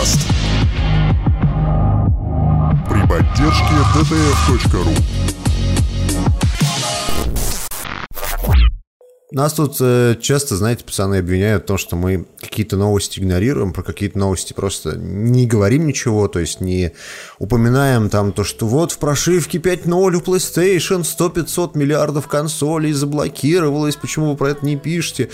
[0.00, 0.20] подкаст.
[2.88, 5.19] При поддержке dtf.ru
[9.32, 13.84] Нас тут э, часто, знаете, пацаны обвиняют в том, что мы какие-то новости игнорируем, про
[13.84, 16.92] какие-то новости просто не говорим ничего, то есть не
[17.38, 24.32] упоминаем там то, что вот в прошивке 5.0 у PlayStation 100-500 миллиардов консолей заблокировалось, почему
[24.32, 25.30] вы про это не пишете?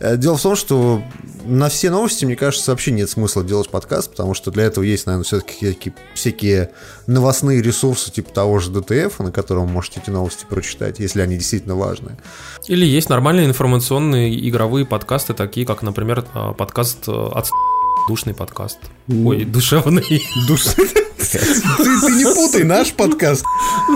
[0.00, 1.02] Э, дело в том, что
[1.46, 5.06] на все новости, мне кажется, вообще нет смысла делать подкаст, потому что для этого есть,
[5.06, 6.72] наверное, все-таки всякие
[7.10, 11.36] новостные ресурсы типа того же DTF, на котором вы можете эти новости прочитать, если они
[11.36, 12.16] действительно важные.
[12.66, 17.50] Или есть нормальные информационные игровые подкасты, такие как, например, а, подкаст э, от
[18.08, 18.78] душный подкаст.
[19.08, 20.22] Ой, душевный.
[20.46, 21.09] Душный.
[21.20, 21.38] Ты,
[22.00, 23.44] ты не путай наш подкаст.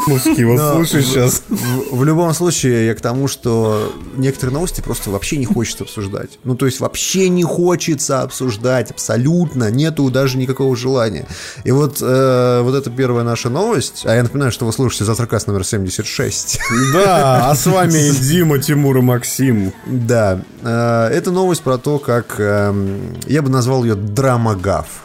[0.06, 1.42] Мужики, вот слушай сейчас.
[1.48, 6.38] В, в любом случае, я к тому, что некоторые новости просто вообще не хочется обсуждать.
[6.44, 11.26] Ну, то есть вообще не хочется обсуждать абсолютно, нету даже никакого желания.
[11.64, 14.02] И вот, э, вот это первая наша новость.
[14.04, 16.60] А я напоминаю, что вы слушаете завтракас номер 76.
[16.92, 19.72] Да, а с вами Дима, Тимур и Максим.
[19.86, 25.03] Да, э, это новость про то, как эм, я бы назвал ее драмагав.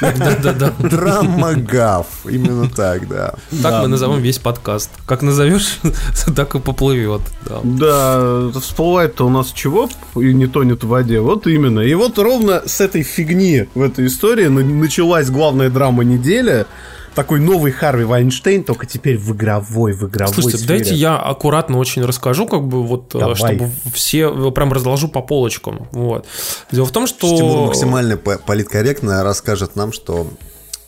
[0.00, 0.72] Да-да-да.
[0.78, 3.34] Драмагав, именно так, да.
[3.62, 4.90] Так мы назовем весь подкаст.
[5.06, 5.78] Как назовешь,
[6.36, 7.22] так и поплывет.
[7.62, 8.50] да.
[8.60, 11.20] Всплывает-то у нас чего и не тонет в воде.
[11.20, 11.80] Вот именно.
[11.80, 16.66] И вот ровно с этой фигни в этой истории на- началась главная драма недели.
[17.14, 20.78] Такой новый Харви Вайнштейн, только теперь в игровой, в игровой Слушайте, сфере.
[20.80, 23.36] дайте я аккуратно очень расскажу, как бы вот, э, Давай.
[23.36, 25.86] чтобы все э, прям разложу по полочкам.
[25.92, 26.26] Вот.
[26.72, 27.36] Дело в том, что...
[27.36, 30.26] Тимур максимально по- политкорректно расскажет нам, что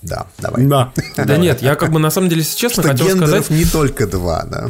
[0.03, 0.65] да, давай.
[0.67, 0.93] Да.
[1.17, 3.51] Да нет, я как бы на самом деле, если честно, Что хотел сказать...
[3.51, 4.69] не только два, да.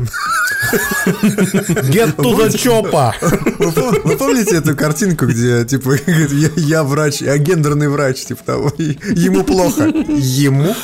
[0.72, 3.12] Get to the chopper.
[3.58, 8.42] Вы, пом- вы помните эту картинку, где, типа, говорит, я, врач, а гендерный врач, типа
[8.44, 9.84] того, ему плохо.
[9.84, 10.74] Ему?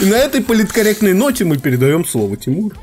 [0.00, 2.76] На этой политкорректной ноте мы передаем слово Тимуру.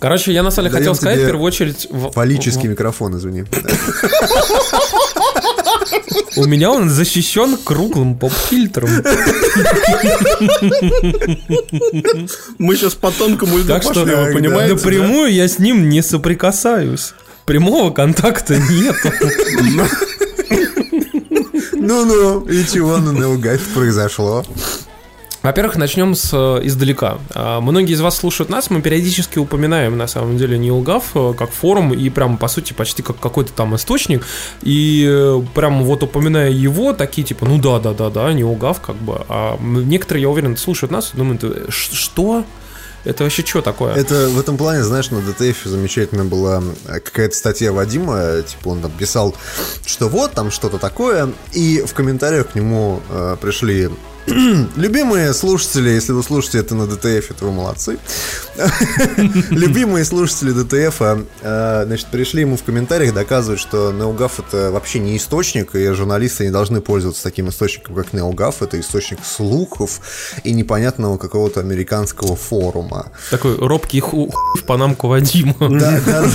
[0.00, 1.86] Короче, я на самом деле хотел сказать в первую очередь...
[1.90, 3.44] в- Фаллический микрофон, извини.
[6.36, 8.90] У меня он защищен круглым поп-фильтром.
[12.58, 14.74] Мы сейчас по тонкому льду Так что пошли, вы да, понимаете?
[14.74, 17.14] напрямую я с ним не соприкасаюсь.
[17.46, 19.12] Прямого контакта нету.
[21.72, 24.44] Ну-ну, и чего на Наугад произошло?
[25.42, 27.18] Во-первых, начнем с э, издалека.
[27.34, 31.50] А, Многие из вас слушают нас, мы периодически упоминаем, на самом деле, Нилгав э, как
[31.50, 34.24] форум и прям, по сути, почти как какой-то там источник.
[34.62, 38.94] И э, прям вот упоминая его, такие типа, ну да, да, да, да, NeoGAF как
[38.96, 39.24] бы.
[39.28, 42.44] А некоторые, я уверен, слушают нас и думают, «Э, ш- что?
[43.04, 43.94] Это вообще что такое?
[43.96, 48.92] Это в этом плане, знаешь, на DTF замечательно была какая-то статья Вадима, типа он там
[48.92, 49.34] писал,
[49.84, 53.90] что вот там что-то такое, и в комментариях к нему э, пришли
[54.76, 57.98] Любимые слушатели, если вы слушаете это на DTF, то вы молодцы.
[59.50, 61.02] Любимые слушатели DTF,
[61.42, 66.44] э, значит, пришли ему в комментариях доказывать, что Неугав это вообще не источник, и журналисты
[66.44, 68.62] не должны пользоваться таким источником, как Неугав.
[68.62, 70.00] Это источник слухов
[70.44, 73.10] и непонятного какого-то американского форума.
[73.30, 75.54] Такой робкий ху в панамку Вадима.
[75.58, 76.26] Да, да,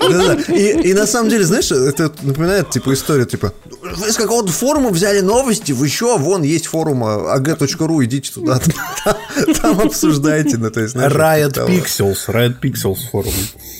[0.00, 0.34] да.
[0.54, 3.52] И, на самом деле, знаешь, это напоминает типа историю, типа,
[3.84, 8.60] из какого-то форума взяли новости, вы что, вон есть форум а, ag.ru, идите туда,
[9.62, 11.66] там, обсуждайте, ну, то есть, знаешь, Riot.
[11.68, 13.32] Pixels, Riot Pixels форум.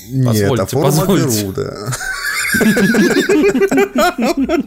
[0.08, 1.00] Нет, а форум.
[1.00, 1.88] АГРУ, да.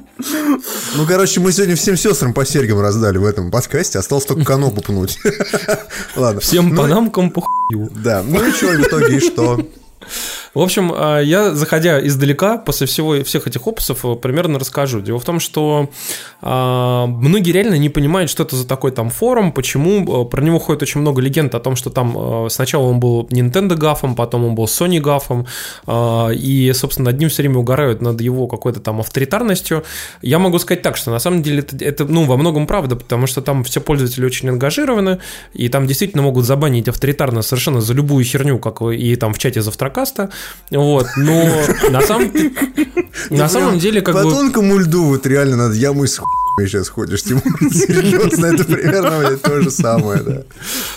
[0.96, 4.82] Ну, короче, мы сегодня всем сестрам по серьгам раздали в этом подкасте, осталось только канопу
[4.82, 5.20] пнуть.
[6.16, 6.42] Ладно.
[6.42, 7.90] Всем Ну, панамкам по хую.
[8.04, 9.60] Да, ну и что в итоге, и что?
[10.58, 15.02] В общем, а, я, заходя издалека, после всего, всех этих опусов, э, примерно расскажу.
[15.02, 15.92] Дело в том, что
[16.42, 20.24] а, многие реально не понимают, что это за такой там форум, почему.
[20.24, 23.28] э, Про него ходит очень много легенд о том, что там э, сначала он был
[23.30, 25.46] Nintendo гафом, потом он был Sony гафом,
[25.86, 29.84] а, и, собственно, над ним все время угорают над его какой-то там авторитарностью.
[30.24, 33.28] Я могу сказать так, что на самом деле это, это, ну, во многом правда, потому
[33.28, 35.20] что там все пользователи очень ангажированы,
[35.54, 39.62] и там действительно могут забанить авторитарно совершенно за любую херню, как и там в чате
[39.62, 40.32] завтракаста.
[40.70, 41.50] Вот, но
[41.90, 42.32] на самом,
[43.30, 44.30] на самом деле, как По бы...
[44.30, 46.14] тонкому льду вот реально надо яму из
[46.66, 47.44] сейчас ходишь, Тимур.
[47.72, 50.42] Серьезно, это примерно то же самое, да.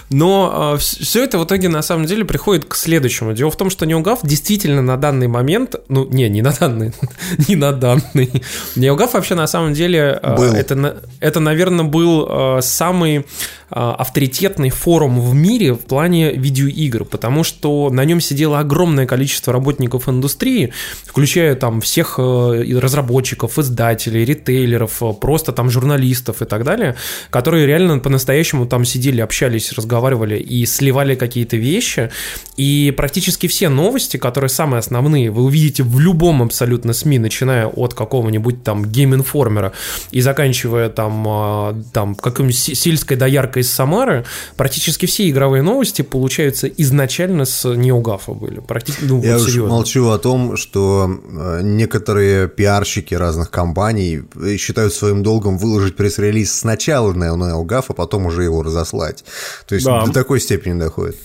[0.09, 3.33] Но э, все это в итоге на самом деле приходит к следующему.
[3.35, 6.93] Дело в том, что NeoGAF действительно на данный момент, ну, не, не на данный,
[7.49, 8.43] не на данный.
[8.77, 10.55] NeoGAF вообще на самом деле, э, Был.
[10.55, 13.27] это, это, наверное, был э, самый
[13.71, 20.09] авторитетный форум в мире в плане видеоигр, потому что на нем сидело огромное количество работников
[20.09, 20.73] индустрии,
[21.05, 25.12] включая там всех э, разработчиков, издателей, ритейлеров, э,
[25.50, 26.94] просто там журналистов и так далее,
[27.31, 32.11] которые реально по-настоящему там сидели, общались, разговаривали и сливали какие-то вещи.
[32.58, 37.94] И практически все новости, которые самые основные, вы увидите в любом абсолютно СМИ, начиная от
[37.94, 39.73] какого-нибудь там Game Informer а
[40.12, 44.25] и заканчивая там, а, там какой-нибудь сельской дояркой из Самары,
[44.56, 48.61] практически все игровые новости получаются изначально с NeoGAF а были.
[48.61, 54.23] Практически, ну, Я вот уж молчу о том, что э, некоторые пиарщики разных компаний
[54.58, 59.25] считают своим долгом выложить пресс-релиз сначала на NeoGAF, а потом уже его разослать.
[59.67, 60.05] То есть Да.
[60.05, 61.17] до такой степени доходит.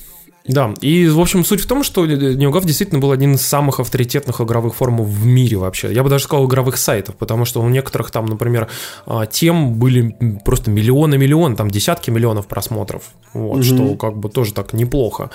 [0.48, 4.42] Да, и, в общем, суть в том, что NeoGAF действительно был один из самых авторитетных
[4.42, 5.92] игровых форумов в мире вообще.
[5.92, 8.68] Я бы даже сказал игровых сайтов, потому что у некоторых там, например,
[9.08, 10.16] а, тем были
[10.46, 13.04] просто миллионы-миллионы, там десятки миллионов просмотров,
[13.34, 15.32] вот, что как бы тоже так неплохо.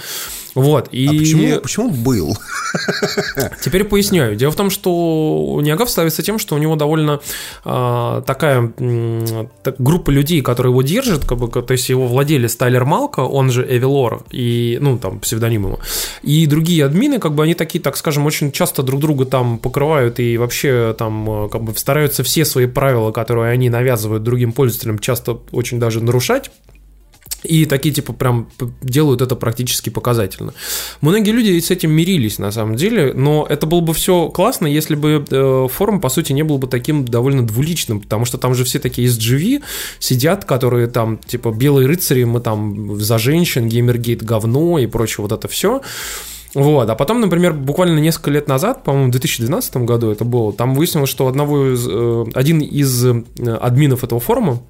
[0.55, 1.07] Вот, и...
[1.07, 2.37] А почему, почему был?
[3.63, 4.37] Теперь поясняю.
[4.37, 7.21] Дело в том, что Ниагав ставится тем, что у него довольно
[7.65, 12.55] а, такая м, так- группа людей, которые его держат, как бы, то есть его владелец
[12.57, 15.81] Тайлер Малка, он же Эвилор, и, ну, там, псевдоним его,
[16.23, 20.21] и другие админы, как бы, они такие, так скажем, очень часто друг друга там покрывают
[20.21, 24.99] и вообще там, э, как бы, стараются все свои правила, которые они навязывают другим пользователям,
[24.99, 26.51] часто очень даже нарушать.
[27.43, 28.49] И такие, типа, прям
[28.83, 30.53] делают это практически показательно.
[31.01, 34.95] Многие люди с этим мирились, на самом деле, но это было бы все классно, если
[34.95, 38.65] бы э, форум, по сути, не был бы таким довольно двуличным, потому что там же
[38.65, 39.63] все такие из GV
[39.99, 45.33] сидят, которые там, типа, белые рыцари, мы там за женщин, геймергейт говно и прочее вот
[45.33, 45.81] это все.
[46.55, 50.75] Вот, а потом, например, буквально несколько лет назад, по-моему, в 2012 году это было, там
[50.75, 53.23] выяснилось, что одного из, э, один из э,
[53.61, 54.61] админов этого форума,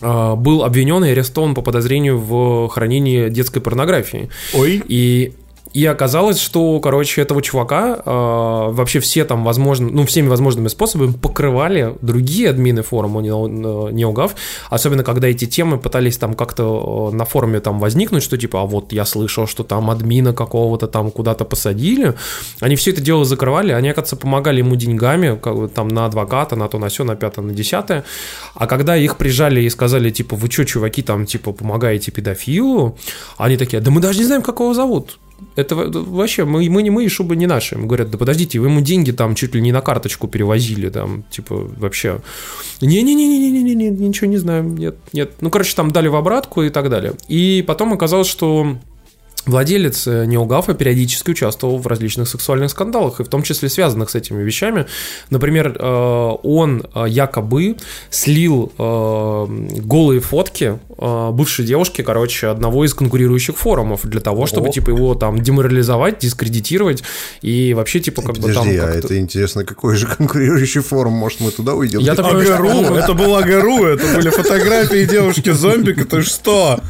[0.00, 4.28] был обвинен и арестован по подозрению в хранении детской порнографии.
[4.54, 4.82] Ой.
[4.86, 5.32] И,
[5.76, 11.12] и оказалось, что, короче, этого чувака э, вообще все там возможно, ну, всеми возможными способами
[11.12, 14.30] покрывали другие админы форума Нео- NeoGAF,
[14.70, 18.64] особенно когда эти темы пытались там как-то э, на форуме там возникнуть, что типа, а
[18.64, 22.14] вот я слышал, что там админа какого-то там куда-то посадили,
[22.60, 26.68] они все это дело закрывали, они, оказывается, помогали ему деньгами, как там на адвоката, на
[26.68, 28.04] то, на все, на пятое, на десятое,
[28.54, 32.96] а когда их прижали и сказали, типа, вы что, чуваки, там, типа, помогаете педофилу,
[33.36, 35.18] они такие, да мы даже не знаем, как его зовут.
[35.54, 37.76] Это во- вообще, мы, мы не мы, и шубы не наши.
[37.76, 41.68] Говорят, да подождите, вы ему деньги там чуть ли не на карточку перевозили, там, типа,
[41.78, 42.20] вообще.
[42.80, 45.32] Не-не-не-не-не-не-не, ничего не знаю, нет, нет.
[45.40, 47.14] Ну, короче, там дали в обратку и так далее.
[47.28, 48.76] И потом оказалось, что
[49.46, 54.14] Владелец э, Неогафа периодически участвовал в различных сексуальных скандалах, и в том числе связанных с
[54.14, 54.86] этими вещами.
[55.30, 57.76] Например, э, он э, якобы
[58.10, 64.72] слил голые фотки бывшей девушки, короче, одного из конкурирующих форумов для того, чтобы, Ого.
[64.72, 67.02] типа, его там деморализовать, дискредитировать
[67.42, 71.12] и вообще, типа, как бы там Подожди, а это интересно, какой же конкурирующий форум?
[71.14, 72.00] Может, мы туда уйдем?
[72.00, 76.80] Я такой- Агару, это был Агару, это были фотографии девушки-зомбика, ты что?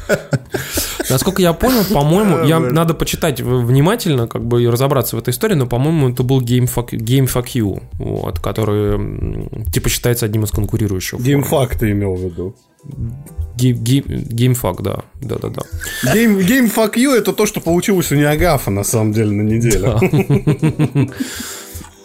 [1.11, 5.55] Насколько я понял, по-моему, я надо почитать внимательно, как бы и разобраться в этой истории,
[5.55, 10.51] но, по-моему, это был Game Fuck, Game Fuck You, вот, который типа считается одним из
[10.51, 11.21] конкурирующих.
[11.21, 12.57] Геймфак ты имел в виду.
[13.57, 16.13] Ге- ге- GameFAQ, да, да, да, да.
[16.13, 19.99] Гейм, Game Fuck You это то, что получилось у Неагафа на самом деле на неделю.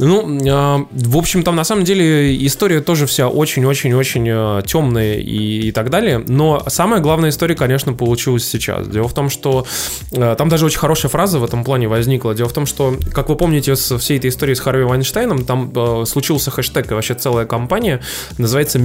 [0.01, 5.72] Ну, а, в общем, там на самом деле история тоже вся очень-очень-очень темная и, и
[5.72, 6.24] так далее.
[6.27, 8.88] Но самая главная история, конечно, получилась сейчас.
[8.88, 9.65] Дело в том, что
[10.12, 12.36] а, там даже очень хорошая фраза в этом плане возникла.
[12.36, 15.72] Дело в том, что, как вы помните, с всей этой историей с Харви Вайнштейном, там
[15.75, 18.01] а, случился хэштег и вообще целая компания,
[18.38, 18.79] называется.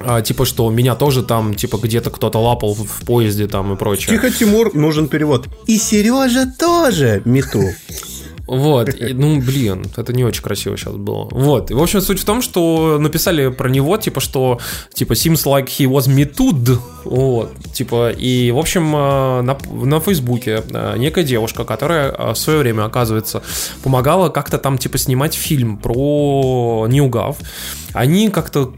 [0.00, 4.16] А, типа, что меня тоже там, типа, где-то кто-то лапал в поезде там и прочее.
[4.16, 5.46] Тихо, Тимур, нужен перевод.
[5.66, 7.62] И Сережа тоже мету.
[8.46, 11.28] Вот, и, ну, блин, это не очень красиво сейчас было.
[11.30, 14.60] Вот, и, в общем, суть в том, что написали про него, типа, что,
[14.92, 20.00] типа, seems like he was me too, Вот, типа, и, в общем, э, на, на
[20.00, 23.42] Фейсбуке э, некая девушка, которая э, в свое время, оказывается,
[23.82, 27.38] помогала как-то там, типа, снимать фильм про Ньюгав.
[27.94, 28.74] Они как-то,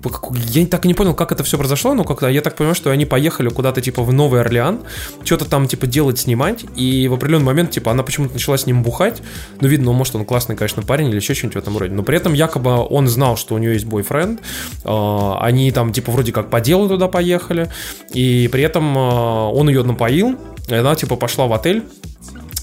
[0.53, 2.91] я так и не понял, как это все произошло, но как-то я так понимаю, что
[2.91, 4.81] они поехали куда-то, типа, в Новый Орлеан,
[5.25, 8.83] что-то там, типа, делать, снимать, и в определенный момент, типа, она почему-то начала с ним
[8.83, 9.23] бухать,
[9.61, 12.17] ну, видно, может, он классный, конечно, парень или еще что-нибудь в этом роде, но при
[12.17, 14.41] этом якобы он знал, что у нее есть бойфренд,
[14.85, 17.71] они там, типа, вроде как по делу туда поехали,
[18.13, 20.37] и при этом он ее напоил,
[20.69, 21.85] и она, типа, пошла в отель,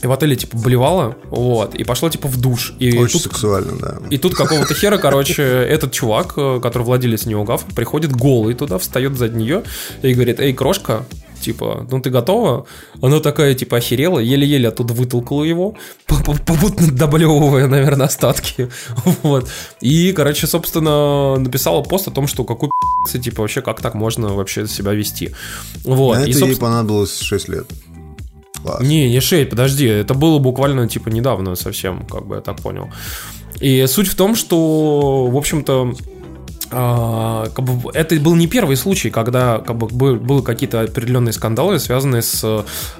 [0.03, 2.73] и в отеле, типа, болевала, вот, и пошла, типа, в душ.
[2.77, 3.97] И Очень тут, сексуально, да.
[4.09, 9.17] И тут какого-то хера, короче, этот чувак, э, который владелец Неугав, приходит голый туда, встает
[9.17, 9.63] за нее
[10.01, 11.05] и говорит, эй, крошка,
[11.43, 12.65] типа, ну ты готова?
[13.01, 15.75] Она такая, типа, охерела, еле-еле оттуда вытолкала его,
[16.07, 18.69] попутно доблевывая, наверное, остатки,
[19.23, 19.49] вот.
[19.81, 22.69] И, короче, собственно, написала пост о том, что какой
[23.11, 25.31] типа, вообще, как так можно вообще себя вести.
[25.83, 26.17] Вот.
[26.17, 26.49] И, это собственно...
[26.49, 27.67] ей понадобилось 6 лет.
[28.61, 28.81] Класс.
[28.81, 32.89] Не, не 6, подожди, это было буквально, типа, недавно совсем, как бы я так понял.
[33.59, 36.12] И суть в том, что, в общем-то, а,
[36.69, 41.79] как бы, это был не первый случай, когда как бы, был, были какие-то определенные скандалы,
[41.79, 42.43] связанные с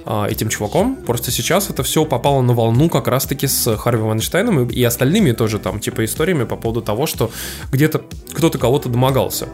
[0.06, 0.96] а, этим чуваком.
[0.96, 5.32] Просто сейчас это все попало на волну как раз-таки с Харви Вайнштейном и, и остальными
[5.32, 7.32] тоже там типа историями по поводу того, что
[7.72, 8.04] где-то
[8.34, 9.48] кто-то кого-то домогался.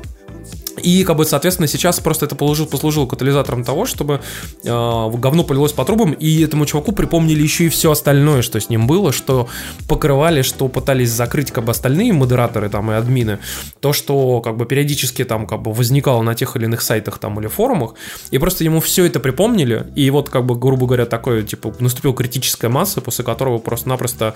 [0.81, 4.21] И, как бы, соответственно, сейчас просто это послужило, послужило катализатором того, чтобы
[4.63, 8.69] э, говно полилось по трубам, и этому чуваку припомнили еще и все остальное, что с
[8.69, 9.48] ним было, что
[9.88, 13.39] покрывали, что пытались закрыть, как бы, остальные модераторы там и админы,
[13.79, 17.39] то, что, как бы, периодически там, как бы, возникало на тех или иных сайтах там
[17.39, 17.95] или форумах,
[18.31, 22.13] и просто ему все это припомнили, и вот, как бы, грубо говоря, такое, типа, наступила
[22.13, 24.33] критическая масса, после которого просто-напросто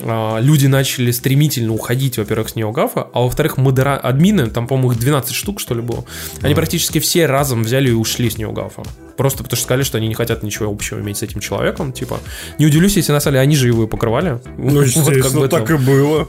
[0.00, 3.96] э, люди начали стремительно уходить, во-первых, с Неогафа, а во-вторых, модера...
[3.96, 6.04] админы, там, по-моему, их 12 штук, что ли, было.
[6.42, 8.82] Они практически все разом взяли и ушли с Ньюгафа.
[9.16, 11.92] Просто потому что сказали, что они не хотят ничего общего иметь с этим человеком.
[11.92, 12.18] Типа,
[12.58, 14.40] не удивлюсь, если на самом деле они же его и покрывали.
[14.56, 16.28] Ну, естественно, вот как бы так и было.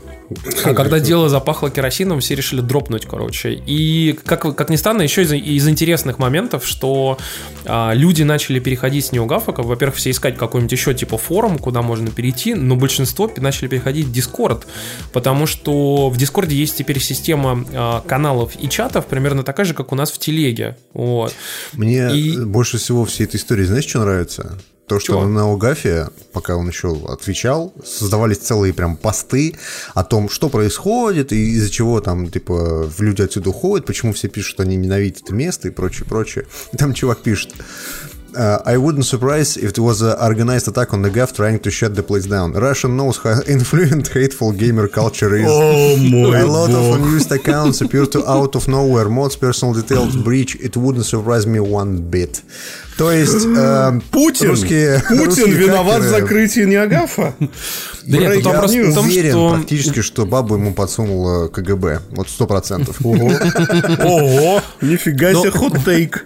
[0.64, 3.62] А когда дело запахло керосином, все решили дропнуть, короче.
[3.66, 7.18] И, как, как ни странно, еще из, из интересных моментов, что
[7.66, 12.10] а, люди начали переходить с Неогафа, во-первых, все искать какой-нибудь еще типа форум, куда можно
[12.10, 14.64] перейти, но большинство начали переходить в Discord,
[15.14, 19.92] потому что в Discord есть теперь система а, каналов и чатов, примерно такая же, как
[19.92, 20.78] у нас в Телеге.
[20.94, 21.34] Вот.
[21.74, 22.38] Мне и...
[22.38, 24.58] больше всего всей этой истории, знаешь, что нравится?
[24.88, 25.26] То, что Чего?
[25.26, 29.56] на Угафе, пока он еще отвечал, создавались целые прям посты
[29.96, 34.52] о том, что происходит, и из-за чего там, типа, люди отсюда уходят, почему все пишут,
[34.52, 36.46] что они ненавидят это место и прочее, прочее.
[36.72, 37.54] И там чувак пишет,
[38.38, 41.72] Uh, I wouldn't surprise if it was an organized attack on the GAF trying to
[41.72, 42.52] shut the place down.
[42.52, 45.48] Russia knows how influent hateful gamer culture is.
[45.48, 45.96] Oh,
[46.36, 46.76] A lot бог.
[46.80, 49.08] of unused accounts appear to out of nowhere.
[49.08, 50.56] Mods, personal details, breach.
[50.56, 52.42] It wouldn't surprise me one bit.
[52.98, 57.36] То есть э, Путин, русские, Путин русские виноват в закрытии Неагафа.
[57.40, 59.54] Да нет, я тут вопрос в том, уверен что...
[59.56, 62.02] практически, что бабу ему подсунула КГБ.
[62.12, 62.98] Вот сто процентов.
[63.04, 63.28] Ого,
[64.00, 66.26] Ого, нифига себе хот-тейк.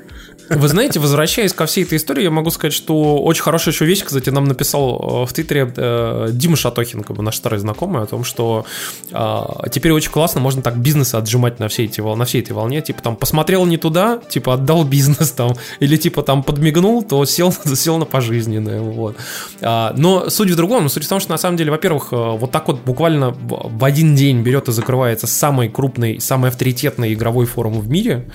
[0.50, 4.04] Вы знаете, возвращаясь ко всей этой истории, я могу сказать, что очень хорошая еще вещь,
[4.04, 8.06] кстати, нам написал э, в Твиттере э, Дима Шатохин, как бы наш старый знакомый, о
[8.08, 8.66] том, что
[9.12, 9.40] э,
[9.72, 13.02] теперь очень классно можно так бизнес отжимать на всей, эти, на всей этой волне, типа
[13.02, 17.98] там посмотрел не туда, типа отдал бизнес там, или типа там подмигнул, то сел, сел
[17.98, 19.18] на пожизненное, вот.
[19.62, 22.52] А, но суть в другом, суть в том, что на самом деле, во-первых, э, вот
[22.52, 27.80] так вот буквально в один день берет и закрывается самый крупный, самый авторитетный игровой форум
[27.80, 28.26] в мире,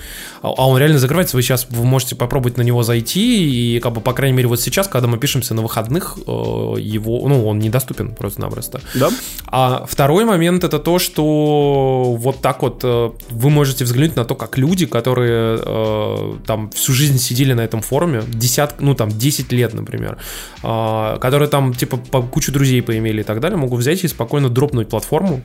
[0.43, 3.93] а, а он реально закрывается, вы сейчас можете можете попробовать на него зайти, и как
[3.93, 6.31] бы, по крайней мере, вот сейчас, когда мы пишемся на выходных, э,
[6.79, 8.81] его, ну, он недоступен просто-напросто.
[8.95, 9.09] Да.
[9.47, 14.35] А второй момент это то, что вот так вот э, вы можете взглянуть на то,
[14.35, 19.53] как люди, которые э, там всю жизнь сидели на этом форуме, десят, ну, там, 10
[19.53, 20.19] лет, например,
[20.61, 25.41] которые там, типа, кучу друзей поимели и так далее, могут взять и спокойно дропнуть платформу,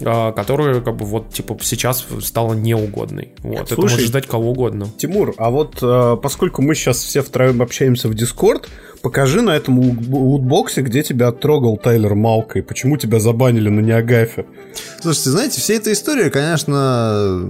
[0.00, 3.32] которая, как бы, вот, типа, сейчас стала неугодной.
[3.42, 4.88] Вот, Слушай, это может ждать кого угодно.
[4.98, 5.82] Тимур, а вот
[6.22, 8.68] поскольку мы сейчас все втроем общаемся в Дискорд,
[9.02, 14.46] покажи на этом лутбоксе, где тебя оттрогал Тайлер Малка и почему тебя забанили на Неагафе.
[15.00, 17.40] Слушайте, знаете, вся эта история, конечно,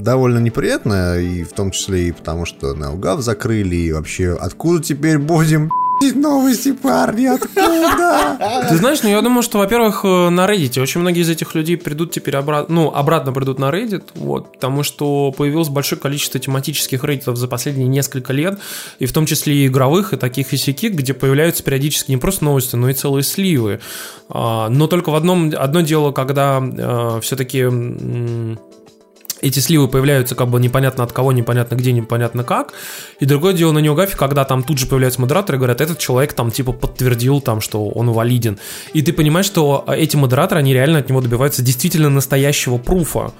[0.00, 5.18] довольно неприятная, и в том числе и потому, что Неогав закрыли, и вообще откуда теперь
[5.18, 5.70] будем
[6.14, 8.66] новости, парни, откуда?
[8.68, 11.76] Ты знаешь, ну я думаю, что, во-первых, э, на Reddit очень многие из этих людей
[11.76, 17.04] придут теперь обратно, ну, обратно придут на Reddit, вот, потому что появилось большое количество тематических
[17.04, 18.58] Reddit за последние несколько лет,
[18.98, 22.44] и в том числе и игровых, и таких и сяких, где появляются периодически не просто
[22.44, 23.80] новости, но и целые сливы.
[24.28, 27.64] А, но только в одном, одно дело, когда э, все-таки
[29.40, 32.74] эти сливы появляются как бы непонятно от кого, непонятно где, непонятно как.
[33.20, 36.32] И другое дело на неогафе, когда там тут же появляются модераторы и говорят, этот человек
[36.32, 38.58] там типа подтвердил там, что он валиден.
[38.92, 43.32] И ты понимаешь, что эти модераторы, они реально от него добиваются действительно настоящего пруфа.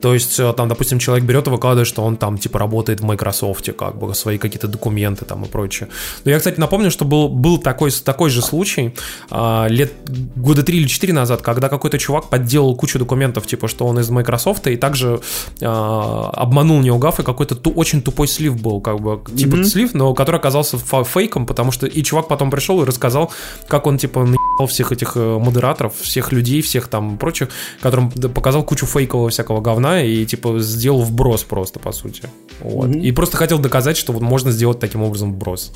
[0.00, 3.04] То есть, э, там, допустим, человек берет и выкладывает, что он там, типа, работает в
[3.04, 5.88] Microsoft, как бы, свои какие-то документы там и прочее.
[6.24, 8.94] Но я, кстати, напомню, что был, был такой, такой же случай
[9.30, 9.92] а, лет
[10.36, 14.10] года три или четыре назад, когда какой-то чувак подделал кучу документов, типа, что он из
[14.10, 15.20] Microsoft, и также
[15.60, 19.64] а, обманул неугав, и какой-то ту, очень тупой слив был, как бы, типа, mm-hmm.
[19.64, 23.32] слив, но который оказался фейком, потому что и чувак потом пришел и рассказал,
[23.66, 27.48] как он, типа, наебал всех этих э, модераторов, всех людей, всех там прочих,
[27.80, 32.22] которым показал кучу фейкового всякого говна, говна и типа сделал вброс просто, по сути.
[32.60, 32.88] Вот.
[32.88, 33.00] Mm-hmm.
[33.00, 35.72] И просто хотел доказать, что вот можно сделать таким образом вброс.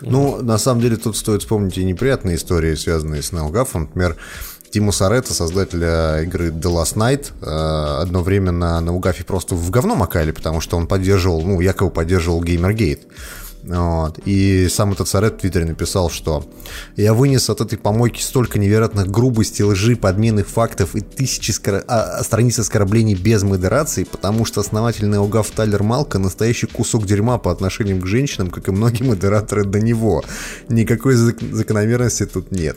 [0.00, 3.82] Ну, на самом деле, тут стоит вспомнить и неприятные истории, связанные с Нелгафом.
[3.82, 4.16] Например,
[4.70, 9.96] Тиму Саретта, создателя игры The Last Night, э, одно время на Наугафе просто в говно
[9.96, 13.00] макали, потому что он поддерживал, ну, якобы поддерживал Gamergate.
[13.64, 14.18] Вот.
[14.24, 16.46] И сам этот Сарет в Твиттере написал, что
[16.96, 21.82] «Я вынес от этой помойки столько невероятных грубости, лжи, подменных фактов и тысячи скор...
[21.86, 27.50] а, страниц оскорблений без модерации, потому что основательный Угав Тайлер Малка настоящий кусок дерьма по
[27.50, 30.24] отношению к женщинам, как и многие модераторы до него.
[30.68, 32.76] Никакой зак- закономерности тут нет».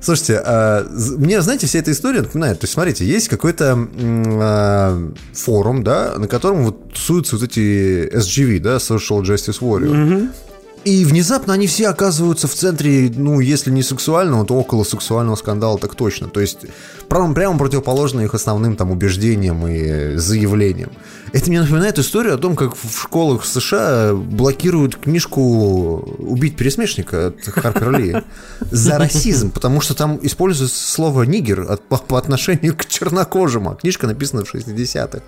[0.00, 0.86] Слушайте, а,
[1.18, 6.28] мне, знаете, вся эта история напоминает, то есть, смотрите, есть какой-то а, форум, да, на
[6.28, 9.90] котором вот тусуются вот эти SGV, да, Social Justice Warrior.
[9.90, 10.29] Mm-hmm.
[10.84, 15.78] И внезапно они все оказываются в центре, ну, если не сексуального, то около сексуального скандала,
[15.78, 16.28] так точно.
[16.28, 16.60] То есть
[17.08, 20.90] прямо, прямо противоположно их основным там убеждениям и заявлениям.
[21.32, 25.40] Это мне напоминает историю о том, как в школах США блокируют книжку
[26.18, 28.16] «Убить пересмешника» от Харпер Ли
[28.70, 34.44] за расизм, потому что там используется слово «нигер» по, отношению к чернокожим, а книжка написана
[34.44, 35.20] в 60-х.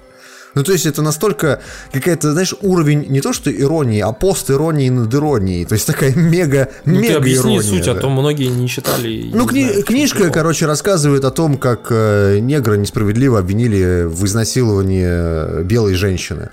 [0.55, 1.61] Ну, то есть это настолько
[1.93, 5.65] какая-то, знаешь, уровень не то что иронии, а пост-иронии над иронией.
[5.65, 7.93] То есть такая мега, ну, мега ты объясни ирония, суть, да.
[7.93, 9.31] а то многие не читали.
[9.33, 15.07] Ну, кни- знают, книжка, короче, рассказывает о том, как э, негра несправедливо обвинили в изнасиловании
[15.07, 16.51] э, белой женщины.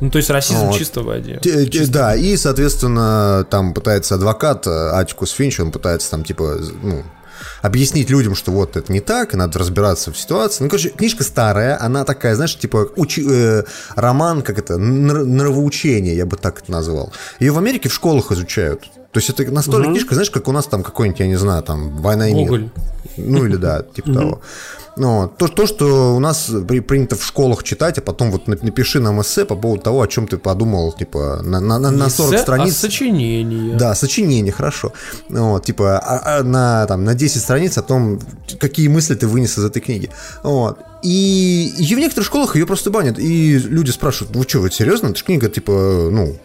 [0.00, 0.78] Ну, то есть расизм вот.
[0.78, 1.40] чисто в воде.
[1.42, 1.92] Чисто.
[1.92, 7.02] Да, и, соответственно, там пытается адвокат э, Атикус Финч, он пытается там, типа, ну,
[7.62, 10.64] объяснить людям, что вот это не так, и надо разбираться в ситуации.
[10.64, 13.64] Ну, короче, книжка старая, она такая, знаешь, типа учи, э,
[13.94, 17.12] роман, как это, нравоучение, я бы так это назвал.
[17.40, 18.82] Ее в Америке в школах изучают.
[19.12, 19.94] То есть это настолько угу.
[19.94, 22.70] книжка, знаешь, как у нас там какой-нибудь, я не знаю, там «Война и мир».
[23.16, 24.40] Ну или да, типа того.
[24.98, 29.00] Ну, то, то, что у нас при, принято в школах читать, а потом вот напиши
[29.00, 32.42] нам эссе по поводу того, о чем ты подумал, типа, на, на, на 40 эссе,
[32.42, 32.74] страниц.
[32.74, 33.76] А сочинение.
[33.76, 34.92] Да, сочинение, хорошо.
[35.28, 38.20] Вот, типа, а, а, на, там, на 10 страниц о том,
[38.58, 40.10] какие мысли ты вынес из этой книги.
[40.42, 40.78] Вот.
[41.02, 43.18] И ее в некоторых школах ее просто банят.
[43.18, 45.08] И люди спрашивают, вы что, вы серьезно?
[45.08, 46.36] Это же книга, типа, ну,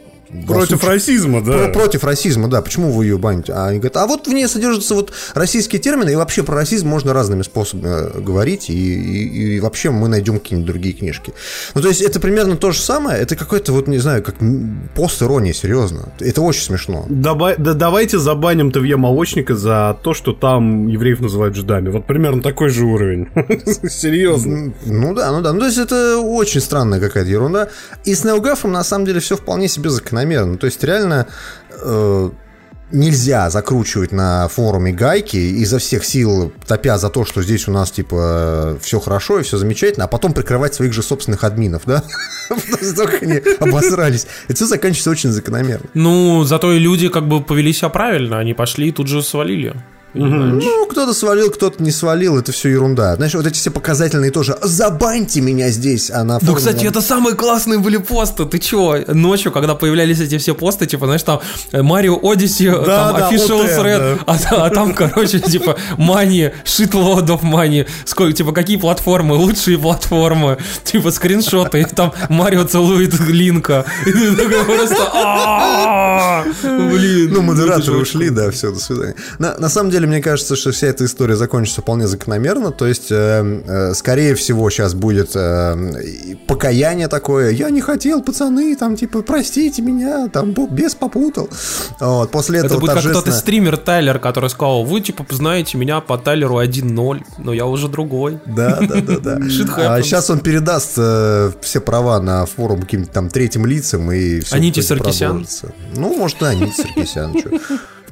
[0.45, 1.51] Против случае, расизма, да.
[1.51, 2.61] Про, против расизма, да.
[2.61, 3.53] Почему вы ее баните?
[3.53, 6.87] А они говорят, а вот в ней содержатся вот российские термины, и вообще про расизм
[6.87, 11.33] можно разными способами э, говорить, и, и, и вообще мы найдем какие-нибудь другие книжки.
[11.75, 14.35] Ну, то есть это примерно то же самое, это какой-то вот, не знаю, как
[14.95, 16.09] пост-ирония, серьезно.
[16.19, 17.05] Это очень смешно.
[17.09, 21.89] Давай, да, давайте забаним ТВ молочника за то, что там евреев называют жидами.
[21.89, 23.29] Вот примерно такой же уровень.
[23.89, 24.73] Серьезно.
[24.85, 25.53] Ну да, ну да.
[25.53, 27.69] Ну, то есть это очень странная какая-то ерунда.
[28.03, 30.57] И с Неогафом на самом деле все вполне себе закономерно закономерно.
[30.57, 31.27] То есть реально
[31.69, 32.29] э,
[32.91, 37.91] нельзя закручивать на форуме гайки изо всех сил, топя за то, что здесь у нас,
[37.91, 42.03] типа, все хорошо и все замечательно, а потом прикрывать своих же собственных админов, да?
[42.49, 44.27] Настолько они обосрались.
[44.45, 45.89] Это все заканчивается очень закономерно.
[45.93, 49.73] Ну, зато и люди как бы повели себя правильно, они пошли и тут же свалили.
[50.13, 53.15] Ну, кто-то свалил, кто-то не свалил, это все ерунда.
[53.15, 54.57] Знаешь, вот эти все показательные тоже.
[54.61, 58.45] Забаньте меня здесь, а на Ну, кстати, это самые классные были посты.
[58.45, 58.97] Ты чего?
[59.07, 63.65] Ночью, когда появлялись эти все посты, типа, знаешь, там Марио Odyssey, да, там да, Official
[63.65, 64.23] OT, Thread, да.
[64.27, 67.87] а, а там, короче, типа, Money, shitload of money.
[68.05, 73.85] Сколько, типа, какие платформы, лучшие платформы, типа, скриншоты, и там Марио целует Линка.
[74.05, 76.43] И ты такой просто...
[76.63, 77.33] Блин.
[77.33, 79.15] Ну, модераторы ушли, да, все, до свидания.
[79.39, 82.71] На самом деле, деле, мне кажется, что вся эта история закончится вполне закономерно.
[82.71, 87.51] То есть, э, э, скорее всего, сейчас будет э, покаяние такое.
[87.51, 91.49] Я не хотел, пацаны, там, типа, простите меня, там, без попутал.
[91.99, 93.23] Вот, после этого Это будет торжественно...
[93.23, 97.65] как тот стример Тайлер, который сказал, вы, типа, знаете меня по Тайлеру 1.0, но я
[97.65, 98.39] уже другой.
[98.45, 99.39] Да, да, да, да.
[99.93, 104.55] А сейчас он передаст все права на форум каким-то там третьим лицам и все.
[104.55, 105.45] Аните Саркисян?
[105.95, 107.35] Ну, может, и Аните Саркисян,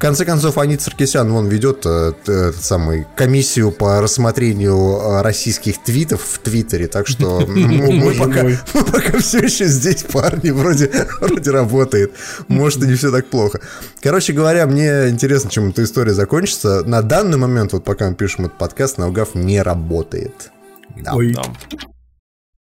[0.02, 6.22] конце концов, Анит Саркисян, вон ведет э, этот самый комиссию по рассмотрению э, российских твитов
[6.24, 12.12] в Твиттере, так что мы, пока, все еще здесь, парни, вроде, вроде работает.
[12.48, 13.62] Может, и не все так плохо.
[14.02, 16.84] Короче говоря, мне интересно, чем эта история закончится.
[16.84, 20.52] На данный момент, вот пока мы пишем этот подкаст, Наугав не работает.
[20.98, 21.14] Да.
[21.14, 21.36] Ой.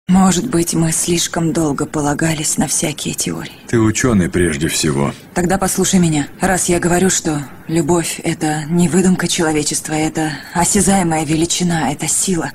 [0.08, 3.52] Может быть, мы слишком долго полагались на всякие теории.
[3.66, 5.12] Ты ученый прежде всего.
[5.34, 6.28] Тогда послушай меня.
[6.40, 12.52] Раз я говорю, что любовь— это не выдумка человечества, это осязаемая величина, это сила,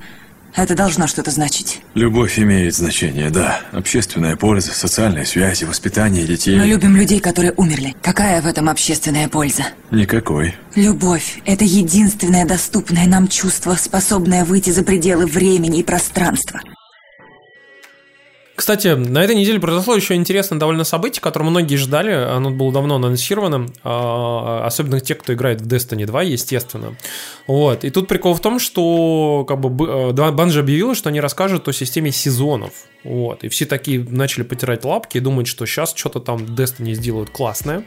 [0.55, 1.81] это должно что-то значить.
[1.93, 3.61] Любовь имеет значение, да.
[3.71, 6.57] Общественная польза, социальные связи, воспитание детей.
[6.57, 7.95] Мы любим людей, которые умерли.
[8.01, 9.63] Какая в этом общественная польза?
[9.91, 10.55] Никакой.
[10.73, 16.59] Любовь— это единственное доступное нам чувство, способное выйти за пределы времени и пространства.
[18.55, 22.11] Кстати, на этой неделе произошло еще интересное довольно событие, которое многие ждали.
[22.11, 23.67] Оно было давно анонсировано.
[23.83, 26.95] а, Особенно те, кто играет в Destiny 2, естественно.
[27.47, 27.83] Вот.
[27.83, 32.11] И тут прикол в том, что как бы Банжи объявила, что они расскажут о системе
[32.11, 32.71] сезонов.
[33.03, 33.43] Вот.
[33.43, 37.83] И все такие начали потирать лапки и думать, что сейчас что-то там Destiny сделают классное.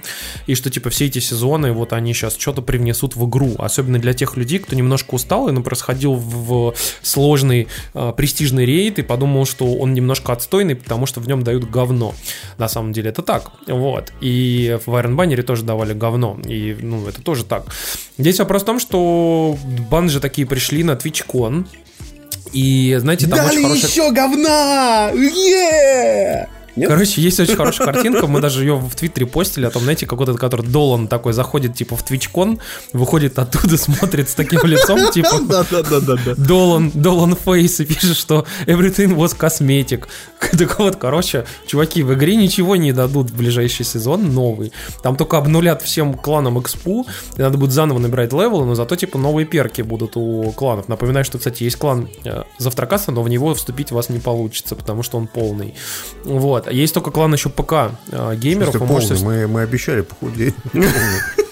[0.46, 3.55] И что типа все эти сезоны, вот они сейчас что-то привнесут в игру.
[3.59, 8.98] Особенно для тех людей, кто немножко устал и ну, происходил в сложный э, престижный рейд
[8.98, 12.14] и подумал, что он немножко отстойный, потому что в нем дают говно.
[12.59, 13.52] На самом деле это так.
[13.66, 14.12] Вот.
[14.20, 16.38] И в Iron Banner тоже давали говно.
[16.46, 17.66] И ну, это тоже так.
[18.18, 19.57] Здесь вопрос в том, что
[19.90, 21.66] банжи такие пришли на TwitchCon,
[22.52, 23.90] и знаете, там Дали очень хорошая...
[23.90, 25.11] еще говна!
[25.14, 26.48] Е!
[26.76, 26.88] Нет?
[26.88, 30.34] Короче, есть очень хорошая картинка, мы даже ее в Твиттере постили, о том, знаете, какой-то,
[30.34, 32.60] который Долан такой заходит, типа, в Твичкон,
[32.92, 35.40] выходит оттуда, смотрит с таким лицом, типа.
[36.36, 40.04] Долан, Долан Фейс, и пишет, что everything was cosmetic.
[40.56, 44.72] Так вот, короче, чуваки, в игре ничего не дадут в ближайший сезон, новый.
[45.02, 49.18] Там только обнулят всем кланам экспу, и надо будет заново набирать левелы, но зато, типа,
[49.18, 50.88] новые перки будут у кланов.
[50.88, 54.76] Напоминаю, что, кстати, есть клан э, Завтракаса, но в него вступить у вас не получится,
[54.76, 55.74] потому что он полный.
[56.24, 56.65] Вот.
[56.70, 58.74] Есть только клан еще ПК э, геймеров.
[58.76, 60.55] Слушай, можете мы, мы обещали похудеть.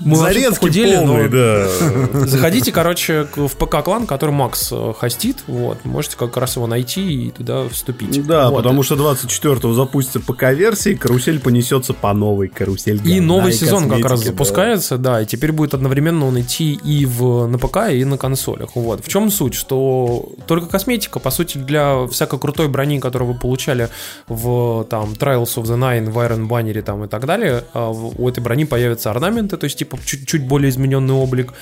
[0.00, 2.26] Мы Зарезки похудели, но- полные, да.
[2.26, 5.38] Заходите, короче, в ПК-клан, который Макс э, хостит.
[5.46, 8.24] Вот, можете как раз его найти и туда вступить.
[8.26, 8.58] Да, Вот.
[8.58, 13.00] потому что 24-го запустится ПК-версия, карусель понесется по новой карусель.
[13.08, 14.32] И новый сезон как раз косметики, да.
[14.32, 15.22] запускается, да.
[15.22, 18.70] и теперь будет одновременно он идти и в, на ПК, и на консолях.
[18.74, 19.04] Вот.
[19.04, 19.54] В чем суть?
[19.54, 23.88] Что только косметика, по сути, для всякой крутой брони, которую вы получали
[24.28, 28.28] в там Trials of the Nine, в Iron Banner там, и так далее, а, у
[28.28, 31.54] этой брони появятся орнаменты, то есть типа чуть, чуть более измененный облик,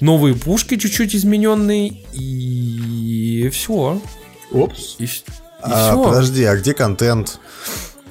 [0.00, 4.00] новые пушки чуть-чуть измененные, и все.
[4.52, 4.96] Опс.
[4.98, 5.08] И, и
[5.62, 6.04] А, всё.
[6.04, 7.38] подожди, а где контент?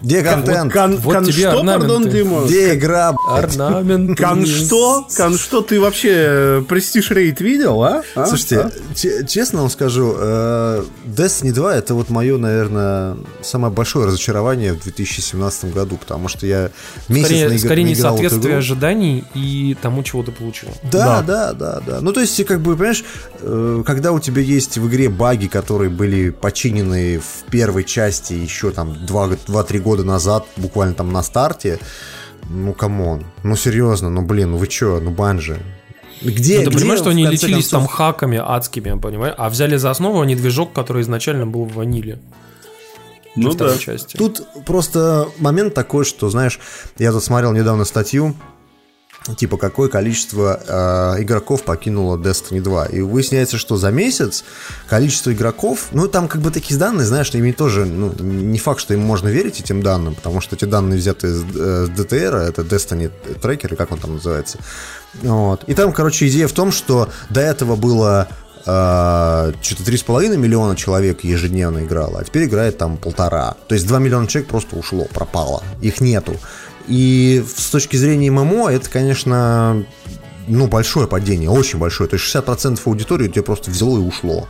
[0.01, 0.71] Где контент?
[0.71, 1.87] Кон, Вот кон тебе что, орнаменты.
[1.87, 2.41] пардон, Дима?
[2.45, 3.15] Где игра?
[3.27, 4.17] Орнамент.
[4.17, 5.07] Кон что?
[5.15, 5.61] Кон что?
[5.61, 8.03] Ты вообще престиж рейд видел, а?
[8.15, 8.25] А?
[8.25, 8.71] Слушайте, А?
[8.95, 14.81] че- честно вам скажу, э, Destiny 2 это вот мое, наверное, самое большое разочарование в
[14.83, 16.71] 2017 году, потому что я
[17.09, 18.59] месяц Скорее, наиг- скорее наиграл в эту несоответствие игру.
[18.59, 20.69] ожиданий и тому, чего ты получил.
[20.91, 21.97] Да, да, да, да.
[22.01, 23.03] Ну, то есть, как бы, понимаешь,
[23.41, 28.71] э, когда у тебя есть в игре баги, которые были починены в первой части еще
[28.71, 31.79] там 2-3 года назад, буквально там на старте,
[32.49, 35.59] ну, come on, ну, серьезно, ну, блин, ну вы чё, ну, Bungie.
[36.21, 39.35] Где, Ну, ты где, понимаешь, что они лечились там концов, хаками адскими, понимаешь?
[39.37, 42.19] А взяли за основу они движок, который изначально был в ваниле.
[43.35, 43.77] Ну да.
[43.77, 44.17] части.
[44.17, 46.59] Тут просто момент такой, что, знаешь,
[46.97, 48.35] я тут смотрел недавно статью,
[49.35, 50.59] типа, какое количество
[51.17, 52.85] э, игроков покинуло Destiny 2.
[52.87, 54.43] И выясняется, что за месяц
[54.87, 58.93] количество игроков, ну, там как бы такие данные, знаешь, ими тоже, ну, не факт, что
[58.93, 63.11] им можно верить этим данным, потому что эти данные взяты из, э, DTR, это Destiny
[63.41, 64.59] Tracker, как он там называется.
[65.21, 65.63] Вот.
[65.65, 68.27] И там, короче, идея в том, что до этого было
[68.65, 73.55] э, что-то 3,5 миллиона человек ежедневно играло, а теперь играет там полтора.
[73.67, 75.63] То есть 2 миллиона человек просто ушло, пропало.
[75.81, 76.35] Их нету.
[76.89, 79.85] И с точки зрения ММО это, конечно,
[80.47, 82.09] ну, большое падение, очень большое.
[82.09, 84.47] То есть 60% аудитории у тебя просто взяло и ушло.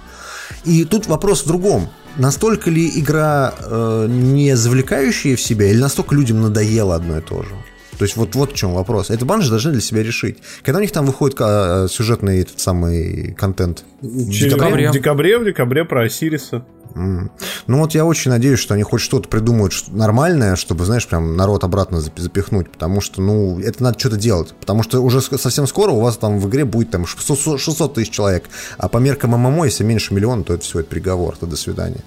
[0.64, 1.90] И тут вопрос в другом.
[2.18, 7.44] Настолько ли игра э, не завлекающая в себя, или настолько людям надоело одно и то
[7.44, 7.50] же?
[8.00, 9.10] То есть вот, вот в чем вопрос.
[9.10, 10.38] Это банжи должны для себя решить.
[10.64, 13.84] Когда у них там выходит э, сюжетный этот самый контент?
[14.02, 14.90] В декабре.
[14.90, 16.64] В декабре, в декабре про Осириса.
[16.96, 17.30] М.
[17.68, 21.36] Ну вот я очень надеюсь, что они хоть что-то придумают что- нормальное, чтобы, знаешь, прям
[21.36, 25.68] народ обратно зап- запихнуть, потому что, ну, это надо что-то делать, потому что уже совсем
[25.68, 28.46] скоро у вас там в игре будет там 600 600 тысяч человек,
[28.78, 32.00] а по меркам ММО, если меньше миллиона, то это все, это приговор, то до свидания.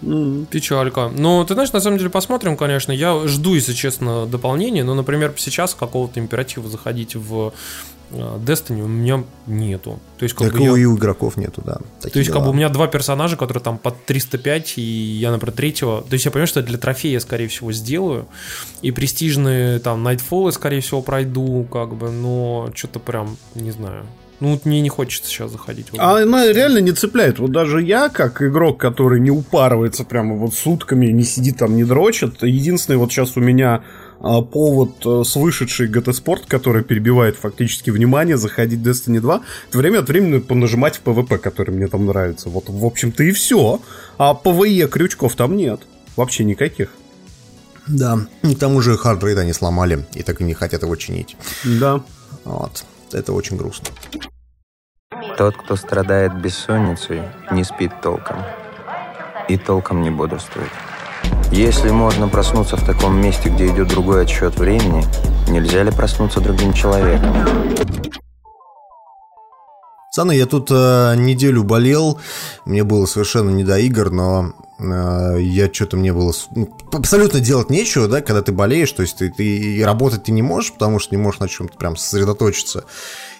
[0.00, 1.10] Печалька.
[1.16, 2.92] Ну, ты знаешь, на самом деле посмотрим, конечно.
[2.92, 4.84] Я жду, если честно, дополнения.
[4.84, 7.52] Но, например, сейчас какого-то императива заходить в
[8.10, 9.98] э, Destiny у меня нету.
[10.18, 11.78] То есть, как Так бы я- и у игроков нету, да.
[12.00, 12.50] Такие То есть, как бы дела.
[12.52, 16.00] у меня два персонажа, которые там под 305, и я, например, третьего.
[16.02, 18.26] То есть, я понимаю, что для трофея, скорее всего, сделаю.
[18.82, 24.06] И престижные там Nightfall, скорее всего, пройду, как бы, но что-то прям, не знаю.
[24.40, 25.88] Ну, вот мне не хочется сейчас заходить.
[25.88, 26.04] в игру.
[26.04, 27.38] А она реально не цепляет.
[27.40, 31.84] Вот даже я, как игрок, который не упарывается прямо вот сутками, не сидит там, не
[31.84, 32.42] дрочит.
[32.42, 33.82] Единственный вот сейчас у меня
[34.20, 39.42] а, повод э, с вышедшей GT Sport, который перебивает фактически внимание, заходить в Destiny 2,
[39.68, 42.48] это время от времени понажимать в PvP, который мне там нравится.
[42.48, 43.80] Вот, в общем-то, и все.
[44.18, 45.80] А PvE крючков там нет.
[46.16, 46.90] Вообще никаких.
[47.88, 48.26] Да.
[48.42, 51.36] И К тому же hard рейд они сломали и так и не хотят его чинить.
[51.64, 52.02] Да.
[52.44, 52.84] Вот.
[53.12, 53.88] Это очень грустно.
[55.36, 58.38] Тот, кто страдает бессонницей, не спит толком.
[59.48, 60.70] И толком не бодрствует.
[61.50, 65.04] Если можно проснуться в таком месте, где идет другой отсчет времени,
[65.48, 67.34] нельзя ли проснуться другим человеком?
[70.18, 72.18] Пацаны, я тут э, неделю болел,
[72.64, 78.06] мне было совершенно не до игр, но я что-то мне было ну, абсолютно делать нечего,
[78.06, 81.14] да, когда ты болеешь, то есть ты, ты и работать ты не можешь, потому что
[81.14, 82.84] не можешь на чем-то прям сосредоточиться.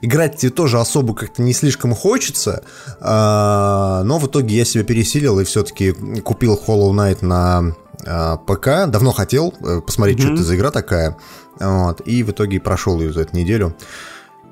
[0.01, 2.64] Играть тебе тоже особо как-то не слишком хочется,
[3.01, 7.74] а, но в итоге я себя пересилил и все-таки купил Hollow Knight на
[8.05, 8.90] а, ПК.
[8.90, 11.16] Давно хотел э, посмотреть, что это за игра такая.
[11.61, 13.77] Вот, и в итоге прошел ее за эту неделю.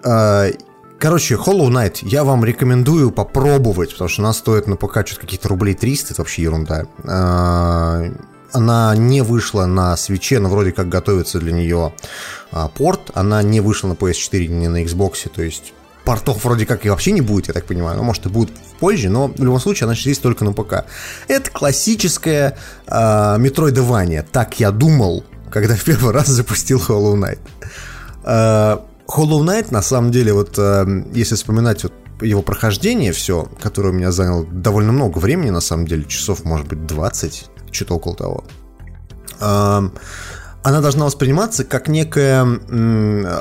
[0.05, 0.49] А,
[0.99, 5.49] Короче, Hollow Knight я вам рекомендую попробовать, потому что она стоит на ПК что-то каких-то
[5.49, 6.87] рублей 300, это вообще ерунда.
[7.07, 8.03] А,
[8.53, 11.93] Она не вышла на свече, но вроде как готовится для нее
[12.51, 13.11] а, порт.
[13.15, 15.75] Она не вышла на PS4, не на Xbox, то есть
[16.07, 17.99] портов вроде как и вообще не будет, я так понимаю.
[17.99, 20.87] Ну, может, и будет позже, но в любом случае она есть только на ПК.
[21.29, 22.57] Это классическая
[22.87, 24.23] а, метроидование.
[24.23, 27.15] Так я думал, когда в первый раз запустил Hollow
[28.25, 28.81] Knight.
[29.09, 33.93] Hollow Knight, на самом деле, вот э, если вспоминать вот его прохождение все, которое у
[33.93, 38.45] меня заняло довольно много времени, на самом деле, часов, может быть, 20, что-то около того,
[40.67, 42.43] она должна восприниматься как некая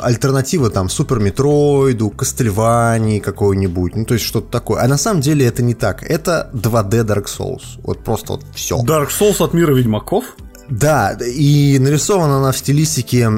[0.04, 4.84] альтернатива там Супер Метроиду, Кастельвании какой-нибудь, ну то есть что-то такое.
[4.84, 6.04] А на самом деле это не так.
[6.04, 7.80] Это 2D Dark Souls.
[7.82, 8.78] Вот просто вот все.
[8.84, 10.36] Dark Souls от мира ведьмаков?
[10.70, 13.30] Да, и нарисована она в стилистике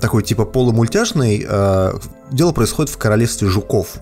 [0.00, 1.44] такой типа полумультяшной.
[1.48, 1.92] э,
[2.30, 3.94] Дело происходит в королевстве жуков.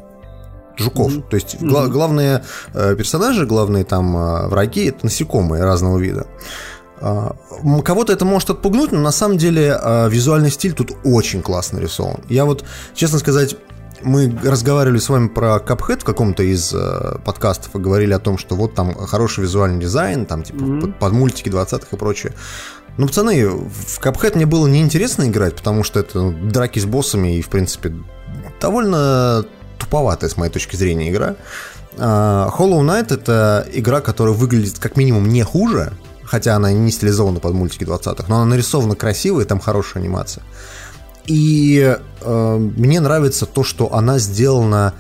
[0.77, 1.13] Жуков.
[1.31, 2.43] То есть гла- главные
[2.75, 6.27] э, персонажи, главные там э, враги это насекомые разного вида.
[7.85, 12.21] Кого-то это может отпугнуть, но на самом деле визуальный стиль тут очень классно нарисован.
[12.31, 13.57] Я вот, честно сказать,
[14.05, 18.39] мы разговаривали с вами про Cuphead в каком-то из э, подкастов и говорили о том,
[18.39, 22.35] что вот там хороший визуальный дизайн, там типа под, под мультики 20-х и прочее.
[22.97, 27.39] Ну, пацаны, в Cuphead мне было неинтересно играть, потому что это ну, драки с боссами
[27.39, 27.93] и, в принципе,
[28.61, 29.45] довольно
[29.79, 31.35] туповатая, с моей точки зрения, игра.
[31.99, 35.93] А, Hollow Knight— это игра, которая выглядит как минимум не хуже,
[36.25, 40.45] хотя она не стилизована под мультики 20-х, но она нарисована красиво, и там хорошая анимация.
[41.27, 44.95] И э, мне нравится то, что она сделана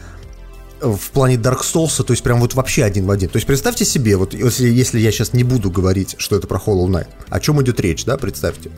[0.84, 3.28] в плане Dark Souls, то есть прям вот вообще один в один.
[3.28, 6.58] То есть представьте себе, вот если, если я сейчас не буду говорить, что это про
[6.58, 8.70] Hollow Knight, о чем идет речь, да, представьте.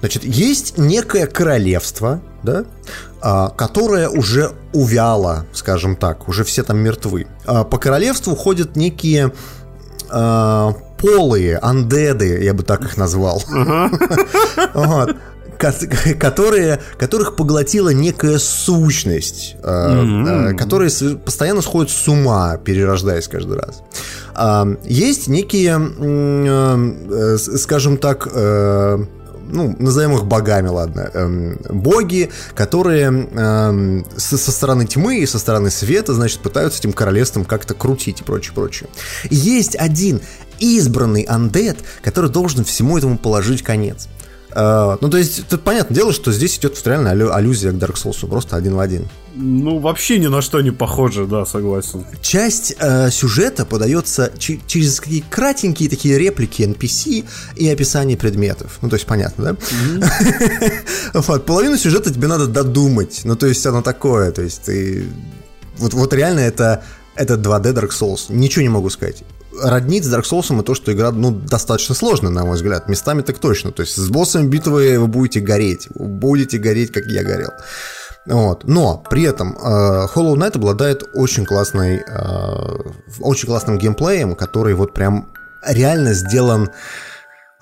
[0.00, 2.64] Значит, есть некое королевство, да,
[3.20, 7.26] а, которое уже увяло, скажем так, уже все там мертвы.
[7.46, 9.32] А, по королевству ходят некие
[10.10, 13.42] а, полые, андеды, я бы так их назвал.
[16.18, 19.66] Которые, которых поглотила некая сущность, э,
[20.52, 23.82] э, которые с- постоянно сходят с ума, перерождаясь каждый раз.
[24.34, 28.98] А, Есть некие, э, с- скажем так, э,
[29.46, 35.38] ну, назовем их богами, ладно, эм, боги, которые эм, со, со стороны тьмы и со
[35.38, 38.88] стороны света, значит, пытаются этим королевством как-то крутить и прочее, прочее.
[39.28, 40.20] И есть один
[40.58, 44.08] избранный андет, который должен всему этому положить конец.
[44.54, 47.94] Э, ну, то есть, тут понятное дело, что здесь идет реально аллю- аллюзия к Dark
[47.94, 49.08] Souls, просто один в один.
[49.34, 52.04] Ну, вообще ни на что не похоже, да, согласен.
[52.22, 57.24] Часть э, сюжета подается через какие кратенькие такие реплики NPC
[57.56, 58.78] и описание предметов.
[58.80, 59.56] Ну, то есть, понятно, да?
[61.20, 63.22] Вот, половину сюжета тебе надо додумать.
[63.24, 64.30] Ну, то есть, оно такое.
[64.30, 65.04] То есть, ты...
[65.78, 66.84] Вот, вот реально это,
[67.16, 68.26] это 2D Dark Souls.
[68.28, 69.24] Ничего не могу сказать.
[69.62, 72.88] Роднить с Dark Souls и то, что игра, ну, достаточно сложная, на мой взгляд.
[72.88, 73.72] Местами так точно.
[73.72, 75.88] То есть, с боссами битвы вы будете гореть.
[75.94, 77.50] Вы будете гореть, как я горел.
[78.26, 78.64] Вот.
[78.64, 82.90] Но при этом э, Hollow Knight обладает очень классной, э,
[83.20, 85.32] очень классным геймплеем, который вот прям
[85.66, 86.70] реально сделан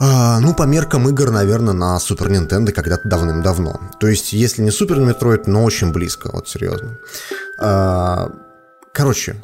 [0.05, 3.81] а, ну, по меркам игр, наверное, на Super Nintendo когда-то давным-давно.
[4.01, 6.99] То есть, если не Super Metroid, но очень близко, вот серьезно.
[7.61, 8.33] А,
[8.93, 9.37] короче,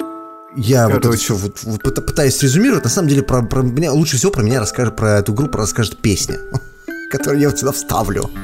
[0.55, 0.95] я Короче.
[0.95, 2.83] вот это все вот, вот пыта- пытаюсь резюмировать.
[2.83, 5.97] На самом деле, про, про меня лучше всего про меня расскажет, про эту группу расскажет
[5.97, 6.39] песня,
[7.11, 8.29] которую я вот сюда вставлю.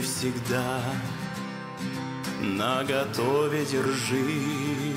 [0.00, 0.80] всегда
[2.40, 4.94] на готове держи.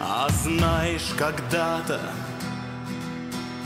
[0.00, 2.00] А знаешь, когда-то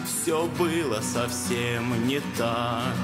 [0.06, 2.94] все было совсем не так.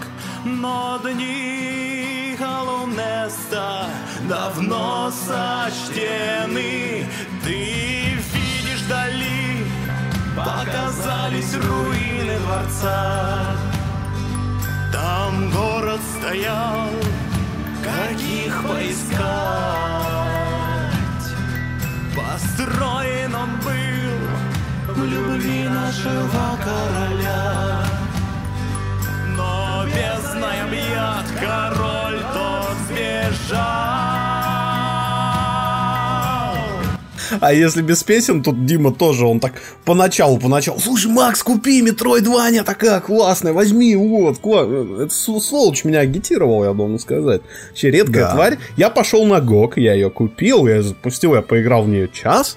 [0.44, 3.86] Но дни Холунеста
[4.28, 7.06] давно сочтены.
[7.44, 9.64] Ты видишь вдали,
[10.36, 13.75] показались руины дворца.
[14.92, 16.88] Там город стоял,
[17.82, 20.45] каких поискать.
[37.40, 39.52] А если без песен, тут Дима тоже, он так
[39.84, 45.04] поначалу, поначалу, слушай, Макс, купи Метроидвания, такая классная, возьми, вот, кла-».
[45.04, 47.42] Это св- сволочь меня агитировал, я должен сказать.
[47.70, 48.32] Вообще редкая Да.
[48.34, 48.58] тварь.
[48.76, 52.56] Я пошел на ГОК, я ее купил, я запустил, я поиграл в нее час.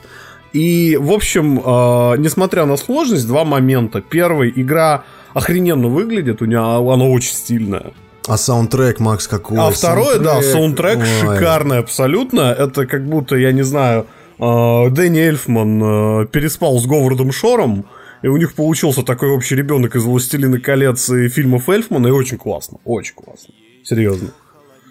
[0.54, 4.02] И, в общем, э, несмотря на сложность, два момента.
[4.02, 7.94] Первый, игра охрененно выглядит, у нее она очень стильная.
[8.28, 9.58] А саундтрек, Макс, какой?
[9.60, 11.06] А второе, да, саундтрек Ой.
[11.22, 12.42] шикарный абсолютно.
[12.58, 14.06] Это как будто, я не знаю,
[14.40, 17.86] Дэнни Эльфман э, переспал с Говардом Шором,
[18.22, 22.38] и у них получился такой общий ребенок из «Властелина колец» и фильмов Эльфмана, и очень
[22.38, 23.54] классно, очень классно.
[23.84, 24.30] Серьезно.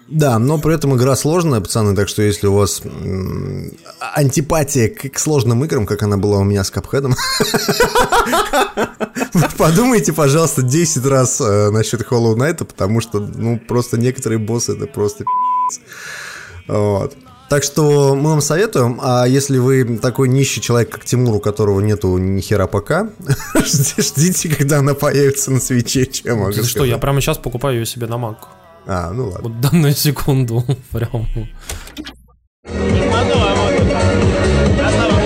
[0.07, 2.81] Да, но при этом игра сложная, пацаны, так что если у вас
[4.15, 7.15] антипатия к, к сложным играм, как она была у меня с Капхедом,
[9.57, 14.87] подумайте, пожалуйста, 10 раз э, насчет Hollow Knight, потому что, ну, просто некоторые боссы это
[14.87, 15.25] просто.
[16.67, 17.15] Вот.
[17.49, 21.79] Так что мы вам советуем, а если вы такой нищий человек, как Тимур, у которого
[21.81, 23.09] нету ни хера пока,
[23.55, 27.79] жди- ждите, когда она появится на свече, чем могу Ты что, я прямо сейчас покупаю
[27.79, 28.35] ее себе на Mac.
[28.85, 29.49] А, ну ладно.
[29.49, 30.63] Вот данную секунду.
[30.91, 31.27] Прям.
[32.65, 33.99] Адовая музыка.
[34.77, 35.18] На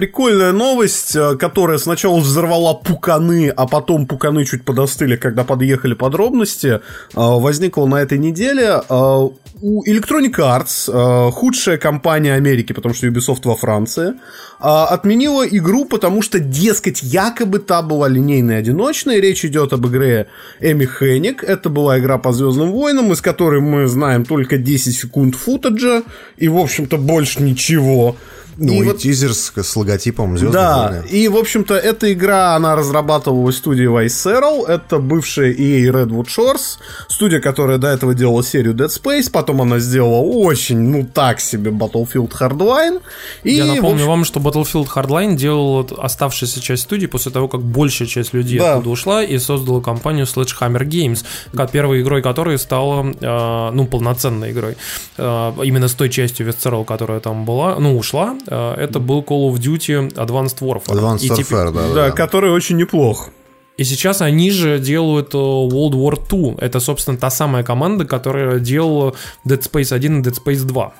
[0.00, 6.66] Прикольная новость, э, которая сначала взорвала пуканы, а потом пуканы чуть подостыли, когда подъехали подробности,
[6.68, 6.80] э,
[7.14, 8.80] возникла на этой неделе.
[8.88, 9.28] Э,
[9.62, 14.14] У Electronic Arts, худшая компания Америки, потому что Ubisoft во Франции,
[14.58, 19.20] отменила игру, потому что, дескать, якобы та была линейной одиночной.
[19.20, 20.28] Речь идет об игре
[20.60, 21.44] Эми Хенник.
[21.44, 26.04] Это была игра по Звездным войнам, из которой мы знаем только 10 секунд футажа
[26.38, 28.16] и, в общем-то, больше ничего.
[28.62, 31.04] Ну и, вот- тизер с, с логотипом звездных да, войн.
[31.10, 36.78] и, в общем-то, эта игра, она разрабатывалась в студии Visceral, это бывшая EA Redwood Shores,
[37.08, 41.70] студия, которая до этого делала серию Dead Space, потом она сделала очень, ну, так себе
[41.70, 43.00] Battlefield Hardline,
[43.44, 47.48] и, Я напомню общем, вам, что Battlefield Hardline делал вот оставшаяся часть студии после того,
[47.48, 48.74] как большая часть людей Да.
[48.74, 51.24] оттуда ушла и создала компанию Sledgehammer Games,
[51.70, 54.76] первой игрой которой стала, э, ну, полноценной игрой.
[55.16, 59.58] Э, именно с той частью Visceral, которая там была, ну, ушла, это был Call of
[59.58, 60.94] Duty Advanced Warfare.
[60.94, 62.10] Advanced теперь- Warfare, да, да, да, да.
[62.10, 63.30] который очень неплох.
[63.76, 66.58] И сейчас они же делают э, World War II.
[66.60, 69.14] Это, собственно, та самая команда, которая делала
[69.46, 70.92] Dead Space 1 и Dead Space 2.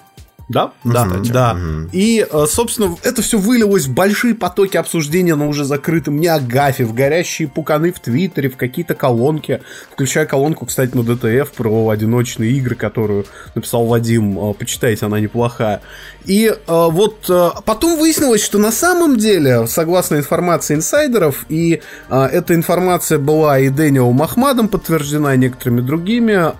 [0.50, 1.30] Да, да, Кстати.
[1.30, 1.56] да.
[1.92, 6.92] И, э, собственно, это все вылилось в большие потоки обсуждения на уже закрытом Неагафе, в
[6.92, 12.74] горящие пуканы в Твиттере, в какие-то колонки, включая колонку, кстати, на ДТФ про одиночные игры,
[12.74, 14.36] которую написал Вадим.
[14.40, 15.82] Э, Почитайте, она неплохая.
[16.24, 17.30] И э, вот
[17.64, 24.20] потом выяснилось, что на самом деле, согласно информации инсайдеров, и эта информация была и Дэниелом
[24.20, 26.52] Ахмадом подтверждена, и некоторыми другими,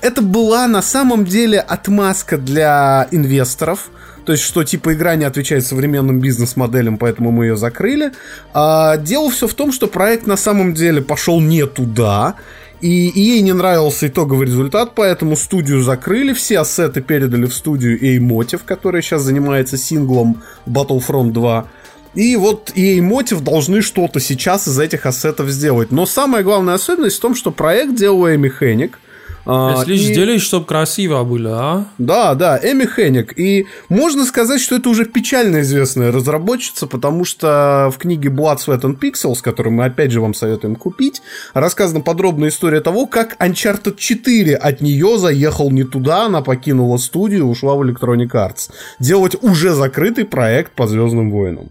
[0.00, 3.90] это была на самом деле отмазка для инвесторов.
[4.24, 8.12] То есть что типа игра не отвечает современным бизнес-моделям, поэтому мы ее закрыли.
[8.52, 12.36] А дело все в том, что проект на самом деле пошел не туда,
[12.80, 18.60] и ей не нравился итоговый результат, поэтому студию закрыли, все ассеты передали в студию Motive,
[18.64, 21.68] которая сейчас занимается синглом Battlefront 2.
[22.14, 25.92] И вот EA должны что-то сейчас из этих ассетов сделать.
[25.92, 28.98] Но самая главная особенность в том, что проект делал Эми Хенник–
[29.46, 29.98] Если и...
[29.98, 31.86] сделать, чтобы красиво было, а?
[31.98, 33.38] Да, да, Эми Хенник.
[33.38, 38.82] И можно сказать, что это уже печально известная разработчица, потому что в книге Blood, Sweat
[38.82, 41.22] and Pixels, которую мы опять же вам советуем купить,
[41.54, 47.46] рассказана подробная история того, как Uncharted 4 от нее заехал не туда, она покинула студию,
[47.46, 48.70] ушла в Electronic Arts.
[48.98, 51.68] Делать уже закрытый проект по Звездным войнам.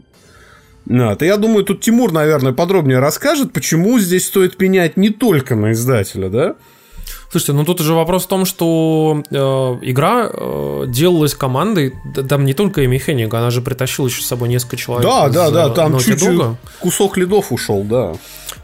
[0.90, 1.22] Вот.
[1.22, 5.74] И я думаю, тут Тимур, наверное, подробнее расскажет, почему здесь стоит пенять не только на
[5.74, 6.56] издателя, да?
[7.32, 11.94] Слушайте, ну тут уже вопрос в том, что э, игра э, делалась командой,
[12.28, 15.08] там не только Эми Хеннинг, она же притащила еще с собой несколько человек.
[15.08, 16.42] Да, из, да, да, там чуть-чуть
[16.80, 18.14] кусок лидов ушел, да.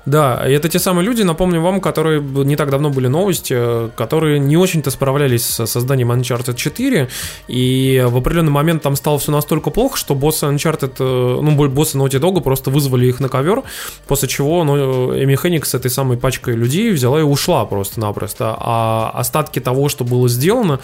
[0.06, 4.40] Да, и это те самые люди, напомню вам, которые не так давно были новости, которые
[4.40, 7.10] не очень-то справлялись с созданием Uncharted 4,
[7.48, 11.98] и в определенный момент там стало все настолько плохо, что боссы Uncharted, э, ну, боссы
[11.98, 13.64] Naughty Dog просто вызвали их на ковер,
[14.08, 19.12] после чего ну, Эми Хенник с этой самой пачкой людей взяла и ушла просто-напросто, а
[19.14, 20.80] остатки того, что было сделано,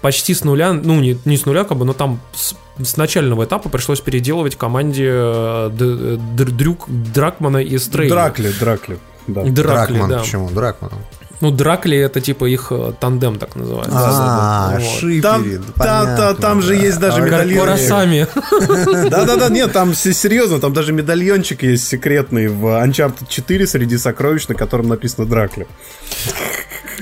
[0.00, 3.44] почти с нуля, ну, не, не с нуля, как бы, но там с с начального
[3.44, 8.14] этапа пришлось переделывать команде э, Дрюк, Дракмана и Стрейна.
[8.14, 8.98] Дракли, Дракли.
[9.26, 9.42] Да.
[9.42, 10.18] Дракли, Дракман, да.
[10.18, 10.50] почему?
[10.50, 10.90] Дракман.
[11.40, 13.92] Ну, Дракли это типа их э, тандем, так называется.
[13.94, 15.44] А, шиперы, там,
[15.76, 17.76] та, там же есть даже медальон.
[17.76, 18.26] сами.
[19.10, 24.54] Да-да-да, нет, там серьезно, там даже медальончик есть секретный в Uncharted 4 среди сокровищ, на
[24.54, 25.66] котором написано Дракли.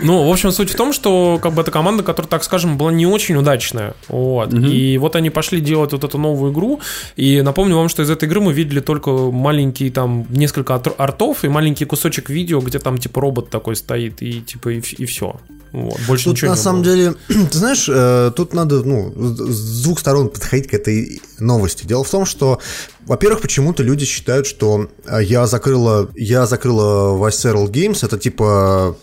[0.03, 2.93] Ну, в общем, суть в том, что как бы эта команда, которая, так скажем, была
[2.93, 3.95] не очень удачная.
[4.09, 4.53] Вот.
[4.53, 4.63] Угу.
[4.67, 6.81] И вот они пошли делать вот эту новую игру.
[7.17, 11.49] И напомню вам, что из этой игры мы видели только маленький там несколько артов и
[11.49, 15.37] маленький кусочек видео, где там типа робот такой стоит и типа и, и все.
[15.75, 16.95] Вот, больше тут ничего на не самом было.
[16.95, 17.15] деле,
[17.51, 21.85] ты знаешь, э, тут надо ну, с двух сторон подходить к этой новости.
[21.85, 22.61] Дело в том, что,
[23.07, 28.97] во-первых, почему-то люди считают, что э, я закрыла, я закрыла Visceral Games, это типа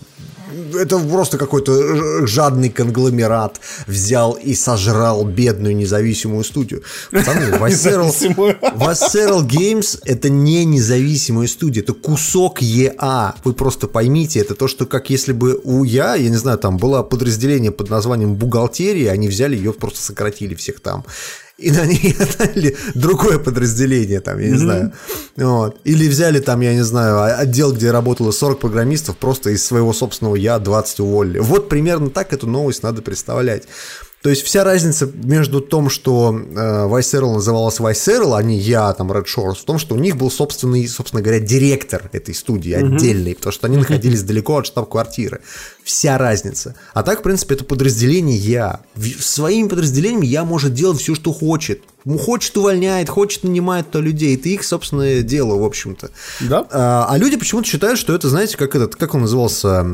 [0.73, 6.83] это просто какой-то жадный конгломерат взял и сожрал бедную независимую студию.
[7.11, 7.45] Пацаны,
[8.61, 13.33] Visceral Games это не независимая студия, это кусок EA.
[13.43, 16.77] Вы просто поймите, это то, что как если бы у я, я не знаю, там
[16.77, 21.05] было подразделение под названием бухгалтерия, они взяли ее просто сократили всех там
[21.61, 24.57] и на ней отдали другое подразделение, там, я не mm-hmm.
[24.57, 24.93] знаю.
[25.37, 25.77] Вот.
[25.83, 30.35] Или взяли там, я не знаю, отдел, где работало 40 программистов, просто из своего собственного
[30.35, 31.39] я 20 уволили.
[31.39, 33.63] Вот примерно так эту новость надо представлять.
[34.21, 39.11] То есть вся разница между том, что э, Viceral называлась Viceral, а не я, там,
[39.11, 42.95] Red Shores, в том, что у них был собственный, собственно говоря, директор этой студии mm-hmm.
[42.95, 45.41] отдельный, потому что они находились далеко от штаб-квартиры.
[45.83, 46.75] Вся разница.
[46.93, 48.81] А так, в принципе, это подразделение я.
[49.19, 51.81] Своими подразделениями я может делать все, что хочет.
[52.19, 54.35] Хочет увольняет, хочет нанимает то людей.
[54.35, 56.11] Это их собственное дело, в общем-то.
[56.41, 56.67] Да.
[56.71, 59.85] А, а люди почему-то считают, что это, знаете, как этот, как он назывался?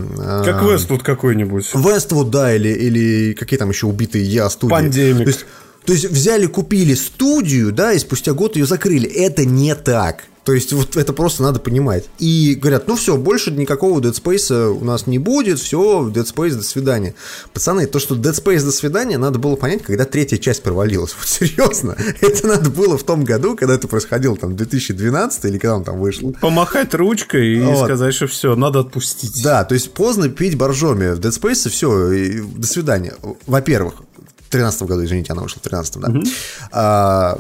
[0.45, 1.73] Как Вествуд какой-нибудь.
[1.73, 4.71] Вествуд, да, или, или какие там еще убитые я студии.
[4.71, 5.23] Пандемик.
[5.23, 5.45] То есть,
[5.87, 9.07] то есть взяли, купили студию, да, и спустя год ее закрыли.
[9.09, 10.25] Это не так.
[10.43, 12.09] То есть вот это просто надо понимать.
[12.19, 16.55] И говорят, ну все, больше никакого Dead Space у нас не будет, все, Dead Space,
[16.55, 17.15] до свидания.
[17.53, 21.15] Пацаны, то, что Dead Space, до свидания, надо было понять, когда третья часть провалилась.
[21.17, 21.95] Вот серьезно.
[22.21, 25.99] Это надо было в том году, когда это происходило, там, 2012 или когда он там
[26.01, 26.35] вышел.
[26.41, 27.85] Помахать ручкой и вот.
[27.85, 29.41] сказать, что все, надо отпустить.
[29.41, 31.13] Да, то есть поздно пить боржоми.
[31.13, 33.13] В Dead Space все, и до свидания.
[33.45, 34.01] Во-первых,
[34.49, 36.09] 13 году, извините, она вышла в 13 да.
[36.09, 36.23] Угу.
[36.71, 37.39] А,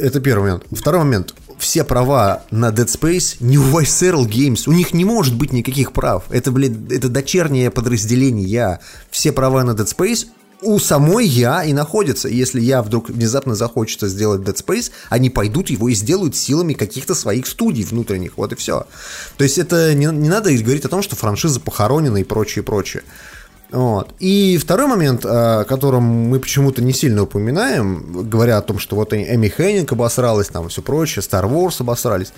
[0.00, 0.64] это первый момент.
[0.72, 4.62] Второй момент все права на Dead Space не у Visceral Games.
[4.66, 6.24] У них не может быть никаких прав.
[6.30, 8.80] Это, блин, это дочернее подразделение Я.
[9.10, 10.26] Все права на Dead Space
[10.62, 12.28] у самой я и находятся.
[12.28, 17.14] Если я вдруг внезапно захочется сделать Dead Space, они пойдут его и сделают силами каких-то
[17.14, 18.36] своих студий внутренних.
[18.36, 18.86] Вот и все.
[19.36, 23.04] То есть это не, не надо говорить о том, что франшиза похоронена и прочее, прочее.
[23.70, 24.14] Вот.
[24.18, 29.12] И второй момент, о котором мы почему-то не сильно упоминаем, говоря о том, что вот
[29.12, 32.32] Эми Хеннинг обосралась, там и все прочее, Star Wars обосрались.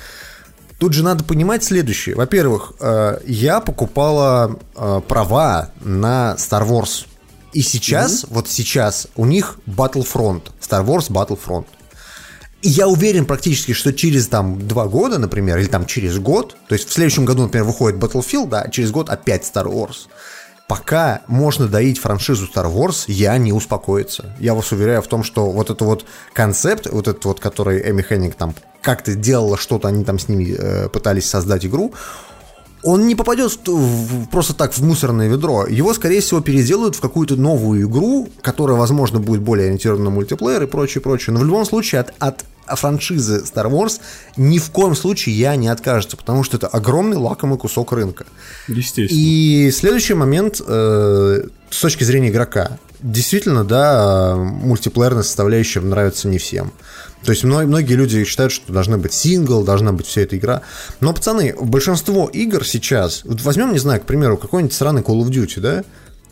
[0.79, 2.17] Тут же надо понимать следующее.
[2.17, 7.07] Во-первых, э, я покупала э, права на Star Wars.
[7.53, 8.29] И сейчас, mm-hmm.
[8.31, 10.51] вот сейчас, у них Battlefront.
[10.61, 11.67] Star Wars Battlefront.
[12.63, 16.75] И я уверен практически, что через там два года, например, или там через год, то
[16.75, 20.09] есть в следующем году, например, выходит Battlefield, да, а через год опять Star Wars
[20.71, 24.37] пока можно доить франшизу Star Wars, я не успокоиться.
[24.39, 28.03] Я вас уверяю в том, что вот этот вот концепт, вот этот вот, который Эми
[28.03, 31.93] Хеннинг там как-то делала что-то, они там с ними э, пытались создать игру,
[32.85, 35.67] он не попадет в- в- просто так в мусорное ведро.
[35.67, 40.63] Его, скорее всего, переделают в какую-то новую игру, которая, возможно, будет более ориентирована на мультиплеер
[40.63, 41.35] и прочее, прочее.
[41.35, 42.45] Но в любом случае от, от
[42.77, 44.01] франшизы Star Wars
[44.37, 48.27] ни в коем случае я не откажется, потому что это огромный лакомый кусок рынка.
[48.69, 49.19] Естественно.
[49.19, 52.79] И следующий момент э, с точки зрения игрока.
[53.01, 56.73] Действительно, да, мультиплеерная составляющая нравится не всем.
[57.25, 60.63] То есть мно- многие люди считают, что должна быть сингл, должна быть вся эта игра.
[61.01, 65.29] Но, пацаны, большинство игр сейчас, вот возьмем, не знаю, к примеру, какой-нибудь странный Call of
[65.29, 65.85] Duty, да,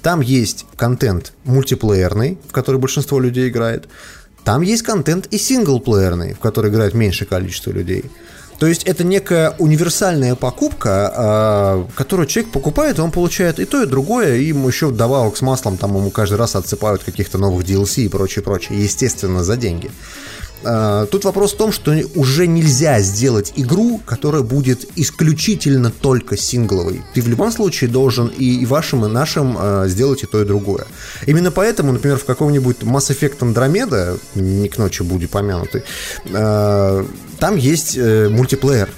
[0.03, 3.89] там есть контент мультиплеерный, в который большинство людей играет.
[4.49, 8.07] Там есть контент и синглплеерный, в который играет меньшее количество людей.
[8.59, 13.83] То есть это некая универсальная покупка, а, которую человек покупает, и он получает и то,
[13.83, 17.67] и другое, и ему еще вдобавок с маслом там ему каждый раз отсыпают каких-то новых
[17.67, 19.91] DLC и прочее, прочее, естественно, за деньги.
[20.65, 27.03] А, Тут вопрос в том, что уже нельзя сделать игру, которая будет исключительно только сингловой.
[27.15, 30.87] Ты в любом случае должен и, вашим, и нашим а, сделать и то, и другое.
[31.27, 35.83] Именно поэтому, например, в каком-нибудь Mass Effect Andromeda, не к ночи будет помянутый,
[36.33, 37.07] а,
[37.39, 38.89] там есть э, мультиплеер.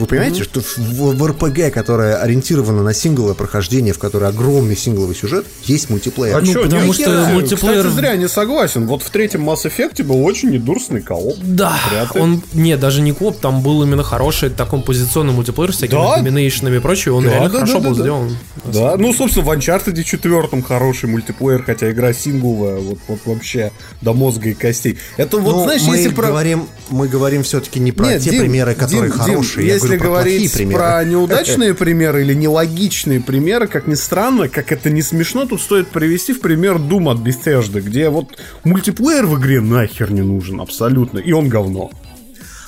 [0.00, 0.78] Вы понимаете, что в,
[1.14, 6.36] в РПГ, которая ориентирована на сингловое прохождение, в которой огромный сингловый сюжет, есть мультиплеер.
[6.36, 7.30] А чё, потому не что хера.
[7.32, 8.86] мультиплеер- Кстати, зря не согласен.
[8.86, 11.36] Вот в третьем Mass Effect был очень недурственный кооп.
[11.42, 11.74] Да,
[12.14, 12.20] ли.
[12.20, 16.16] он, не, даже не коп, там был именно хороший такой позиционный мультиплеер с всякими Да?
[16.16, 18.36] доминейшенами и прочее, он Да, реально да, хорошо да, был да, сделан.
[18.64, 23.70] Да, ну, собственно, в Uncharted 4 хороший мультиплеер, хотя игра сингловая, вот, вот вообще
[24.00, 24.96] до мозга и костей.
[25.18, 26.28] Это вот, Ну, знаешь, мы если про...
[26.28, 29.64] говорим, мы говорим все-таки не про Нет, те Дим, примеры, которые Дим, хорошие.
[29.66, 30.78] Дим, я если про говорить примеры.
[30.78, 35.88] про неудачные примеры или нелогичные примеры, как ни странно, как это не смешно, тут стоит
[35.88, 41.18] привести в пример Doom от Bethesda, где вот мультиплеер в игре нахер не нужен абсолютно,
[41.18, 41.90] и он говно.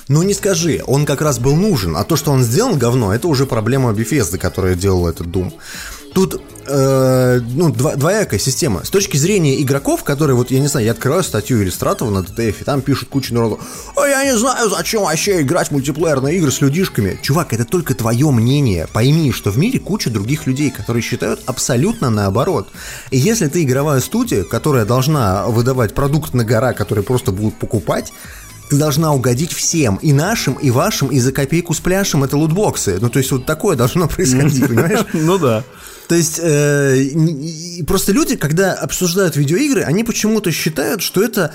[0.07, 3.27] Ну не скажи, он как раз был нужен, а то, что он сделан говно, это
[3.27, 5.53] уже проблема Bethesda, которая делала этот Doom.
[6.13, 8.83] Тут э, ну, дво- двоякая система.
[8.83, 12.55] С точки зрения игроков, которые, вот я не знаю, я открываю статью иллюстратора на DTF,
[12.61, 13.59] и там пишут куча народу,
[13.95, 17.19] а я не знаю, зачем вообще играть в мультиплеерные игры с людишками.
[17.21, 18.87] Чувак, это только твое мнение.
[18.91, 22.67] Пойми, что в мире куча других людей, которые считают абсолютно наоборот.
[23.11, 28.13] И если ты игровая студия, которая должна выдавать продукт на гора, который просто будут покупать,
[28.69, 32.97] ты должна угодить всем, и нашим, и вашим, и за копейку с пляшем это лутбоксы.
[32.99, 35.05] Ну, то есть вот такое должно происходить, понимаешь?
[35.13, 35.63] Ну да.
[36.07, 41.53] То есть э, просто люди, когда обсуждают видеоигры, они почему-то считают, что это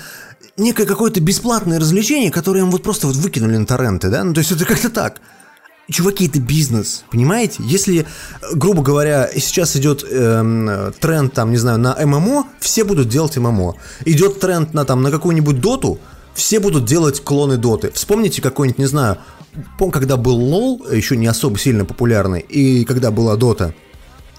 [0.57, 4.23] некое какое-то бесплатное развлечение, которое им вот просто вот выкинули на торренты, да?
[4.23, 5.21] Ну, то есть это как-то так.
[5.89, 7.63] Чуваки, это бизнес, понимаете?
[7.63, 8.05] Если,
[8.53, 13.75] грубо говоря, сейчас идет эм, тренд, там, не знаю, на ММО, все будут делать ММО.
[14.05, 15.99] Идет тренд на, там, на какую-нибудь доту,
[16.35, 17.91] все будут делать клоны доты.
[17.91, 19.17] Вспомните какой-нибудь, не знаю,
[19.79, 23.73] помню, когда был лол, еще не особо сильно популярный, и когда была дота,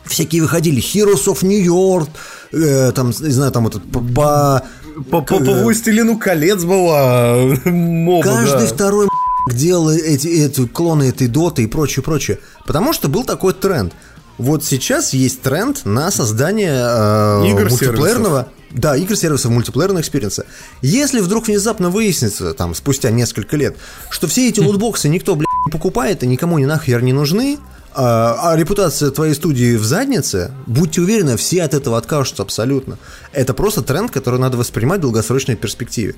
[0.05, 2.09] всякие выходили Heroes of New York,
[2.53, 4.62] э, там, не знаю, там этот по- по...
[5.11, 8.74] По, по, по «Властелину колец» была моба, Каждый да.
[8.74, 9.09] второй
[9.51, 12.38] делал эти, эти клоны этой доты и прочее, прочее.
[12.66, 13.94] Потому что был такой тренд.
[14.36, 18.48] Вот сейчас есть тренд на создание э, Игр, мультиплеерного...
[18.70, 20.46] Да, игр сервисов мультиплеерного experience а.
[20.80, 23.76] Если вдруг внезапно выяснится, там, спустя несколько лет,
[24.11, 27.59] что все эти лутбоксы никто, блядь, не покупает и никому ни нахер не нужны,
[27.95, 32.99] а, а репутация твоей студии в заднице, будьте уверены, все от этого откажутся абсолютно.
[33.32, 36.14] Это просто тренд, который надо воспринимать в долгосрочной перспективе.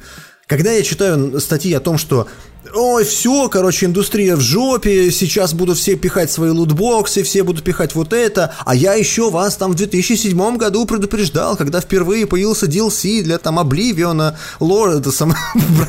[0.46, 2.26] Когда я читаю статьи о том, что
[2.74, 7.94] ой, все, короче, индустрия в жопе, сейчас будут все пихать свои лутбоксы, все будут пихать
[7.94, 13.22] вот это, а я еще вас там в 2007 году предупреждал, когда впервые появился DLC
[13.22, 15.34] для там Обливиона, лор, это сам...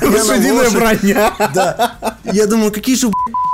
[0.02, 1.34] броня броня.
[1.54, 2.16] Да.
[2.24, 3.10] Я думаю, какие же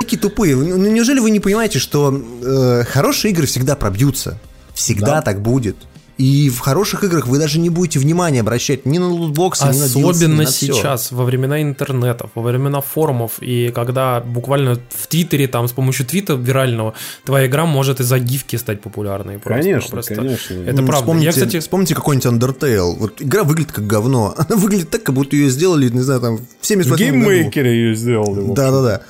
[0.09, 0.55] такие тупые.
[0.55, 4.39] Ну, неужели вы не понимаете, что э, хорошие игры всегда пробьются?
[4.73, 5.75] Всегда так будет.
[6.17, 9.83] И в хороших играх вы даже не будете внимания обращать ни на лутбоксы, ни на
[9.85, 10.73] DLC, ни Особенно на всё.
[10.73, 16.05] сейчас, во времена интернетов, во времена форумов, и когда буквально в Твиттере, там, с помощью
[16.05, 16.93] твита вирального,
[17.23, 19.39] твоя игра может из-за гифки стать популярной.
[19.39, 20.15] просто- Конечно, просто.
[20.15, 20.53] конечно.
[20.55, 20.95] Это Ну, правда.
[21.05, 22.95] Вспомните, Я, кстати, вспомните какой-нибудь Undertale.
[22.99, 24.35] Вот игра выглядит как говно.
[24.37, 27.29] Она выглядит так, как будто ее сделали, не знаю, там, в В 78 году.
[27.31, 28.53] GameMaker е ее сделали.
[28.53, 29.03] Да-да-да.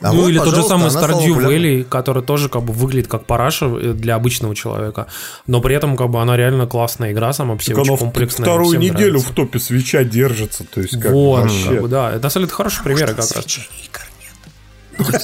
[0.00, 1.34] А ну вот, или тот же самый Stardew.
[1.44, 5.08] Valley, который тоже как бы выглядит как параша э, для обычного человека,
[5.48, 8.44] но при этом как бы она реально классная игра сама по себе, Так очень комплексная.
[8.46, 9.32] вторую неделю нравится.
[9.32, 10.64] в топе свеча держится.
[10.64, 11.68] То есть как Вот, вообще.
[11.68, 12.10] как бы, да.
[12.12, 13.32] Это на самом деле хорошие примеры как раз.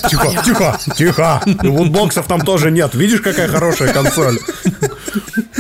[0.09, 1.43] Тихо, тихо, тихо.
[1.63, 2.95] Лутбоксов там тоже нет.
[2.95, 4.39] Видишь, какая хорошая консоль?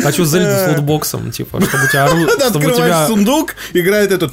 [0.02, 3.06] Хочу Зельду с лутбоксом, типа, чтобы у тебя Ты открываешь тебя...
[3.06, 4.30] сундук, играет это.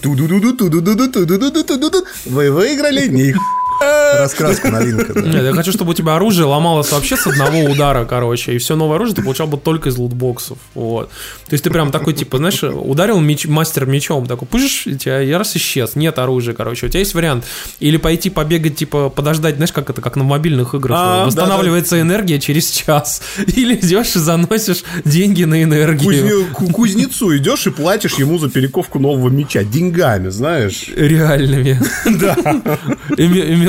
[2.25, 3.07] Вы выиграли?
[3.07, 3.35] Ни
[3.81, 5.21] Раскраска новинка, да.
[5.21, 8.75] Нет, я хочу, чтобы у тебя оружие ломалось вообще с одного удара, короче, и все
[8.75, 11.09] новое оружие ты получал бы только из лутбоксов, вот.
[11.47, 15.19] То есть ты прям такой, типа, знаешь, ударил меч, мастер мечом, такой, пыш, и тебя
[15.19, 16.85] я раз исчез, нет оружия, короче.
[16.85, 17.45] У тебя есть вариант
[17.79, 22.39] или пойти побегать, типа, подождать, знаешь, как это, как на мобильных играх, А, восстанавливается энергия
[22.39, 26.47] через час, или идешь и заносишь деньги на энергию.
[26.53, 30.89] Кузне- кузнецу идешь и платишь ему за перековку нового меча деньгами, знаешь.
[30.95, 31.79] Реальными.
[32.05, 32.35] Да.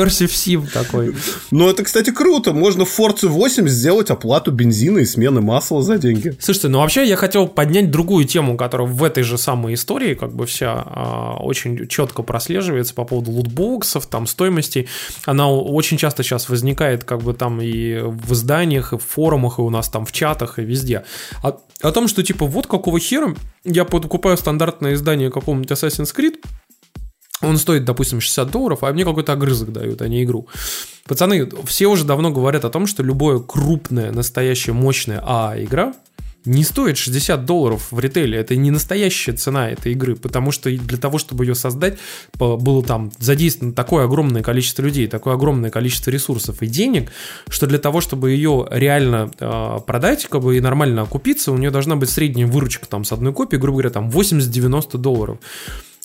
[0.02, 1.14] Immersive Sim такой.
[1.50, 2.52] Но это, кстати, круто.
[2.52, 6.36] Можно в Forza 8 сделать оплату бензина и смены масла за деньги.
[6.40, 10.34] Слушайте, ну вообще я хотел поднять другую тему, которая в этой же самой истории как
[10.34, 14.88] бы вся а, очень четко прослеживается по поводу лутбоксов, там стоимости.
[15.24, 19.62] Она очень часто сейчас возникает как бы там и в изданиях, и в форумах, и
[19.62, 21.04] у нас там в чатах, и везде.
[21.42, 23.34] О, о том, что типа вот какого хера
[23.64, 26.36] я покупаю стандартное издание какого-нибудь Assassin's Creed,
[27.42, 30.48] он стоит, допустим, 60 долларов, а мне какой-то огрызок дают, а не игру.
[31.06, 35.94] Пацаны, все уже давно говорят о том, что любое крупное, настоящее, мощное АА-игра
[36.44, 38.38] не стоит 60 долларов в ритейле.
[38.38, 41.98] Это не настоящая цена этой игры, потому что для того, чтобы ее создать,
[42.36, 47.10] было там задействовано такое огромное количество людей, такое огромное количество ресурсов и денег,
[47.48, 51.70] что для того, чтобы ее реально э, продать, как бы и нормально окупиться, у нее
[51.70, 55.38] должна быть средняя выручка там с одной копии, грубо говоря, там 80-90 долларов.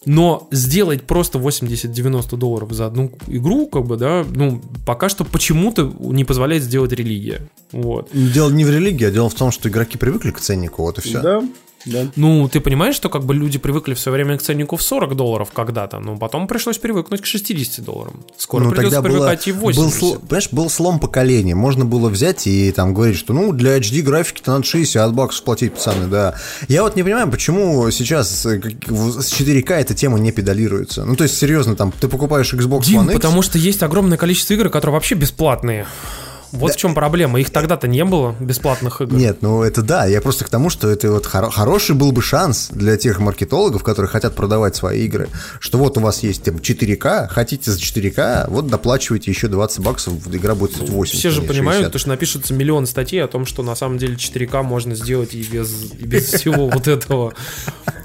[0.07, 5.93] Но сделать просто 80-90 долларов за одну игру, как бы, да, ну, пока что почему-то
[5.99, 7.49] не позволяет сделать религия.
[7.73, 8.09] Вот.
[8.13, 11.01] Дело не в религии, а дело в том, что игроки привыкли к ценнику, вот и
[11.01, 11.21] все.
[11.21, 11.43] Да,
[11.87, 12.05] да.
[12.15, 15.15] Ну, ты понимаешь, что как бы люди привыкли в свое время к ценнику в 40
[15.15, 18.23] долларов когда-то, но потом пришлось привыкнуть к 60 долларам.
[18.37, 20.01] Скоро Ну, придется тогда было, привыкать и в был, 80.
[20.01, 21.55] сло- понимаешь, был слом поколения.
[21.55, 25.73] Можно было взять и там говорить, что ну для HD графики-то надо 60 баксов платить,
[25.73, 26.35] пацаны, да.
[26.67, 31.05] Я вот не понимаю, почему сейчас э, с 4К эта тема не педалируется.
[31.05, 34.17] Ну, то есть, серьезно, там, ты покупаешь Xbox Дим, One X, потому что есть огромное
[34.17, 35.85] количество игр, которые вообще бесплатные.
[36.51, 37.39] Вот в чем проблема.
[37.39, 39.13] Их тогда-то не было, бесплатных игр.
[39.13, 42.21] Нет, ну это да, я просто к тому, что это вот хоро- хороший был бы
[42.21, 45.29] шанс для тех маркетологов, которые хотят продавать свои игры,
[45.59, 50.13] что вот у вас есть там 4К, хотите за 4К, вот доплачивайте еще 20 баксов,
[50.27, 51.19] игра будет стоить 80.
[51.19, 51.91] Все же понимают, 60.
[51.91, 55.43] то, что напишутся миллион статей о том, что на самом деле 4К можно сделать и
[55.43, 57.33] без, и без всего вот этого.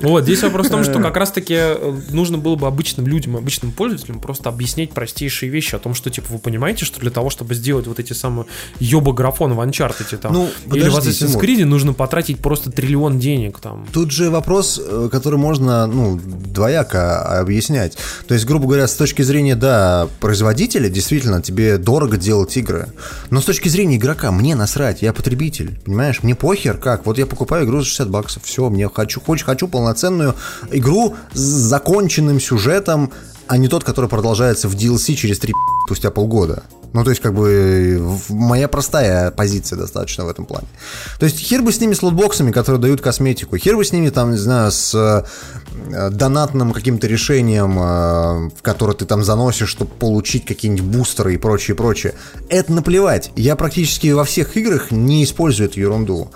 [0.01, 3.73] Вот, здесь вопрос в том, что как раз-таки э, нужно было бы обычным людям, обычным
[3.73, 7.55] пользователям просто объяснять простейшие вещи о том, что, типа, вы понимаете, что для того, чтобы
[7.55, 8.32] сделать вот эти самые
[8.79, 11.45] ёба графон в Uncharted там, Ну, или в подожди, Assassin's Тимур.
[11.45, 13.87] Creed нужно потратить просто триллион денег там.
[13.93, 17.97] Тут же вопрос, э, который можно, ну, двояко объяснять.
[18.27, 22.89] То есть, грубо говоря, с точки зрения, да, производителя, действительно, тебе дорого делать игры.
[23.31, 26.23] Но с точки зрения игрока, мне насрать, я потребитель, понимаешь?
[26.23, 27.07] Мне похер как.
[27.07, 30.35] Вот я покупаю игру за 60 баксов, все, мне хочу, хочу, хочу полноценную
[30.71, 33.13] игру с законченным сюжетом,
[33.47, 35.53] а не тот, который продолжается в DLC через 3
[35.87, 36.63] спустя полгода.
[36.93, 40.67] Ну, то есть, как бы, моя простая позиция достаточно в этом плане.
[41.19, 44.11] То есть, хер бы с ними с лутбоксами, которые дают косметику, хер бы с ними,
[44.11, 49.91] там, не знаю, с э, донатным каким-то решением, э, в которое ты там заносишь, чтобы
[49.91, 52.15] получить какие-нибудь бустеры и прочее, прочее.
[52.49, 53.31] Это наплевать.
[53.37, 56.31] Я практически во всех играх не использую эту ерунду.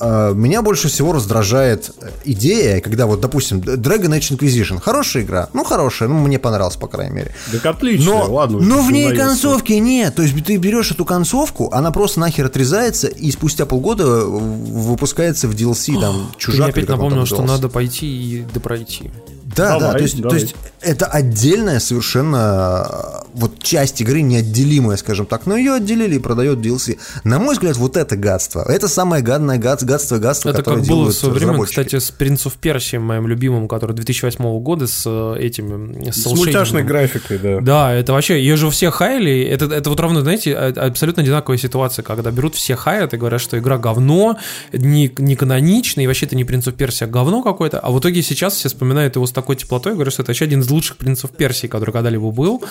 [0.00, 1.90] Э, Меня больше всего раздражает
[2.24, 4.80] идея, когда вот, допустим, Dragon Age Inquisition.
[4.80, 5.48] Хорошая игра.
[5.52, 6.08] Ну, хорошая.
[6.08, 7.34] Ну, мне понравилась, по крайней мере.
[7.52, 8.58] Так отлично, Но, ладно.
[8.60, 10.14] но в ней концовки нет.
[10.14, 15.54] То есть ты берешь эту концовку, она просто нахер отрезается, и спустя полгода выпускается в
[15.54, 16.60] DLC там Ты чужак.
[16.60, 19.10] мне опять напомнил, что надо пойти и допройти.
[19.56, 20.40] Да, Давай, да, то есть, то давай.
[20.40, 26.18] есть это отдельная совершенно э, вот часть игры неотделимая, скажем так, но ее отделили и
[26.18, 26.98] продает DLC.
[27.24, 28.62] На мой взгляд, вот это гадство.
[28.62, 32.12] Это самое гадное гад, гадство, гадство, Это которое как было в свое время, кстати, с
[32.16, 36.10] Prince of Persia, моим любимым, который 2008 года с э, этими...
[36.10, 37.60] С мультяшной графикой, да.
[37.60, 41.58] Да, это вообще, ее же все хайли, это, это вот равно, знаете, а- абсолютно одинаковая
[41.58, 44.38] ситуация, когда берут все хаят и говорят, что игра говно,
[44.72, 47.98] не, не каноничная, и вообще это не Принц of Персия, а говно какое-то, а в
[47.98, 50.70] итоге сейчас все вспоминают его с такой теплотой, и говорят, что это вообще один из
[50.70, 52.62] лучших Принцев Персии, который когда-либо был.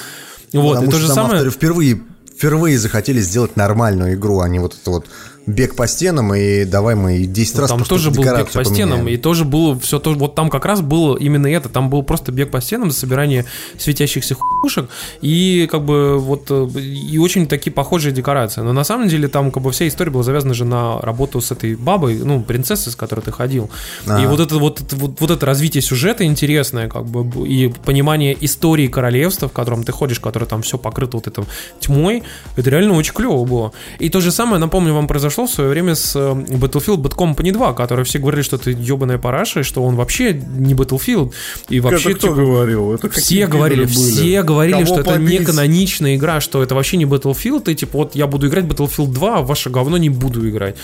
[0.54, 1.50] Вот, Потому и то же самое...
[1.50, 2.02] впервые,
[2.36, 5.06] впервые захотели сделать нормальную игру, а не вот это вот
[5.46, 9.00] бег по стенам и давай мы 10 Ну, раз там тоже был бег по стенам,
[9.00, 9.08] поменяем.
[9.08, 12.32] и тоже было все то, вот там как раз было именно это, там был просто
[12.32, 13.46] бег по стенам, собирание
[13.78, 14.90] светящихся хуйшек
[15.22, 18.62] и как бы вот э, и очень такие похожие декорации.
[18.62, 21.52] Но на самом деле там как бы вся история была завязана же на работу с
[21.52, 23.70] этой бабой, ну принцессой, с которой ты ходил.
[24.06, 24.28] И Ага.
[24.30, 29.48] вот это вот, вот вот это развитие сюжета интересное, как бы и понимание истории королевства,
[29.48, 31.46] в котором ты ходишь, которое там все покрыто вот этим
[31.80, 32.24] тьмой,
[32.56, 33.72] это реально очень клево было.
[34.00, 37.16] И то же самое, напомню, вам произошло произошло в свое время с э, Battlefield Bad
[37.16, 41.34] Company 2, который все говорили, что это ебаная параша, и что он вообще не Battlefield.
[41.70, 42.94] И вообще, это кто типа, говорил?
[42.94, 43.94] Это все говорили, были?
[43.94, 45.48] все говорили, Кого что это не побить?
[45.48, 49.38] каноничная игра, что это вообще не Battlefield, и типа вот я буду играть Battlefield 2,
[49.38, 50.76] а ваше говно не буду играть.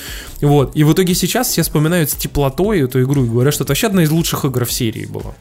[0.42, 0.76] Вот.
[0.76, 3.88] И в итоге сейчас все вспоминают с теплотой эту игру и говорят, что это вообще
[3.88, 5.34] одна из лучших игр в серии была.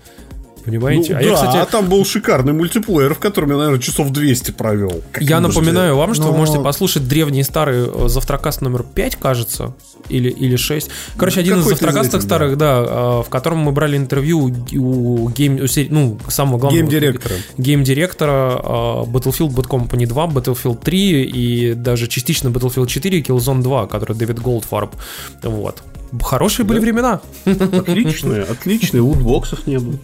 [0.64, 1.12] Понимаете?
[1.12, 4.10] Ну, а да, я, кстати, а там был шикарный мультиплеер, в котором я, наверное, часов
[4.10, 5.02] 200 провел.
[5.20, 9.74] Я напоминаю вам, что Но- вы можете послушать древний старый э, завтракаст номер 5, кажется,
[10.08, 10.88] или, или 6.
[11.16, 14.38] Короче, один из какой-то из завтракастов этих, старых, да, э, в котором мы брали интервью
[14.72, 17.34] у, game, у сери- ну, самого главного Game-директора.
[17.58, 18.64] game-директора э,
[19.10, 24.16] Battlefield Bad Company 2, Battlefield 3 и даже частично Battlefield 4 и Killzone 2, который
[24.16, 24.94] Дэвид Голдфарб.
[25.42, 25.82] Вот.
[26.22, 27.20] Хорошие были времена.
[27.44, 29.98] Отличные, отличные, лутбоксов не было.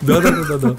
[0.00, 0.76] Да-да-да-да.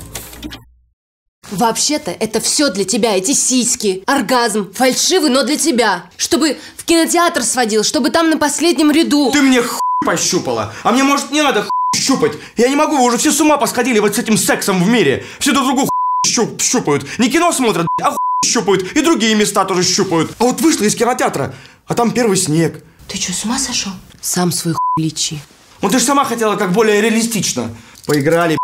[1.51, 6.05] Вообще-то это все для тебя, эти сиськи, оргазм, фальшивый, но для тебя.
[6.15, 9.31] Чтобы в кинотеатр сводил, чтобы там на последнем ряду.
[9.31, 11.69] Ты мне хуй пощупала, а мне, может, не надо хуй
[11.99, 12.33] щупать.
[12.55, 15.25] Я не могу, вы уже все с ума посходили вот с этим сексом в мире.
[15.39, 15.89] Все друг другу хуй
[16.31, 17.07] щуп- щупают.
[17.17, 18.91] Не кино смотрят, а хуй щупают.
[18.91, 20.31] И другие места тоже щупают.
[20.37, 21.55] А вот вышла из кинотеатра,
[21.87, 22.83] а там первый снег.
[23.07, 23.91] Ты что, с ума сошел?
[24.21, 25.39] Сам свой хуй лечи.
[25.81, 27.75] Ну ты же сама хотела как более реалистично.
[28.05, 28.57] Поиграли.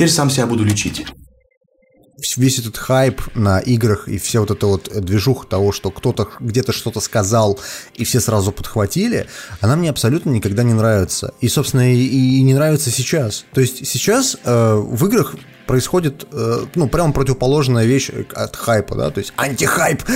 [0.00, 1.04] Теперь сам себя буду лечить.
[2.38, 6.72] весь этот хайп на играх и вся вот эта вот движуха того, что кто-то где-то
[6.72, 7.60] что-то сказал
[7.96, 9.26] и все сразу подхватили,
[9.60, 11.34] она мне абсолютно никогда не нравится.
[11.42, 13.44] И, собственно, и, и не нравится сейчас.
[13.52, 15.34] То есть сейчас э, в играх
[15.66, 20.02] происходит, э, ну, прямо противоположная вещь от хайпа, да, то есть антихайп.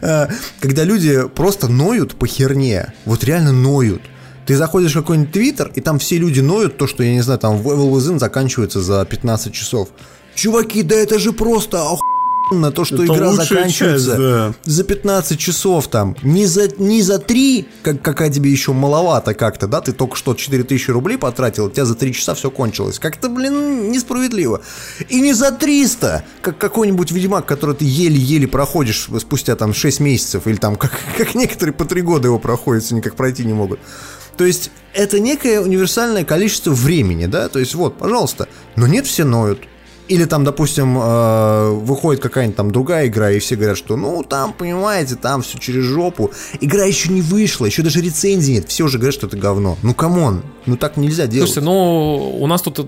[0.00, 0.28] Э,
[0.60, 4.00] Когда люди просто ноют по херне, вот реально ноют.
[4.46, 7.38] Ты заходишь в какой-нибудь твиттер, и там все люди ноют то, что, я не знаю,
[7.40, 9.88] там Evil Within заканчивается за 15 часов.
[10.34, 14.54] Чуваки, да это же просто охуенно, то, что Это игра заканчивается часть, да.
[14.64, 16.16] за 15 часов там.
[16.22, 20.34] Не за, не за 3, как, какая тебе еще маловато как-то, да, ты только что
[20.34, 22.98] 4000 рублей потратил, у тебя за 3 часа все кончилось.
[22.98, 24.60] Как-то, блин, несправедливо.
[25.08, 30.46] И не за 300, как какой-нибудь ведьмак, который ты еле-еле проходишь спустя там 6 месяцев,
[30.46, 33.78] или там, как, как некоторые по 3 года его проходят, никак пройти не могут.
[34.36, 39.24] То есть это некое универсальное количество времени, да, то есть вот, пожалуйста, но нет, все
[39.24, 39.60] ноют.
[40.06, 44.52] Или там, допустим, э, выходит какая-нибудь там другая игра, и все говорят, что ну там,
[44.52, 46.30] понимаете, там все через жопу.
[46.60, 48.68] Игра еще не вышла, еще даже рецензии нет.
[48.68, 49.78] Все уже говорят, что это говно.
[49.82, 51.48] Ну come on, ну так нельзя делать.
[51.48, 52.84] Слушайте, ну, у нас тут э,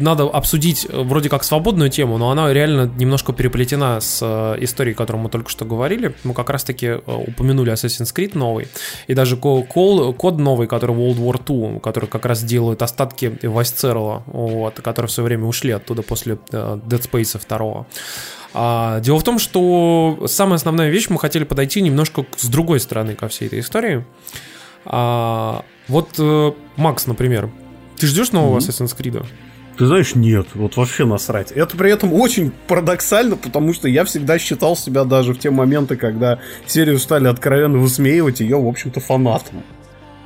[0.00, 4.98] надо обсудить э, вроде как свободную тему, но она реально немножко переплетена с историей, о
[4.98, 6.16] которой мы только что говорили.
[6.24, 8.66] Мы как раз-таки упомянули Assassin's Creed новый,
[9.06, 14.80] и даже код новый, который World War II, который как раз делают остатки Вайсцерла, вот,
[14.80, 17.86] которые все время ушли оттуда после Dead Space 2.
[18.58, 23.14] А, дело в том, что самая основная вещь, мы хотели подойти немножко с другой стороны
[23.14, 24.04] ко всей этой истории.
[24.86, 27.50] А, вот, э, Макс, например,
[27.98, 29.26] ты ждешь нового Assassin's Creed?
[29.76, 31.52] Ты знаешь, нет, вот вообще насрать.
[31.52, 35.96] Это при этом очень парадоксально, потому что я всегда считал себя даже в те моменты,
[35.96, 39.62] когда серию стали откровенно высмеивать, ее, в общем-то, фанатом.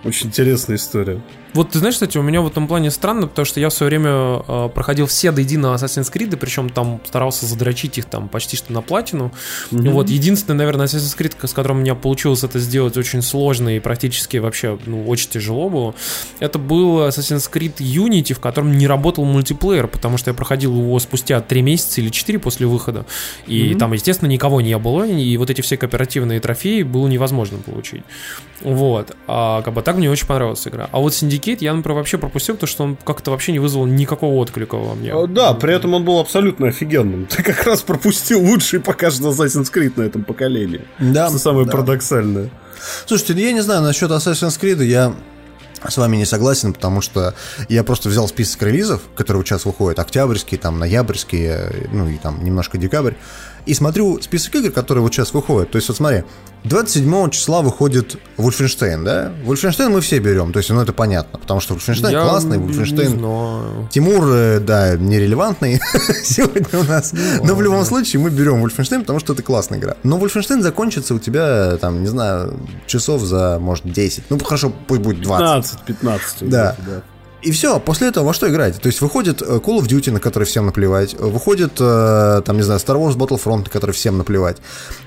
[0.05, 1.21] Очень интересная история.
[1.53, 3.91] Вот ты знаешь, кстати, у меня в этом плане странно, потому что я в свое
[3.91, 8.57] время э, проходил все до единого Assassin's Creed, причем там старался задрочить их там почти
[8.57, 9.33] что на платину.
[9.71, 9.91] Мгм.
[9.93, 13.81] Вот единственный, наверное, Assassin's Creed, с которым у меня получилось это сделать очень сложно и
[13.81, 15.95] практически вообще ну, очень тяжело было,
[16.39, 20.99] это был Assassin's Creed Unity, в котором не работал мультиплеер, потому что я проходил его
[21.01, 23.07] спустя 3 месяца или 4 после выхода.
[23.47, 23.79] И Мгм.
[23.79, 28.03] там, естественно, никого не было, и вот эти все кооперативные трофеи было невозможно получить.
[28.61, 29.17] Вот.
[29.27, 30.89] А как бы так мне очень понравилась игра.
[30.93, 34.35] А вот Syndicate я, например, вообще пропустил, потому что он как-то вообще не вызвал никакого
[34.35, 35.13] отклика во мне.
[35.13, 37.27] А, Да, при этом он был абсолютно офигенным.
[37.31, 40.83] Ты как раз пропустил лучший пока что Assassin's Creed на этом поколении.
[40.99, 41.73] Да, Что самое да.
[41.73, 42.51] парадоксальное.
[43.07, 45.15] Слушайте, ну я не знаю, насчет Assassin's Creed я
[45.87, 47.35] с вами не согласен, потому что
[47.69, 52.45] я просто взял список релизов, которые сейчас выходят, октябрьские, там, ноябрьские, э, ну и там
[52.45, 53.15] немножко декабрь,
[53.67, 55.71] и смотрю список игр, которые вот сейчас выходят.
[55.71, 56.25] То есть вот смотри,
[56.65, 59.33] 27 числа выходит Wolfenstein, да?
[59.45, 63.89] Wolfenstein мы все берем, то есть ну это понятно, потому что Wolfenstein Я классный, Wolfenstein...
[63.91, 65.81] Тимур, э, да, нерелевантный
[66.23, 67.13] сегодня у нас.
[67.43, 69.97] Но в любом случае мы берем Wolfenstein, потому что это классная игра.
[70.03, 74.25] Но Wolfenstein закончится у тебя, там, не знаю, часов за, может, 10.
[74.31, 75.79] Ну, хорошо, пусть будет 20.
[75.87, 76.23] 15-15.
[76.43, 76.77] Да.
[77.43, 78.79] И все, после этого во что играете?
[78.81, 81.15] То есть выходит э, Call of Duty, на который всем наплевать.
[81.19, 84.59] э, Выходит, э, там, не знаю, Star Wars Battlefront, на который всем наплевать.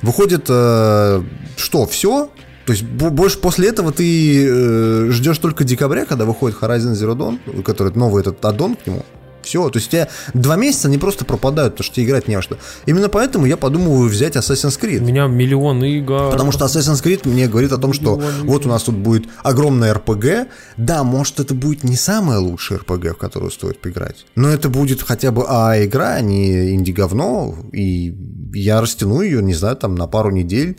[0.02, 1.22] Выходит, э,
[1.58, 2.30] что, все?
[2.66, 7.16] То есть бо- больше после этого ты э, ждешь только декабря, когда выходит Horizon Zero
[7.16, 9.06] Dawn, который новый этот аддон к нему.
[9.44, 9.70] Все.
[9.70, 12.42] То есть у тебя два месяца они просто пропадают, потому что тебе играть не во
[12.42, 12.58] что.
[12.86, 15.00] Именно поэтому я подумываю взять Assassin's Creed.
[15.00, 16.32] У меня миллион игр.
[16.32, 19.94] Потому что Assassin's Creed мне говорит о том, что вот у нас тут будет огромная
[19.94, 20.48] РПГ.
[20.78, 24.26] Да, может, это будет не самая лучшая РПГ, в которую стоит поиграть.
[24.36, 27.56] Но это будет хотя бы а игра, а не инди-говно.
[27.72, 28.16] И
[28.54, 30.78] я растяну ее, не знаю, там на пару недель.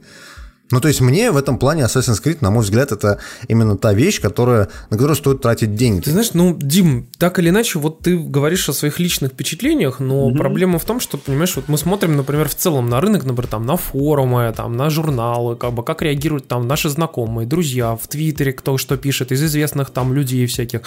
[0.71, 3.93] Ну, то есть мне в этом плане Assassin's Creed, на мой взгляд, это именно та
[3.93, 6.01] вещь, которая, на которую стоит тратить деньги.
[6.01, 10.29] Ты знаешь, ну, Дим, так или иначе, вот ты говоришь о своих личных впечатлениях, но
[10.29, 10.39] Мгм.
[10.39, 13.67] проблема в том, что, понимаешь, вот мы смотрим, например, в целом на рынок, например, там,
[13.67, 18.53] на форумы, там, на журналы, как бы, как реагируют там наши знакомые, друзья, в Твиттере
[18.53, 20.81] кто что пишет, из известных там людей всяких.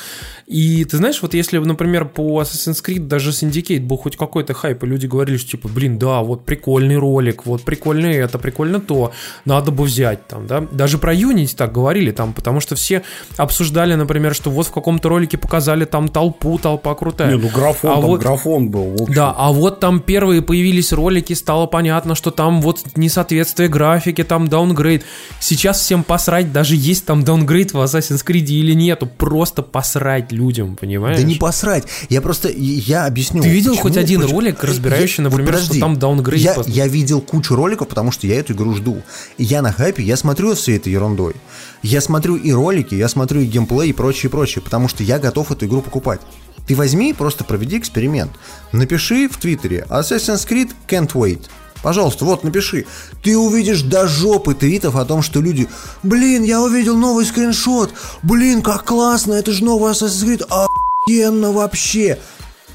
[0.47, 4.83] И ты знаешь, вот если, например, по Assassin's Creed даже Syndicate был хоть какой-то хайп,
[4.83, 9.11] и люди говорили, что, типа, блин, да, вот прикольный ролик, вот прикольно это, прикольно то,
[9.45, 10.61] надо бы взять там, да.
[10.71, 13.03] Даже про Unity так говорили там, потому что все
[13.37, 17.31] обсуждали, например, что вот в каком-то ролике показали там толпу, толпа крутая.
[17.35, 19.07] Не, ну графон, А там вот- графон был.
[19.09, 24.47] Да, а вот там первые появились ролики, стало понятно, что там вот несоответствие графике, там
[24.47, 25.03] downgrade.
[25.39, 30.75] Сейчас всем посрать, даже есть там downgrade в Assassin's Creed или нету, просто посрать людям,
[30.75, 31.17] понимаешь?
[31.17, 31.83] Да не посрать.
[32.09, 33.41] Я просто, я объясню.
[33.41, 35.79] Ты видел почему- хоть один почему- ролик, разбирающий, Я- вот например, что подожди.
[35.81, 39.01] там downgrade Я, я видел кучу роликов, потому что я эту игру жду.
[39.37, 41.35] И я на хайпе, я смотрю всей этой ерундой.
[41.81, 45.51] Я смотрю и ролики, я смотрю и геймплей, и прочее, прочее, потому что я готов
[45.51, 46.21] эту игру покупать.
[46.67, 48.31] Ты возьми, просто проведи эксперимент.
[48.71, 51.41] Напиши в Твиттере Assassin's Creed can't wait.
[51.81, 52.85] Пожалуйста, вот напиши.
[53.23, 55.67] Ты увидишь до жопы твитов о том, что люди
[56.03, 57.91] Блин, я увидел новый скриншот.
[58.23, 60.45] Блин, как классно, это же новый Assassin's Creed.
[60.49, 62.19] Охуенно вообще.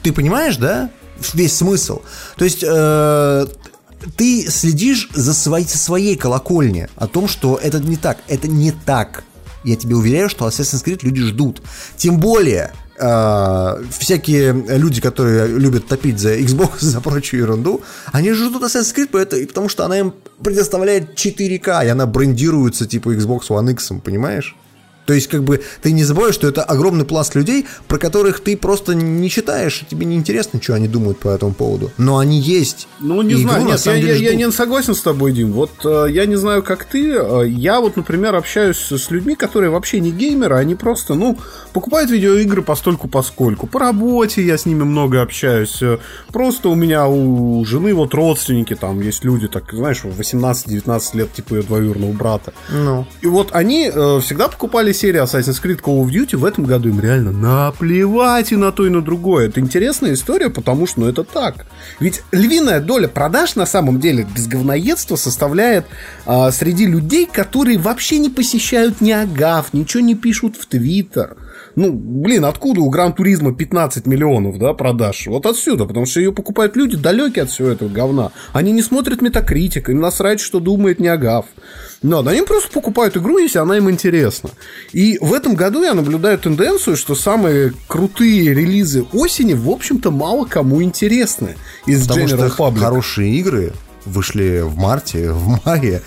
[0.02, 0.90] Ты понимаешь, да?
[1.34, 2.00] Весь смысл.
[2.36, 3.46] То есть э,
[4.16, 8.18] ты следишь за своей, своей колокольни о том, что это не так.
[8.28, 9.24] Это не так.
[9.64, 11.62] Я тебе уверяю, что Assassin's Creed люди ждут.
[11.96, 17.80] Тем более, э, всякие люди, которые любят топить за Xbox, за прочую ерунду,
[18.12, 23.14] они ждут Assassin's Creed, поэто- потому что она им предоставляет 4К, и она брендируется типа
[23.14, 24.56] Xbox One X, понимаешь?
[25.04, 28.56] То есть, как бы, ты не забываешь, что это огромный пласт людей, про которых ты
[28.56, 31.90] просто не читаешь, и тебе не интересно, что они думают по этому поводу.
[31.98, 32.86] Но они есть.
[33.00, 34.46] Ну, не И игру, знаю, на нет, я, я, деле, я ждут.
[34.46, 35.52] не согласен с тобой, Дим.
[35.52, 37.12] Вот э, я не знаю, как ты.
[37.16, 41.36] э, я вот, например, общаюсь с людьми, которые вообще не геймеры, они просто, ну,
[41.72, 43.66] покупают видеоигры постольку поскольку.
[43.66, 45.82] По работе я с ними много общаюсь.
[45.82, 45.98] э,
[46.32, 51.32] Просто у меня у жены вот родственники, там есть люди, так, знаешь, в 18-19 лет,
[51.32, 52.52] типа ее двоюродного брата.
[52.70, 53.06] Ну.
[53.20, 56.36] И вот они э, всегда покупали серию Assassin's Creed Call of Duty.
[56.36, 59.48] В этом году им реально наплевать и на то, и на другое.
[59.48, 61.66] Это интересная история, потому что ну, это так.
[62.00, 65.86] Ведь львиная доля продаж на самом деле без говноедства составляет
[66.26, 71.36] а, среди людей, которые вообще не посещают ни Агав, ничего не пишут в Твиттер.
[71.74, 75.26] Ну, блин, откуда у Гран Туризма 15 миллионов, да, продаж?
[75.26, 78.32] Вот отсюда, потому что ее покупают люди далекие от всего этого говна.
[78.52, 81.46] Они не смотрят метакритик, им насрать, что думает Неагав.
[82.02, 84.50] Но они просто покупают игру, если она им интересна.
[84.92, 90.44] И в этом году я наблюдаю тенденцию, что самые крутые релизы осени, в общем-то, мало
[90.44, 91.56] кому интересны
[91.86, 92.78] из Потому General что Public.
[92.78, 93.72] хорошие игры
[94.04, 96.02] вышли в марте, в мае,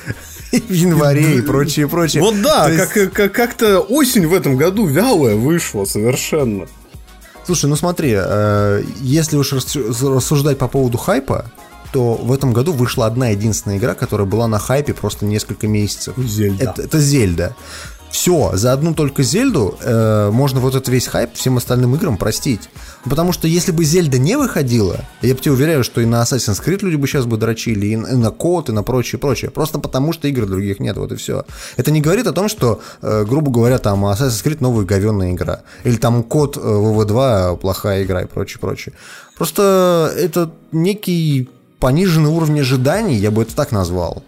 [0.51, 2.21] в январе и прочее, прочее.
[2.23, 6.65] Вот да, То есть- как, как, как-то осень в этом году вялая вышла совершенно.
[7.45, 11.45] Слушай, ну смотри, э, если уж рас- рассуждать по поводу хайпа,
[11.93, 16.15] то в этом году вышла одна единственная игра, которая была на хайпе просто несколько месяцев.
[16.17, 16.63] Зельда.
[16.63, 17.55] Это, это Зельда.
[18.15, 22.69] Все, за одну только Зельду э, можно вот этот весь хайп всем остальным играм простить.
[23.03, 26.63] Потому что если бы Зельда не выходила, я бы тебе уверяю, что и на Assassin's
[26.63, 29.51] Creed люди бы сейчас бы дрочили, и на, код, и на прочее, прочее.
[29.51, 31.43] Просто потому что игр других нет, вот и все.
[31.75, 35.63] Это не говорит о том, что, э, грубо говоря, там Assassin's Creed новая говенная игра.
[35.83, 38.95] Или там код э, WW2 плохая игра и прочее, прочее.
[39.37, 41.49] Просто это некий
[41.81, 44.23] пониженный уровень ожиданий, я бы это так назвал.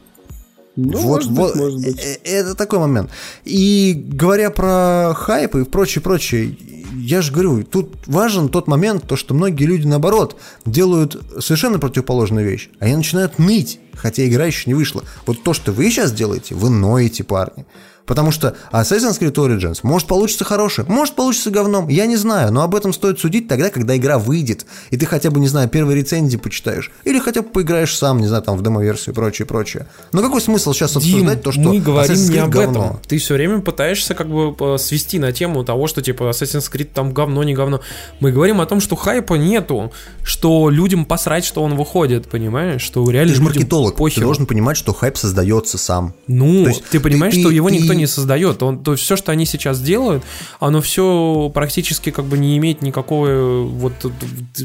[0.78, 2.00] Ну, вот, может быть, вот, может быть.
[2.00, 3.10] э, Это такой момент.
[3.44, 6.56] И говоря про хайп и прочее, прочее,
[6.96, 12.48] я же говорю, тут важен тот момент, то, что многие люди, наоборот, делают совершенно противоположную
[12.48, 12.70] вещь.
[12.80, 15.04] Они начинают ныть, хотя игра еще не вышла.
[15.26, 17.66] Вот то, что вы сейчас делаете, вы ноете, парни.
[18.08, 22.64] Потому что Assassin's Creed Origins может получиться хороший, может получиться говном, я не знаю, но
[22.64, 25.98] об этом стоит судить тогда, когда игра выйдет, и ты хотя бы, не знаю, первые
[25.98, 29.88] рецензии почитаешь, или хотя бы поиграешь сам, не знаю, там в демо-версию и прочее, прочее.
[30.14, 32.86] Но какой смысл сейчас Дим, обсуждать то, что мы говорим Assassin's не Creed об говно?
[32.86, 33.00] этом.
[33.08, 36.90] Ты все время пытаешься как бы э, свести на тему того, что типа Assassin's Creed
[36.94, 37.82] там говно, не говно.
[38.22, 39.92] Мы говорим о том, что хайпа нету,
[40.24, 42.82] что людям посрать, что он выходит, понимаешь?
[42.82, 44.26] Что реально Ты же маркетолог, ты похеру.
[44.28, 46.14] должен понимать, что хайп создается сам.
[46.28, 48.64] Ну, То есть ты понимаешь, ты- что ты- его никто ты- не создает.
[48.64, 50.24] Он, то все, что они сейчас делают,
[50.60, 53.94] оно все практически как бы не имеет никакого э, вот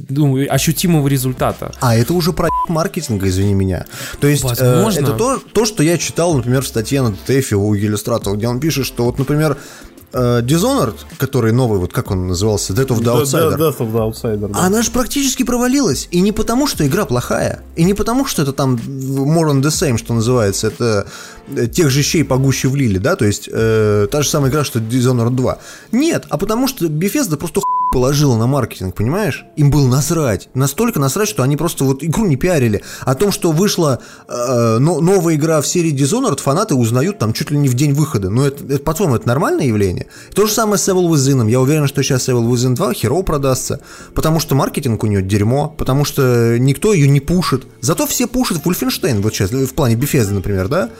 [0.08, 1.72] ну, ощутимого результата.
[1.80, 3.86] А это уже про маркетинга, извини меня.
[4.20, 5.00] То есть э, Возможно.
[5.00, 8.60] это то, то, что я читал, например, в статье на DTF у иллюстратора, где он
[8.60, 13.22] пишет, что вот, например, э, Dishonored, который новый, вот как он назывался, Death of the
[13.22, 14.48] Outsider, Death of the Outsider.
[14.52, 14.66] да.
[14.66, 16.08] она же практически провалилась.
[16.10, 19.70] И не потому, что игра плохая, и не потому, что это там more on the
[19.70, 21.06] same, что называется, это
[21.48, 24.78] э, тех же щей погуще влили, да, то есть э, та же самая игра, что
[24.78, 25.58] Dishonored 2.
[25.92, 29.44] Нет, а потому что Bethesda просто хуй положила на маркетинг, понимаешь?
[29.56, 30.48] Им было насрать.
[30.54, 32.82] Настолько насрать, что они просто вот игру не пиарили.
[33.02, 37.50] О том, что вышла э, но- новая игра в серии Dishonored, фанаты узнают там чуть
[37.50, 38.30] ли не в день выхода.
[38.30, 40.06] Но это, это по-твоему, это нормальное явление?
[40.34, 41.48] То же самое с Evil Within.
[41.50, 43.80] Я уверен, что сейчас Evil Within 2 херово продастся,
[44.14, 47.66] потому что маркетинг у нее дерьмо, потому что никто ее не пушит.
[47.80, 50.90] Зато все пушат Wolfenstein, вот сейчас, в плане Bethesda, например, да?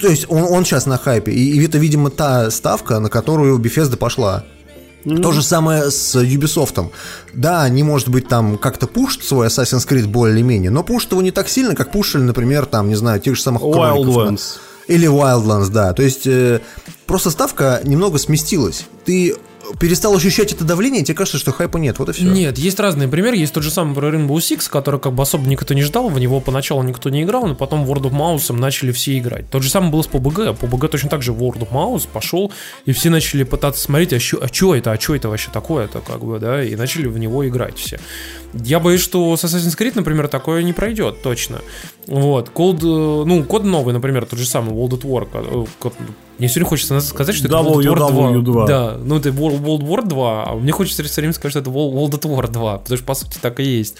[0.00, 3.58] То есть он, он сейчас на хайпе, и, и это, видимо, та ставка, на которую
[3.58, 4.44] Bethesda пошла.
[5.16, 6.90] То же самое с Ubisoft.
[7.32, 11.30] Да, они, может быть, там как-то пушат свой Assassin's Creed более-менее, но пушат его не
[11.30, 13.62] так сильно, как пушили, например, там, не знаю, тех же самых.
[13.62, 14.58] Wildlands.
[14.86, 15.92] Или Wildlands, да.
[15.92, 16.60] То есть э,
[17.06, 18.86] просто ставка немного сместилась.
[19.04, 19.36] Ты
[19.78, 21.98] перестал ощущать это давление, и тебе кажется, что хайпа нет.
[21.98, 22.24] Вот и все.
[22.24, 23.36] Нет, есть разные примеры.
[23.36, 26.18] Есть тот же самый про Rainbow Six, который как бы особо никто не ждал, в
[26.18, 29.50] него поначалу никто не играл, но потом World of Mouse начали все играть.
[29.50, 30.58] Тот же самый был с PUBG.
[30.58, 32.52] PUBG точно так же World of Mouse пошел,
[32.84, 36.00] и все начали пытаться смотреть, а что а чё это, а что это вообще такое-то,
[36.00, 37.98] как бы, да, и начали в него играть все.
[38.54, 41.60] Я боюсь, что с Assassin's Creed, например, такое не пройдет, точно.
[42.06, 45.68] Вот, Cold, э, ну, код новый, например, тот же самый World at War.
[46.38, 48.30] Мне сегодня хочется сказать, что это World War 2.
[48.30, 48.66] WW2.
[48.66, 51.94] Да, ну это World, War 2, а мне хочется все время сказать, что это World,
[51.94, 53.96] World at War 2, потому что по сути так и есть.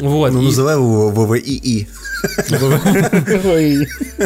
[0.00, 0.32] Вот.
[0.32, 1.88] Ну, и- называй его ВВИИ.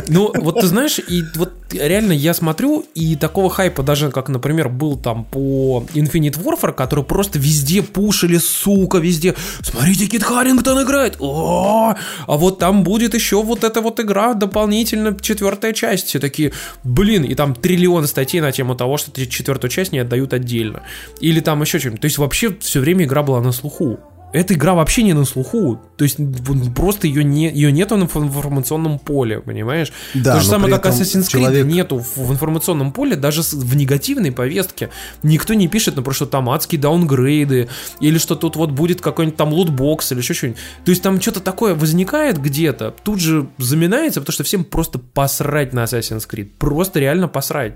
[0.08, 4.68] ну, вот ты знаешь, и вот реально я смотрю, и такого хайпа даже, как, например,
[4.68, 9.34] был там по Infinite Warfare, который просто везде пушили, сука, везде.
[9.62, 11.16] Смотрите, Кит Харрингтон играет.
[11.18, 11.94] О,
[12.26, 16.08] а вот там будет еще вот эта вот игра, дополнительно четвертая часть.
[16.08, 16.52] Все такие,
[16.84, 20.82] блин, и там триллион статей на тему того, что четвертую часть не отдают отдельно.
[21.20, 22.00] Или там еще что-нибудь.
[22.00, 23.98] То есть вообще все время игра была на слуху.
[24.32, 25.80] Эта игра вообще не на слуху.
[25.96, 26.18] То есть
[26.74, 29.92] просто ее, не, ее нету в информационном поле, понимаешь?
[30.14, 34.32] Да, То же самое, как Assassin's Creed человек- нету в, информационном поле, даже в негативной
[34.32, 34.90] повестке.
[35.22, 37.68] Никто не пишет, например, что там адские даунгрейды,
[38.00, 40.60] или что тут вот будет какой-нибудь там лутбокс, или еще что-нибудь.
[40.84, 45.72] То есть там что-то такое возникает где-то, тут же заминается, потому что всем просто посрать
[45.72, 46.50] на Assassin's Creed.
[46.58, 47.74] Просто реально посрать.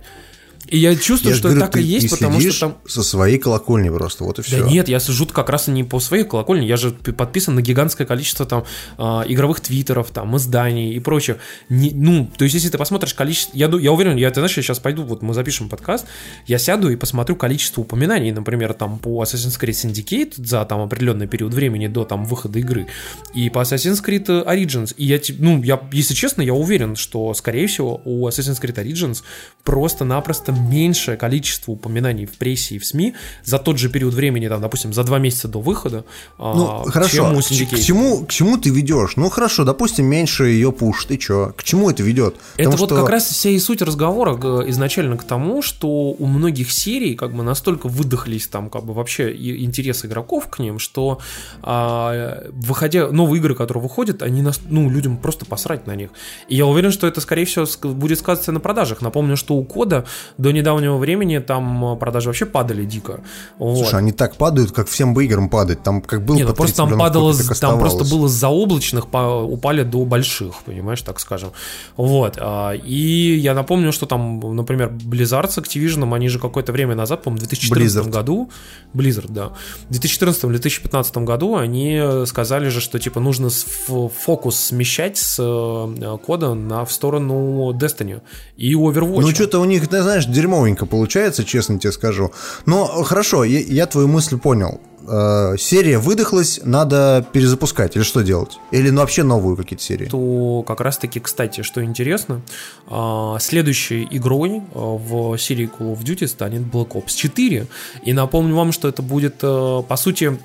[0.69, 2.77] И я чувствую, Я что говорю, так ты- и есть, потому что там...
[2.87, 4.63] со своей колокольни просто, вот и все.
[4.63, 8.07] Да нет, я сижу как раз не по своей колокольне, я же подписан на гигантское
[8.07, 8.65] количество там
[8.97, 11.37] а, игровых твиттеров, там, изданий и прочих.
[11.69, 13.57] Не- ну, то есть, если ты посмотришь количество...
[13.57, 16.07] Я, я уверен, я, ты знаешь, я сейчас пойду, вот мы запишем подкаст,
[16.47, 21.27] я сяду и посмотрю количество упоминаний, например, там, по Assassin's Creed Syndicate за там определенный
[21.27, 22.87] период времени до там выхода игры,
[23.35, 24.95] и по Assassin's Creed Origins.
[24.97, 29.23] И я, ну, я, если честно, я уверен, что, скорее всего, у Assassin's Creed Origins
[29.65, 34.61] просто-напросто меньшее количество упоминаний в прессе и в СМИ за тот же период времени, там,
[34.61, 36.05] допустим, за два месяца до выхода,
[36.39, 37.77] Ну, а, хорошо, чем у к, Syndicate.
[37.77, 39.17] к чему, к чему ты ведешь?
[39.17, 41.53] Ну, хорошо, допустим, меньше ее пуш, ты чё?
[41.57, 42.35] К чему это ведет?
[42.57, 44.35] Это Потому вот что- как раз вся и суть разговора
[44.71, 49.33] изначально к тому, что у многих серий как бы настолько выдохлись там как бы вообще
[49.33, 51.19] и интересы игроков к ним, что
[51.63, 56.11] а, выходя новые игры, которые выходят, они нас, ну людям просто посрать на них.
[56.49, 59.01] И я уверен, что это скорее всего будет сказываться на продажах.
[59.01, 60.05] Напомню, что у кода
[60.45, 63.21] до недавнего времени там э, продажи вообще падали дико.
[63.59, 63.79] Вот.
[63.79, 65.83] Слушай, они так падают, как всем бы играм падать.
[65.83, 69.07] Там как было Не, ну по просто 30 там падало, копий, там просто было заоблачных,
[69.09, 71.51] по- упали до больших, понимаешь, так скажем.
[71.97, 72.37] Вот.
[72.39, 77.23] а, И я напомню, что там, например, Blizzard с Activision, они же какое-то время назад,
[77.23, 78.11] по-моему, в 2014 Blizzard.
[78.11, 78.51] году,
[78.95, 79.49] Blizzard, да,
[79.89, 86.19] в 2014 или 2015 году они сказали же, что типа нужно фокус смещать с э,
[86.27, 88.21] кода на, в сторону Destiny
[88.57, 89.21] и Overwatch.
[89.21, 92.33] Ну, что-то у них, ты знаешь, дерьмовенько получается, честно тебе скажу.
[92.67, 94.81] Но хорошо, я, я твою мысль понял.
[95.07, 97.97] Э, серия выдохлась, надо перезапускать.
[97.97, 98.59] Или что делать?
[98.71, 100.07] Или ну, вообще новую какие-то серии?
[100.07, 102.43] то как раз-таки, кстати, что интересно,
[102.87, 107.67] а, следующей игрой а, в серии Call of Duty станет Black Ops 4.
[108.05, 110.39] И напомню вам, что это будет, э, по сути,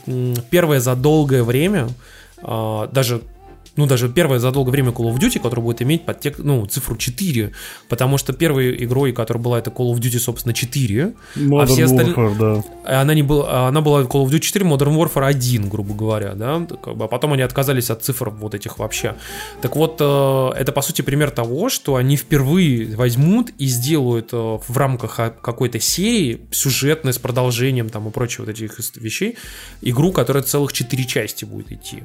[0.50, 1.90] первое за долгое время,
[2.42, 3.22] а, даже
[3.80, 6.98] ну, даже первая за долгое время Call of Duty, которая будет иметь подтек, ну, цифру
[6.98, 7.54] 4,
[7.88, 11.86] потому что первой игрой, которая была, это Call of Duty, собственно, 4, Modern а все
[11.86, 12.14] остальные...
[12.14, 13.02] Warfare, да.
[13.02, 16.68] Она, не была, она была Call of Duty 4, Modern Warfare 1, грубо говоря, да,
[16.84, 19.16] а потом они отказались от цифр вот этих вообще.
[19.62, 24.36] Так вот, э, это, по сути, пример того, что они впервые возьмут и сделают э,
[24.36, 29.38] в рамках а, какой-то серии сюжетной с продолжением там и прочего вот этих вещей
[29.82, 32.04] игру, которая целых 4 части будет идти.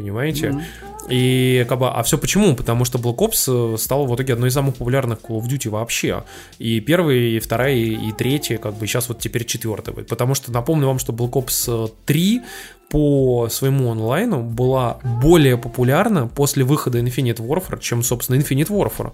[0.00, 0.46] Понимаете?
[0.46, 1.12] Mm-hmm.
[1.12, 2.56] И как бы, а все почему?
[2.56, 5.68] Потому что Black Ops э, стала в итоге одной из самых популярных Call of Duty
[5.68, 6.24] вообще.
[6.58, 9.94] И первая, и вторая, и третья, как бы сейчас вот теперь четвертая.
[9.94, 12.40] Потому что напомню вам, что Black Ops 3
[12.88, 19.12] по своему онлайну была более популярна после выхода Infinite Warfare, чем, собственно, Infinite Warfare.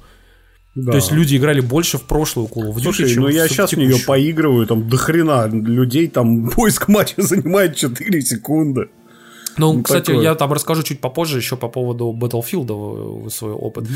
[0.76, 0.92] Да.
[0.92, 3.72] То есть люди играли больше в прошлую Call of Duty, Слушай, чем ну я сейчас
[3.72, 8.88] в нее поигрываю, там до хрена людей, там поиск матча занимает 4 секунды.
[9.56, 10.22] Ну, Ну, кстати, такое.
[10.22, 13.86] я там расскажу чуть попозже еще по поводу Battlefield свой опыт.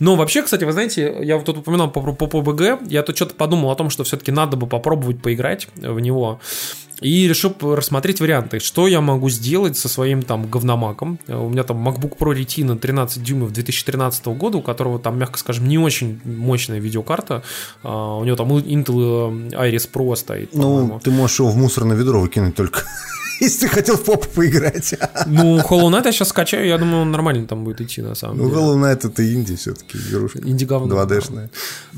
[0.00, 3.34] Но вообще, кстати, вы знаете, я вот тут упоминал по, по PUBG, я тут что-то
[3.34, 6.40] подумал о том, что все-таки надо бы попробовать поиграть в него.
[7.00, 11.18] И решил рассмотреть варианты, что я могу сделать со своим там говномаком.
[11.28, 15.38] Э, У меня там MacBook Pro Retina 13 дюймов 2013 года, у которого там, мягко
[15.38, 17.42] скажем, не очень мощная видеокарта.
[17.82, 20.54] А, У него там Intel э, Iris Pro стоит.
[20.54, 22.82] Ну, ты можешь его в мусорное ведро выкинуть только,
[23.40, 24.94] если ты хотел в попу поиграть.
[25.26, 28.38] Ну, Hollow Knight я сейчас скачаю, я думаю, он нормально там будет идти, на самом
[28.38, 28.60] Ну, деле.
[28.60, 30.38] Hollow Knight это инди все-таки, игрушка.
[30.40, 30.94] Инди-говно.
[30.94, 31.50] 2D-шная.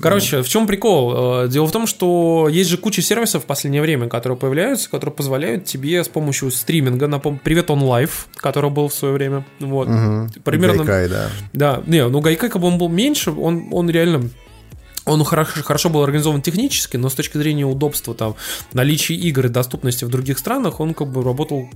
[0.02, 1.44] Короче, в чем прикол?
[1.44, 5.14] Э, Дело в том, что есть же куча сервисов в последнее время, которые появляются, которые
[5.14, 9.88] позволяют тебе с помощью стриминга, напомню, Привет Он Лайв, который был в свое время, вот,
[9.88, 10.30] Мгм.
[10.44, 10.84] примерно...
[10.84, 11.28] Гайкай, да.
[11.52, 14.28] Да, не, ну Гайкай, как бы он был меньше, он, он реально...
[15.06, 18.36] Он хорошо, хорошо был организован технически, но с точки зрения удобства, там,
[18.74, 21.68] наличия игр и доступности в других странах, он как бы работал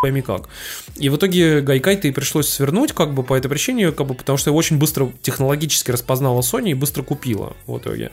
[0.00, 0.48] пойми как.
[0.96, 4.38] И в итоге Гайкай-то и пришлось свернуть, как бы по этой причине, как бы, потому
[4.38, 8.10] что его очень быстро технологически распознала Sony и быстро купила в итоге.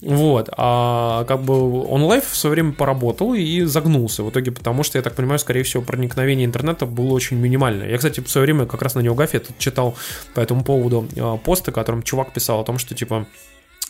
[0.00, 0.48] Вот.
[0.56, 5.02] А как бы OnLive в свое время поработал и загнулся в итоге, потому что, я
[5.02, 7.88] так понимаю, скорее всего, проникновение интернета было очень минимальное.
[7.88, 9.96] Я, кстати, в свое время как раз на Неогафе тут читал
[10.34, 13.26] по этому поводу э, пост, в котором чувак писал о том, что типа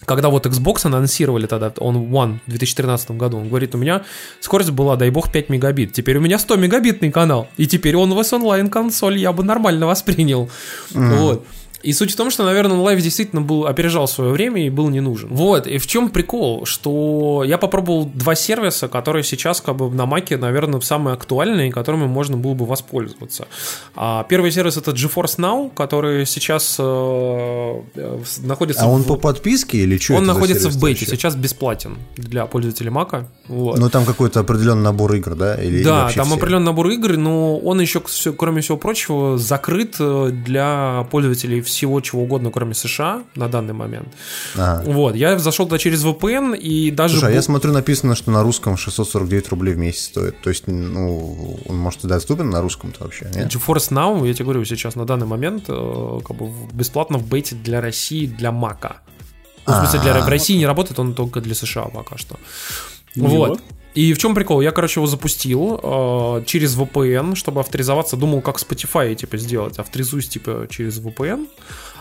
[0.04, 4.02] когда вот Xbox анонсировали тогда, он One в 2013 году, он говорит, у меня
[4.40, 5.92] скорость была, дай бог, 5 мегабит.
[5.92, 7.48] Теперь у меня 100 мегабитный канал.
[7.56, 10.50] И теперь он вас онлайн консоль я бы нормально воспринял.
[10.90, 11.46] Вот.
[11.82, 15.00] И суть в том, что, наверное, онлайв действительно был, опережал свое время и был не
[15.00, 15.28] нужен.
[15.30, 20.04] Вот, и в чем прикол, что я попробовал два сервиса, которые сейчас как бы на
[20.06, 23.46] маке, наверное, самые актуальные, которыми можно было бы воспользоваться.
[23.94, 26.82] А, первый сервис это GeForce Now, который сейчас э,
[27.94, 31.06] э, находится А он в- по подписке или что он находится в бете, вообще?
[31.06, 33.28] сейчас бесплатен для пользователей Мака.
[33.46, 33.78] Вот.
[33.78, 35.54] Ну, там какой-то определенный набор игр, да?
[35.54, 36.36] Или, или да, вообще там все?
[36.36, 38.00] определенный набор игр, но он еще,
[38.36, 44.08] кроме всего прочего, закрыт э, для пользователей всего чего угодно, кроме США на данный момент.
[44.56, 44.82] Ага.
[44.90, 47.18] Вот, я зашел туда через VPN и даже...
[47.18, 50.40] Слушай, а я смотрю, написано, что на русском 649 рублей в месяц стоит.
[50.40, 53.54] То есть, ну, он может и доступен на русском-то вообще, нет?
[53.54, 57.54] GeForce Now, я тебе говорю, сейчас на данный момент э, как бы бесплатно в бете
[57.54, 59.00] для России, для Мака.
[59.66, 60.24] Ну, в смысле, для, А.
[60.24, 62.36] в России не работает, он только для США пока что.
[63.16, 63.60] Вот.
[63.98, 64.60] И в чем прикол?
[64.60, 68.16] Я, короче, его запустил э, через VPN, чтобы авторизоваться.
[68.16, 69.80] Думал, как Spotify, типа, сделать.
[69.80, 71.48] Авторизуюсь, типа, через VPN,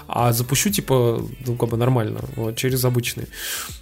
[0.07, 3.25] а запущу, типа, ну, как бы нормально, вот, через обычный.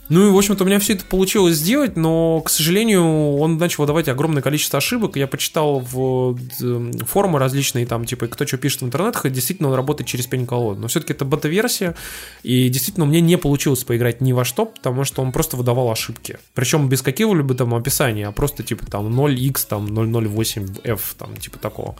[0.09, 3.83] Ну и, в общем-то, у меня все это получилось сделать, но, к сожалению, он начал
[3.83, 5.15] выдавать огромное количество ошибок.
[5.15, 9.69] Я почитал в э, форумы различные, там, типа, кто что пишет в интернетах, и действительно
[9.69, 10.81] он работает через пень-колоду.
[10.81, 11.95] Но все-таки это бета-версия,
[12.43, 16.39] и действительно мне не получилось поиграть ни во что, потому что он просто выдавал ошибки.
[16.53, 17.73] Причем без какого-либо там
[18.05, 21.95] описания, а просто, типа, там, 0x, там, 008f, там, типа такого.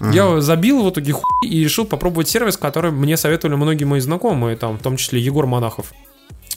[0.00, 4.56] Я забил в итоге хуй и решил попробовать сервис, который мне советовали многие мои знакомые,
[4.56, 5.92] там, в том числе Егор Монахов.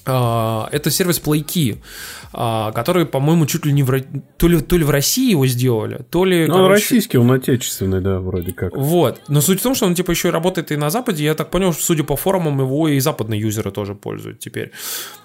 [0.05, 1.77] А, Это сервис PlayKey,
[2.32, 3.91] который, по-моему, чуть ли не в,
[4.38, 6.47] то ли, то ли в России его сделали, то ли...
[6.47, 8.75] Ну, он короче, российский, он отечественный, да, вроде как.
[8.75, 9.21] Вот.
[9.27, 11.23] Но суть в том, что он типа еще и работает и на Западе.
[11.23, 14.71] Я так понял, что, судя по форумам, его и западные юзеры тоже пользуют теперь.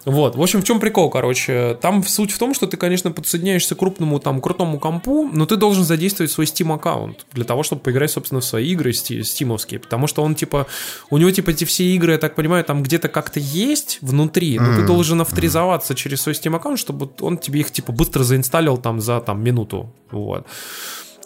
[0.05, 0.37] Вот.
[0.37, 1.77] В общем, в чем прикол, короче?
[1.81, 5.57] Там суть в том, что ты, конечно, подсоединяешься к крупному, там, крутому компу, но ты
[5.57, 9.81] должен задействовать свой Steam аккаунт для того, чтобы поиграть, собственно, в свои игры сти- стимовские.
[9.81, 10.67] Потому что он, типа,
[11.11, 14.67] у него, типа, эти все игры, я так понимаю, там где-то как-то есть внутри, но
[14.75, 14.87] ты Мгм.
[14.87, 19.21] должен авторизоваться через свой Steam аккаунт, чтобы он тебе их, типа, быстро заинсталил там за,
[19.21, 19.91] там, минуту.
[20.11, 20.47] Вот.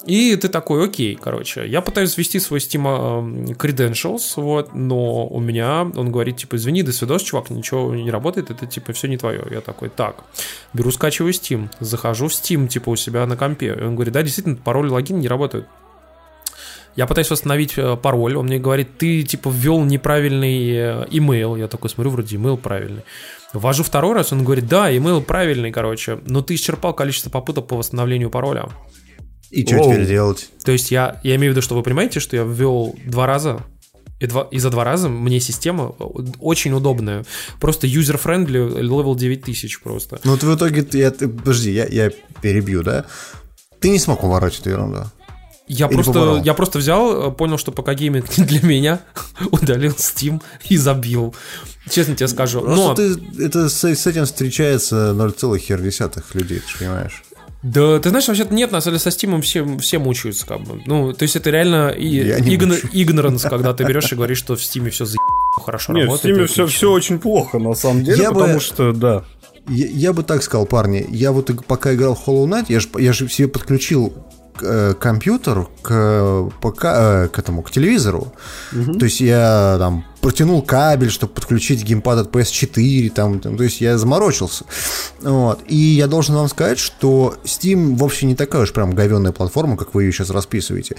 [0.06, 5.40] И ты такой, окей, короче, я пытаюсь ввести свой Steam э, credentials, вот, но у
[5.40, 9.18] меня, он говорит, типа, извини, до свидос, чувак, ничего не работает, это, типа, все не
[9.18, 9.42] твое.
[9.50, 10.24] Я такой, так,
[10.72, 13.76] беру, скачиваю Steam, захожу в Steam, типа, у себя на компе.
[13.78, 15.66] И он говорит, да, действительно, пароль и логин не работают.
[16.96, 21.56] Я пытаюсь восстановить э, пароль, он мне говорит, ты типа ввел неправильный э, имейл.
[21.56, 23.02] Я такой смотрю, вроде имейл правильный.
[23.52, 27.76] Ввожу второй раз, он говорит, да, имейл правильный, короче, но ты исчерпал количество попыток по
[27.76, 28.68] восстановлению пароля.
[29.50, 30.48] И что теперь делать?
[30.64, 33.60] То есть я, я имею в виду, что вы понимаете, что я ввел два раза,
[34.20, 35.88] и, два, и за два раза мне система
[36.38, 37.24] очень удобная.
[37.58, 40.20] Просто user-friendly level 9000 просто.
[40.22, 42.10] Ну вот в итоге, я, ты- подожди, я, я
[42.42, 43.06] перебью, да?
[43.80, 45.04] Ты не смог уворачивать эту ерунду.
[45.72, 46.42] Я Или просто, поборол?
[46.42, 49.00] я просто взял, э, понял, что пока гейминг не для меня,
[49.52, 51.32] удалил Steam и забил.
[51.88, 52.60] Честно тебе скажу.
[52.60, 57.22] Просто Но, ты, это с, с этим встречается 0,1 людей, ты понимаешь.
[57.62, 60.82] да, ты знаешь, вообще-то нет, на самом деле со Steam все, все мучаются, как бы.
[60.86, 64.58] Ну, то есть это реально и игн- игноранс, когда ты берешь и говоришь, что в
[64.58, 65.18] Steam все за
[65.64, 66.36] хорошо Нет, в работает.
[66.36, 69.24] Steam и все, все очень плохо, на самом деле, Я бы- потому что, да.
[69.68, 72.88] Я, я бы так сказал, парни, я вот пока играл в Hollow Knight, я же
[72.98, 74.12] я же себе подключил
[74.62, 78.32] э, компьютер к ПК, э, к этому, к телевизору.
[78.98, 83.80] То есть я там протянул кабель, чтобы подключить геймпад от PS4, там, там, то есть
[83.80, 84.64] я заморочился.
[85.20, 85.60] Вот.
[85.66, 89.94] И я должен вам сказать, что Steam вовсе не такая уж прям говенная платформа, как
[89.94, 90.96] вы ее сейчас расписываете.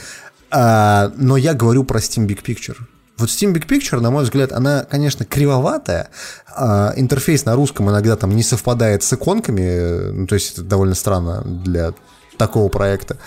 [0.50, 2.78] А, но я говорю про Steam Big Picture.
[3.18, 6.10] Вот Steam Big Picture, на мой взгляд, она, конечно, кривоватая.
[6.48, 10.64] а интерфейс на русском иногда там не совпадает с иконками, э, ну, то есть это
[10.64, 11.94] довольно странно для
[12.42, 13.18] такого проекта.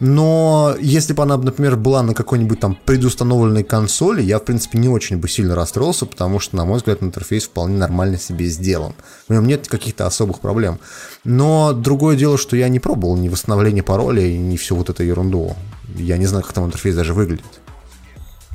[0.00, 4.88] Но если бы она, например, была на какой-нибудь там предустановленной консоли, я, в принципе, не
[4.88, 8.94] очень бы сильно расстроился, потому что, на мой взгляд, интерфейс вполне нормально себе сделан.
[9.28, 10.78] В нем нет каких-то особых проблем.
[11.22, 15.02] Но другое дело, что я не пробовал ни восстановление пароля, и ни всю вот эту
[15.02, 15.54] ерунду.
[15.94, 17.60] Я не знаю, как там интерфейс даже выглядит.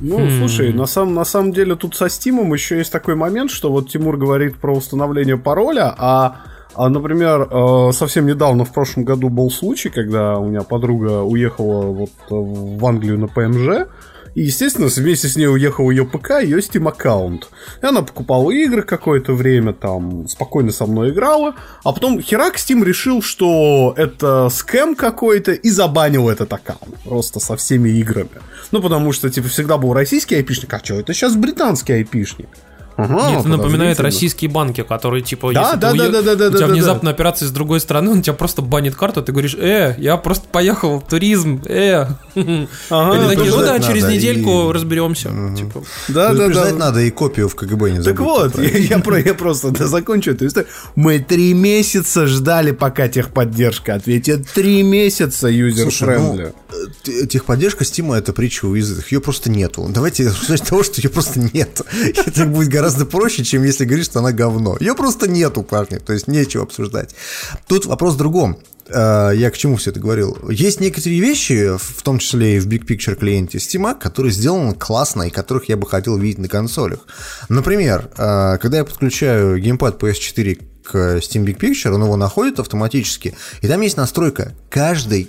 [0.00, 0.38] Ну, Хм.
[0.40, 3.88] слушай, на, самом, на самом деле тут со Стимом еще есть такой момент, что вот
[3.88, 6.40] Тимур говорит про установление пароля, а,
[6.74, 11.86] а, например, э, совсем недавно, в прошлом году был случай, когда у меня подруга уехала
[11.86, 13.88] вот э, в Англию на ПМЖ,
[14.34, 17.48] и, естественно, вместе с ней уехал ее ПК, ее Steam аккаунт.
[17.82, 22.84] И она покупала игры какое-то время, там, спокойно со мной играла, а потом херак Steam
[22.84, 28.28] решил, что это скэм какой-то, и забанил этот аккаунт просто со всеми играми.
[28.70, 32.48] Ну, потому что, типа, всегда был российский айпишник, а что, это сейчас британский айпишник.
[33.00, 36.34] Ага, Это напоминает российские банки, которые, типа, Да, если да, ты да, уе- да, да,
[36.34, 39.30] да, у тебя да, внезапно операция с другой стороны, он тебя просто банит карту, ты
[39.30, 42.06] говоришь, э, я просто поехал туризм, э.
[42.34, 42.66] Они
[43.28, 45.30] такие, ну да, через надо, недельку и- разберемся.
[45.56, 46.78] Типа, Да, да, Предупреждать да.
[46.86, 48.16] надо и копию в КГБ не забыть.
[48.16, 50.68] Так вот, я, я про- я просто да, закончу эту историю.
[50.96, 54.48] Мы три месяца ждали, пока техподдержка ответит.
[54.54, 56.52] Три месяца user-friendly.
[56.72, 59.06] ну, э, т- техподдержка Стима это притча во языцех.
[59.12, 59.86] Ее просто нету.
[59.88, 60.32] Давайте
[60.68, 61.80] того, что ее просто нет.
[62.26, 64.76] Это будет гораздо проще, чем если говорить, что она говно.
[64.80, 65.98] Ее просто нету, парни.
[65.98, 67.14] То есть нечего обсуждать.
[67.66, 68.58] Тут вопрос в другом.
[68.88, 70.36] Э, Я к чему все это говорил?
[70.50, 75.24] Есть некоторые вещи, в том числе и в Big Picture клиенте Steam, которые сделаны классно
[75.24, 77.00] и которых я бы хотел видеть на консолях.
[77.48, 83.34] Например, э, когда я подключаю геймпад PS4 к Steam Big Picture, он его находит автоматически,
[83.60, 85.28] и там есть настройка каждой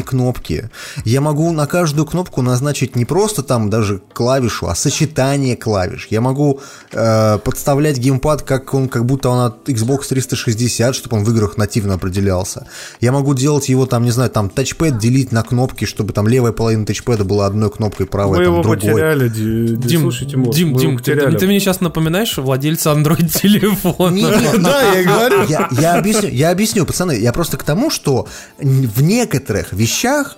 [0.00, 0.70] кнопки.
[1.04, 6.06] Я могу на каждую кнопку назначить не просто там даже клавишу, а сочетание клавиш.
[6.10, 6.60] Я могу
[6.92, 11.58] э, подставлять геймпад, как он, как будто он от Xbox 360, чтобы он в играх
[11.58, 12.66] нативно определялся.
[13.00, 16.52] Я могу делать его там, не знаю, там тачпэд делить на кнопки, чтобы там левая
[16.52, 18.78] половина тачпэда была одной кнопкой, правая Мы там его другой.
[18.92, 21.36] потеряли, Ди- Ди- Дим, слушай, Тимур, Дим, Дим, его ты, потеряли.
[21.36, 24.30] ты мне сейчас напоминаешь владельца Android телефона.
[24.58, 25.42] Да, я и говорю.
[25.48, 28.26] Я объясню, я объясню, пацаны, я просто к тому, что
[28.58, 30.36] в некоторых вещах,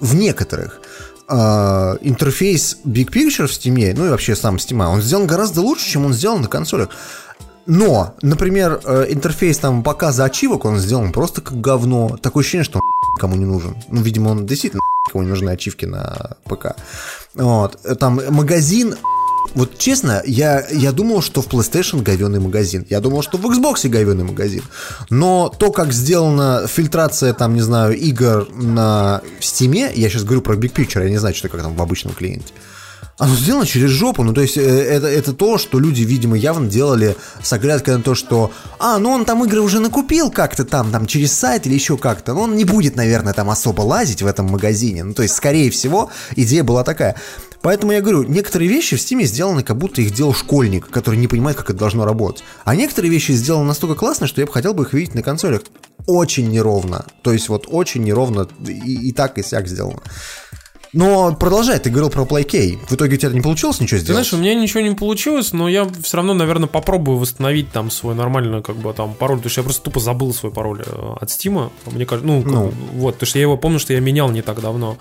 [0.00, 0.80] в некоторых,
[1.28, 1.34] э,
[2.02, 6.06] интерфейс Big Picture в Steam, ну и вообще сам Steam, он сделан гораздо лучше, чем
[6.06, 6.88] он сделан на консолях.
[7.66, 12.16] Но, например, э, интерфейс там показа ачивок, он сделан просто как говно.
[12.22, 13.76] Такое ощущение, что он кому не нужен.
[13.88, 16.76] Ну, видимо, он действительно кому не нужны ачивки на ПК.
[17.34, 17.80] Вот.
[17.98, 18.94] Там магазин
[19.54, 22.86] вот честно, я, я думал, что в PlayStation говеный магазин.
[22.90, 24.62] Я думал, что в Xbox говеный магазин.
[25.10, 30.56] Но то, как сделана фильтрация, там, не знаю, игр на Steam, я сейчас говорю про
[30.56, 32.52] Big Picture, я не знаю, что как там в обычном клиенте.
[33.18, 36.68] Оно сделано через жопу, ну то есть э, это, это то, что люди, видимо, явно
[36.68, 40.90] делали с оглядкой на то, что а, ну он там игры уже накупил как-то там,
[40.90, 44.26] там через сайт или еще как-то, но он не будет, наверное, там особо лазить в
[44.26, 47.16] этом магазине, ну то есть, скорее всего, идея была такая.
[47.62, 51.28] Поэтому я говорю, некоторые вещи в Steam сделаны, как будто их делал школьник, который не
[51.28, 52.44] понимает, как это должно работать.
[52.64, 55.62] А некоторые вещи сделаны настолько классно, что я бы хотел бы их видеть на консолях.
[56.06, 57.06] Очень неровно.
[57.22, 60.00] То есть вот очень неровно и, и так, и сяк сделано.
[60.96, 62.78] Но продолжай, ты говорил про PlayK.
[62.88, 64.26] В итоге у тебя не получилось ничего Ты сделать?
[64.26, 68.14] знаешь, у меня ничего не получилось, но я все равно, наверное, попробую восстановить там свой
[68.14, 71.30] нормальный, как бы, там, пароль, потому что я просто тупо забыл свой пароль э, от
[71.30, 72.72] Стима, мне кажется, ну, Ну.
[72.94, 74.96] вот, потому что я его помню, что я менял не так давно,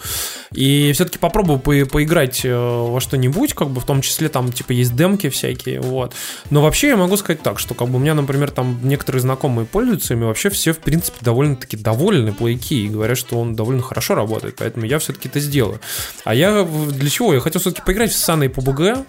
[0.54, 4.74] и все-таки попробую по- поиграть э, во что-нибудь, как бы, в том числе, там, типа,
[4.74, 6.14] есть демки всякие, вот,
[6.50, 9.66] но вообще я могу сказать так, что, как бы, у меня, например, там некоторые знакомые
[9.66, 14.14] пользуются ими, вообще все, в принципе, довольно-таки довольны плейки и говорят, что он довольно хорошо
[14.16, 15.80] работает, поэтому я все-таки это сделаю.
[16.24, 17.34] А я для чего?
[17.34, 19.06] Я хотел все-таки поиграть в САН и PUBG,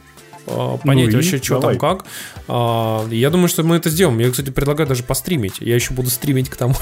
[0.46, 2.04] а, понять Ну вообще, что там как.
[2.48, 4.18] А, я думаю, что мы это сделаем.
[4.18, 5.60] Я, кстати, предлагаю даже постримить.
[5.60, 6.80] Я еще буду стримить к тому же.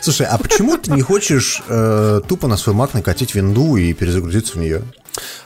[0.00, 4.52] Слушай, а почему ты не хочешь э, тупо на свой Mac накатить винду и перезагрузиться
[4.52, 4.82] в нее?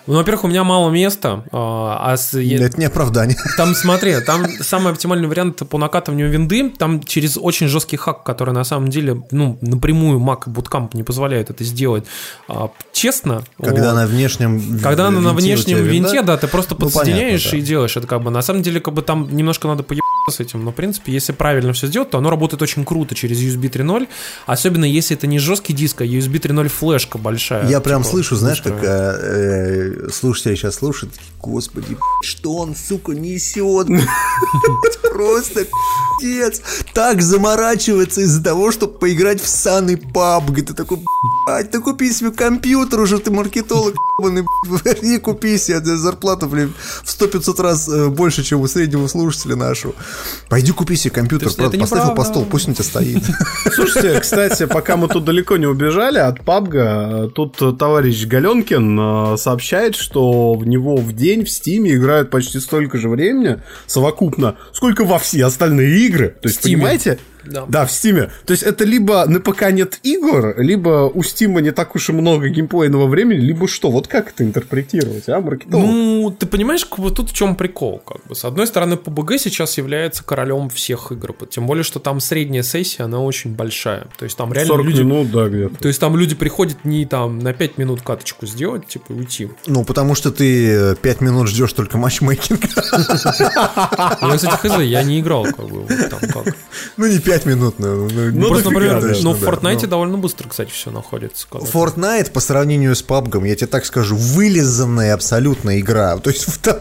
[0.06, 3.36] Ну, во-первых, у меня мало места, а, а с- Это не оправдание.
[3.58, 8.54] Там, смотри, там самый оптимальный вариант по накатыванию винды, там через очень жесткий хак, который
[8.54, 12.04] на самом деле, ну, напрямую Mac Bootcamp не позволяет это сделать
[12.48, 13.42] а, честно.
[13.62, 13.96] Когда вот.
[13.96, 16.08] на внешнем Когда она на винте внешнем тебя винда?
[16.08, 17.56] винте, да, ты просто Ну, подсоединяешь понятно, да.
[17.58, 18.30] и делаешь это как бы.
[18.30, 21.32] На самом деле, как бы там немножко надо поебаться с этим, но в принципе, если
[21.32, 24.08] правильно все сделать, то оно работает очень круто через USB 3.0,
[24.46, 27.68] особенно если это не жесткий диск, а USB 3.0 флешка большая.
[27.68, 28.82] Я прям типа, слышу, знаешь, устроена.
[28.84, 33.88] э, э, слушатели сейчас слушают, господи, что он, сука, несет?
[35.12, 35.66] Просто
[36.18, 36.62] пиздец.
[36.94, 40.62] Так заморачивается из-за того, чтобы поиграть в саный PUBG.
[40.62, 40.98] Ты такой,
[41.46, 44.44] блядь, ты купи себе компьютер уже, ты маркетолог, ебаный,
[45.02, 46.74] и купи себе за зарплату, блин,
[47.04, 49.94] в 100-500 раз э, больше, чем у среднего слушателя нашего.
[50.48, 53.22] Пойди купи себе компьютер, правда, поставь его по столу, пусть он у тебя стоит.
[53.72, 58.98] Слушайте, кстати, пока мы тут далеко не убежали от PUBG, тут товарищ Галенкин
[59.34, 64.56] э, сообщает, что в него в день в Стиме играют почти столько же времени совокупно,
[64.72, 66.36] сколько во все остальные игры.
[66.40, 67.18] То есть, понимаете?
[67.48, 67.86] Да.
[67.86, 68.30] в Стиме.
[68.46, 72.12] То есть это либо на ПК нет игр, либо у Стима не так уж и
[72.12, 73.90] много геймплейного времени, либо что?
[73.90, 75.84] Вот как это интерпретировать, а, маркетолог?
[75.86, 78.34] Ну, ты понимаешь, как бы тут в чем прикол, как бы.
[78.34, 83.04] С одной стороны, PUBG сейчас является королем всех игр, тем более, что там средняя сессия,
[83.04, 84.06] она очень большая.
[84.18, 85.00] То есть там реально 40 люди...
[85.02, 85.76] минут, да, где-то.
[85.76, 89.50] То есть там люди приходят не там на 5 минут каточку сделать, типа, уйти.
[89.66, 92.60] Ну, потому что ты 5 минут ждешь только матчмейкинг.
[94.20, 96.56] Я, кстати, хз, я не играл, как бы, там как.
[96.96, 97.86] Ну, не 5 минут, но...
[97.96, 99.46] ну, Ну, просто, дофига например, точно, ну, в да.
[99.46, 99.88] Fortnite Ну.
[99.88, 101.46] довольно быстро, кстати, все находится.
[101.50, 106.16] Fortnite по сравнению с PUBG, я тебе так скажу, вылизанная абсолютно игра.
[106.18, 106.76] То есть там,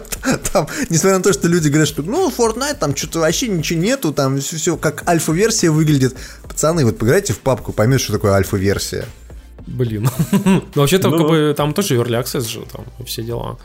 [0.54, 4.14] там, несмотря на то, что люди говорят, что ну, Fortnite, там что-то вообще ничего нету,
[4.14, 6.16] там все, как альфа-версия выглядит.
[6.48, 9.06] Пацаны, вот поиграйте в папку, поймете, что такое альфа-версия.
[9.68, 10.10] Блин.
[10.46, 11.18] Ну, вообще-то, Ну.
[11.18, 13.58] как бы, там тоже early access же, там, все дела.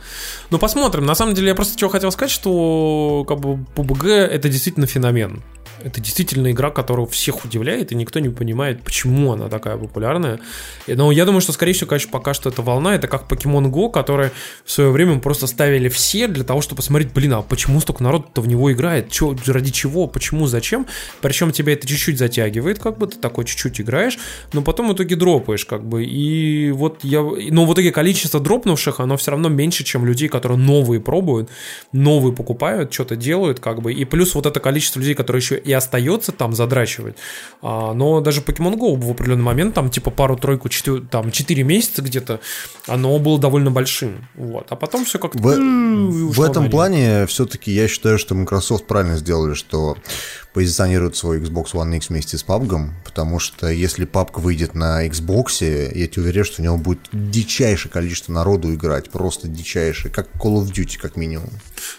[0.49, 1.05] Ну, посмотрим.
[1.05, 5.41] На самом деле, я просто чего хотел сказать, что, как бы, PUBG это действительно феномен.
[5.81, 10.39] Это действительно игра, которая всех удивляет, и никто не понимает, почему она такая популярная.
[10.87, 13.91] Но я думаю, что, скорее всего, конечно, пока что это волна, это как Pokemon Go,
[13.91, 14.29] который
[14.65, 18.41] в свое время просто ставили все для того, чтобы посмотреть, блин, а почему столько народу-то
[18.41, 19.09] в него играет?
[19.09, 20.07] Чё, ради чего?
[20.07, 20.47] Почему?
[20.47, 20.85] Зачем?
[21.21, 24.17] Причем тебя это чуть-чуть затягивает, как бы ты такой чуть-чуть играешь,
[24.53, 26.03] но потом в итоге дропаешь, как бы.
[26.03, 27.21] И вот я...
[27.21, 31.49] Но в итоге количество дропнувших, оно все равно меньше, чем людей, которые новые пробуют,
[31.91, 33.93] новые покупают, что-то делают, как бы.
[33.93, 37.15] И плюс вот это количество людей, которые еще и остается там задрачивать.
[37.61, 42.01] А, но даже Pokemon Go в определенный момент, там типа пару-тройку, четыре, там 4 месяца
[42.01, 42.39] где-то,
[42.87, 44.27] оно было довольно большим.
[44.35, 44.67] Вот.
[44.69, 45.39] А потом все как-то...
[45.39, 49.97] В, в этом плане все-таки я считаю, что Microsoft правильно сделали, что
[50.53, 55.63] позиционирует свой Xbox One X вместе с PUBG, потому что если PUBG выйдет на Xbox,
[55.95, 60.61] я тебе уверен, что в него будет дичайшее количество народу играть, просто дичайшее, как Call
[60.63, 61.49] of Duty как минимум.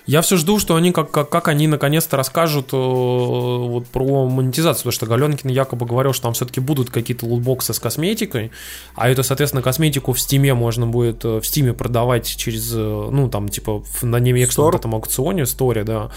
[0.06, 4.80] Я все жду, что они как, как, как они наконец-то расскажут э, вот про монетизацию,
[4.84, 8.50] потому что Галенкин якобы говорил, что там все-таки будут какие-то лутбоксы с косметикой,
[8.94, 13.28] а это, соответственно, косметику в Стиме можно будет э, в Стиме продавать через, э, ну,
[13.28, 16.10] там, типа, в- на немецком вот этом аукционе, сторе, да.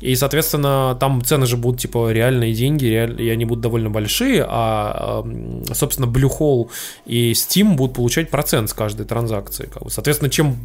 [0.00, 4.44] И, соответственно, там цены же будут, типа, реальные деньги, реаль- и они будут довольно большие,
[4.48, 6.68] а, эм, собственно, Bluehole
[7.06, 9.68] и Steam будут получать процент с каждой транзакции.
[9.88, 10.56] Соответственно, чем,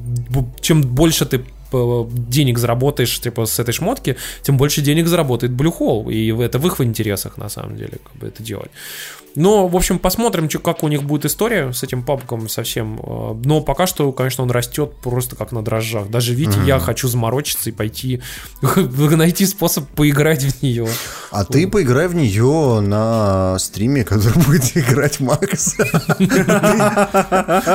[0.61, 1.37] чем больше ты
[1.73, 6.13] э, денег заработаешь типа с этой шмотки, тем больше денег заработает Bluehole.
[6.13, 8.71] И это в их интересах, на самом деле, как бы это делать.
[9.37, 12.99] Но, в общем, посмотрим, чё- как у них будет история с этим папком совсем.
[13.03, 16.09] Э, Но пока что, конечно, он растет просто как на дрожжах.
[16.09, 18.21] Даже, видите, я хочу заморочиться и пойти
[18.87, 20.87] найти способ поиграть в нее.
[21.29, 25.75] А ты поиграй в нее на стриме, который будет играть Макс.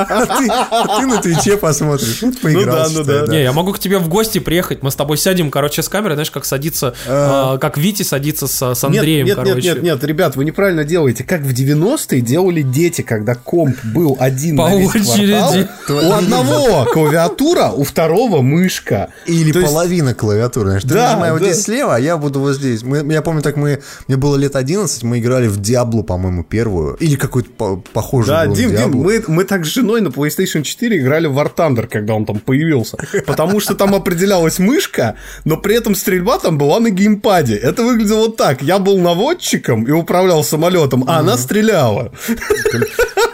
[0.03, 2.21] А ты а ты на Твиче посмотришь.
[2.21, 3.27] Вот Ну да, поиграл, ну да.
[3.27, 6.31] Не, я могу, тебе в гости приехать, мы с тобой сядем, короче, с камерой, знаешь,
[6.31, 9.67] как садится, э, как Витя садится с, Андреем, нет, нет, короче.
[9.67, 11.23] нет, нет, нет, ребят, вы неправильно делаете.
[11.23, 15.67] Как в 90-е делали дети, когда комп был один По на весь очереди.
[15.85, 16.09] квартал.
[16.09, 19.09] У одного клавиатура, у второго мышка.
[19.25, 20.67] Или То есть- половина клавиатуры.
[20.69, 21.51] Знаешь, ты Да, нажимай вот да.
[21.51, 22.83] здесь слева, а я буду вот здесь.
[22.83, 23.81] Мы, я помню, так мы...
[24.07, 26.95] Мне было лет 11, мы играли в Диаблу, по-моему, первую.
[26.95, 28.75] Или какую-то по- похожую Да, Дим.
[28.75, 32.25] Дим, мы, мы так с женой на PlayStation 4 играли в War Thunder, когда он
[32.25, 32.97] там появился.
[33.25, 35.15] Потому что там определялась мышка,
[35.45, 37.55] но при этом стрельба там была на геймпаде.
[37.55, 38.61] Это выглядело вот так.
[38.61, 42.11] Я был наводчиком и управлял самолетом, а она стреляла.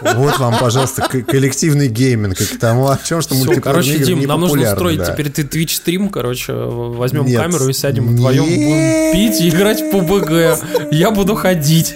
[0.00, 2.36] Вот вам, пожалуйста, коллективный гейминг.
[2.36, 5.12] К тому, о чем, что Всё, мультиплеерные короче, игры Дим, нам нужно устроить да.
[5.12, 7.40] теперь ты Twitch стрим, короче, возьмем Нет.
[7.40, 10.88] камеру и сядем вдвоем, будем пить и играть в PUBG.
[10.92, 11.94] Я буду ходить.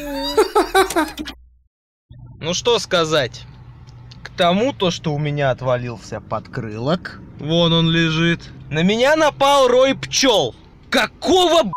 [2.41, 3.43] Ну что сказать?
[4.23, 9.95] К тому, то, что у меня отвалился подкрылок, вон он лежит, на меня напал рой
[9.95, 10.55] пчел.
[10.91, 11.73] Какого?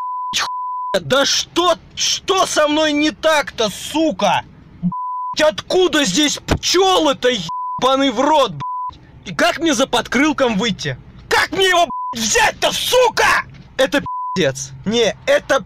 [1.00, 4.44] Да что, что со мной не так-то, сука?
[4.82, 8.98] Б***ь, откуда здесь пчелы-то, ебаный в рот, б***ь?
[9.26, 10.98] И как мне за подкрылком выйти?
[11.30, 13.46] Как мне его, б***ь, взять-то, сука?
[13.78, 14.04] Это
[14.36, 14.72] пиздец.
[14.86, 15.66] Не, это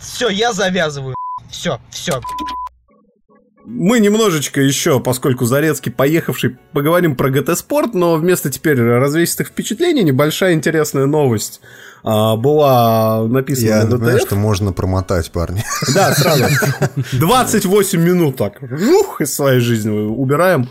[0.00, 1.14] все, я завязываю.
[1.50, 2.20] Все, все.
[3.64, 10.02] Мы немножечко еще, поскольку Зарецкий поехавший, поговорим про ГТ Спорт, но вместо теперь развесистых впечатлений
[10.02, 11.60] небольшая интересная новость
[12.02, 14.26] а, была написана Я на ДТФ.
[14.26, 15.64] что можно промотать, парни.
[15.94, 16.44] Да, сразу.
[17.12, 20.68] 28 минут так, жух, из своей жизни убираем.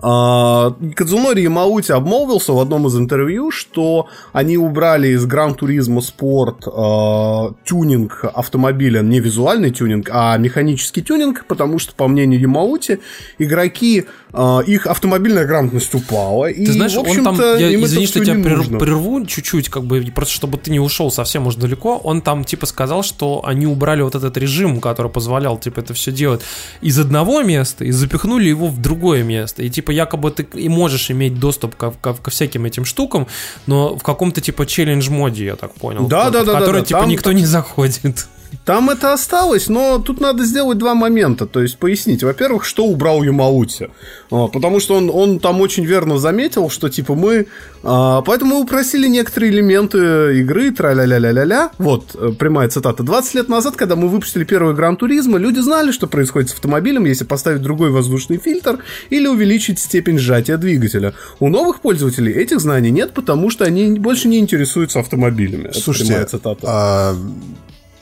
[0.00, 6.66] А, Кадзунори Ямаути обмолвился в одном из интервью, что они убрали из Gran Turismo Sport
[6.66, 13.00] а, тюнинг автомобиля, не визуальный тюнинг, а механический тюнинг, потому что, по мнению Ямаути,
[13.38, 16.46] игроки, а, их автомобильная грамотность упала.
[16.46, 20.02] И, Ты знаешь, в он там, я, извини, что тебя прер- прерву чуть-чуть, как бы,
[20.14, 24.02] просто чтобы ты не ушел совсем уж далеко, он там, типа, сказал, что они убрали
[24.02, 26.40] вот этот режим, который позволял, типа, это все делать
[26.80, 29.62] из одного места и запихнули его в другое место.
[29.62, 33.26] И, типа, якобы ты и можешь иметь доступ ко, ко- ко всяким этим штукам,
[33.66, 36.06] но в каком-то, типа, челлендж-моде, я так понял.
[36.08, 38.26] Да, да, да, да, который, да, типа, там- никто не заходит.
[38.64, 42.22] Там это осталось, но тут надо сделать два момента, то есть пояснить.
[42.22, 43.90] Во-первых, что убрал Юмаути.
[44.30, 47.46] А, Потому что он, он там очень верно заметил, что типа мы...
[47.82, 49.98] а, Поэтому мы упросили некоторые элементы
[50.38, 51.70] игры, тра-ля-ля-ля-ля-ля.
[51.78, 53.02] Вот, э, прямая цитата.
[53.02, 57.04] 20 лет назад, когда мы выпустили первый Гран Туризма, люди знали, что происходит с автомобилем,
[57.04, 58.78] если поставить другой воздушный фильтр
[59.10, 61.14] или увеличить степень сжатия двигателя.
[61.40, 65.64] У новых пользователей этих знаний нет, потому что они больше не интересуются автомобилями.
[65.68, 66.60] Это Слушайте, прямая цитата.
[66.62, 67.16] а,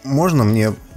[0.05, 0.73] можно мне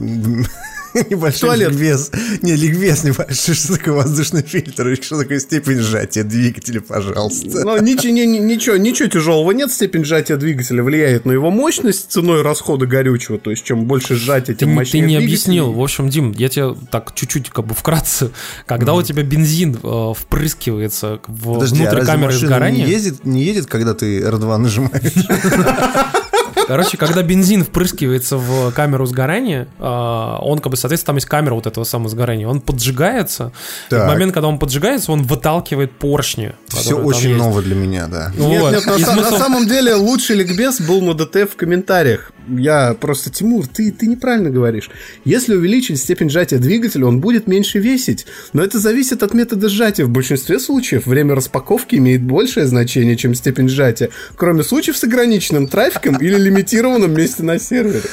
[0.93, 1.71] небольшой Туалет.
[1.71, 2.11] ликбез?
[2.43, 3.55] Не, ликбез небольшой.
[3.55, 4.89] Что такое воздушный фильтр?
[4.89, 7.65] И что такое степень сжатия двигателя, пожалуйста?
[7.65, 9.71] Ну, ничего, ни- ни- ничего, ничего тяжелого нет.
[9.71, 13.39] Степень сжатия двигателя влияет на его мощность ценой расхода горючего.
[13.39, 15.25] То есть, чем больше сжатия, Ты, тем не- ты мощнее не двигатель.
[15.25, 15.71] объяснил.
[15.73, 18.29] В общем, Дим, я тебе так чуть-чуть как бы вкратце.
[18.67, 22.85] Когда у тебя бензин э, впрыскивается в, Подожди, а внутрь разве камеры сгорания...
[22.85, 24.93] Не ездит, не едет, когда ты R2 нажимаешь?
[26.67, 31.53] Короче, когда бензин впрыскивается в камеру сгорания, а, он как бы, соответственно, там есть камера
[31.55, 33.51] вот этого самого сгорания, он поджигается.
[33.87, 34.05] И Так.
[34.05, 36.53] в момент, когда он поджигается, он выталкивает поршни.
[36.69, 37.39] Все очень есть.
[37.39, 38.31] ново для меня, да.
[38.37, 38.71] Нет, Вот.
[38.73, 42.31] нет, на, са- на смысл- самом деле лучший ликбез был на ДТФ в комментариях.
[42.47, 44.89] Я просто, Тимур, ты, ты неправильно говоришь.
[45.23, 48.25] Если увеличить степень сжатия двигателя, он будет меньше весить.
[48.51, 50.03] Но это зависит от метода сжатия.
[50.03, 54.09] В большинстве случаев время распаковки имеет большее значение, чем степень сжатия.
[54.35, 58.03] Кроме случаев с ограниченным трафиком или лимитированным месте на сервере.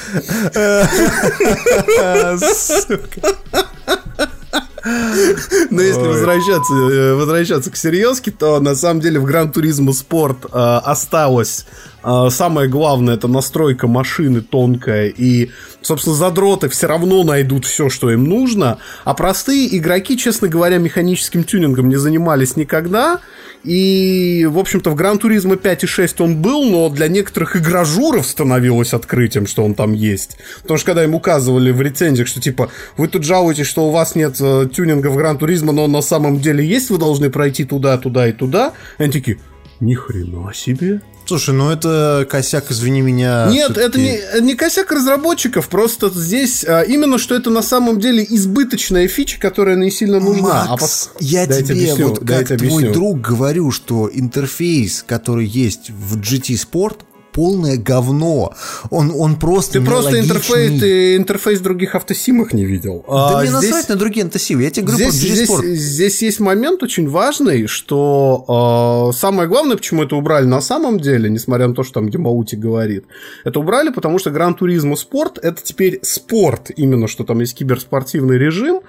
[5.71, 10.47] Но если возвращаться, э, возвращаться к серьезке, то на самом деле в Гран Туризмо Спорт
[10.47, 11.67] э, осталось
[12.03, 15.51] самое главное это настройка машины тонкая и,
[15.83, 21.45] собственно, задроты все равно найдут все, что им нужно, а простые игроки, честно говоря, механическим
[21.45, 23.21] тюнингом не занимались никогда.
[23.63, 28.27] И, в общем-то, в Гран Туризмо 5 и 6 он был, но для некоторых игражуров
[28.27, 30.39] становилось открытием, что он там есть.
[30.63, 34.15] Потому что когда им указывали в рецензиях, что типа, вы тут жалуетесь, что у вас
[34.15, 37.65] нет э, тюнинга в Гран Туризмо, но он на самом деле есть, вы должны пройти
[37.65, 38.73] туда, туда и туда.
[38.97, 39.39] Они такие,
[39.81, 41.03] ни хрена себе.
[41.31, 43.47] Слушай, ну это косяк, извини меня.
[43.49, 48.27] Нет, это не, не косяк разработчиков, просто здесь а, именно, что это на самом деле
[48.29, 50.63] избыточная фича, которая не сильно нужна.
[50.63, 52.93] А Макс, пос- я Дайте тебе объясню, вот как твой объясню.
[52.93, 57.03] друг говорю, что интерфейс, который есть в GT Sport,
[57.33, 58.53] полное говно.
[58.91, 63.05] Он, он просто Ты просто интерфейс, ты интерфейс других автосимок не видел.
[63.09, 64.63] Да А мне здесь- насрать на другие антосивы.
[64.63, 69.77] Я тебе говорю Здесь, про здесь, здесь есть момент очень важный, что э, самое главное,
[69.77, 73.05] почему это убрали на самом деле, несмотря на то, что там Гемаути говорит,
[73.45, 78.39] это убрали, потому что Гран Туризмо Спорт это теперь спорт, именно что там есть киберспортивный
[78.39, 78.81] режим,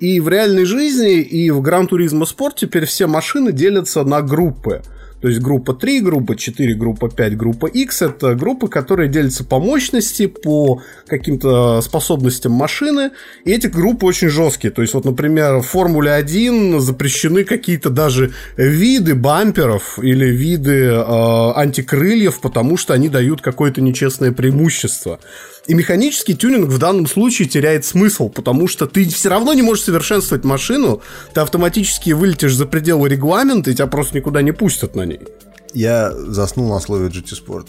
[0.00, 4.82] и в реальной жизни, и в Гран Туризмо Спорт теперь все машины делятся на группы.
[5.20, 9.58] То есть группа 3, группа 4, группа 5, группа X это группы, которые делятся по
[9.58, 13.10] мощности, по каким-то способностям машины.
[13.44, 14.72] И эти группы очень жесткие.
[14.72, 21.52] То есть, вот, например, в Формуле 1 запрещены какие-то даже виды бамперов или виды э,
[21.56, 25.18] антикрыльев, потому что они дают какое-то нечестное преимущество.
[25.68, 29.84] И механический тюнинг в данном случае теряет смысл, потому что ты все равно не можешь
[29.84, 31.02] совершенствовать машину,
[31.34, 35.20] ты автоматически вылетишь за пределы регламента, и тебя просто никуда не пустят на ней.
[35.74, 37.68] Я заснул на слове GT Sport.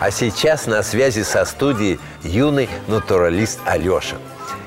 [0.00, 4.16] А сейчас на связи со студией юный натуралист Алеша.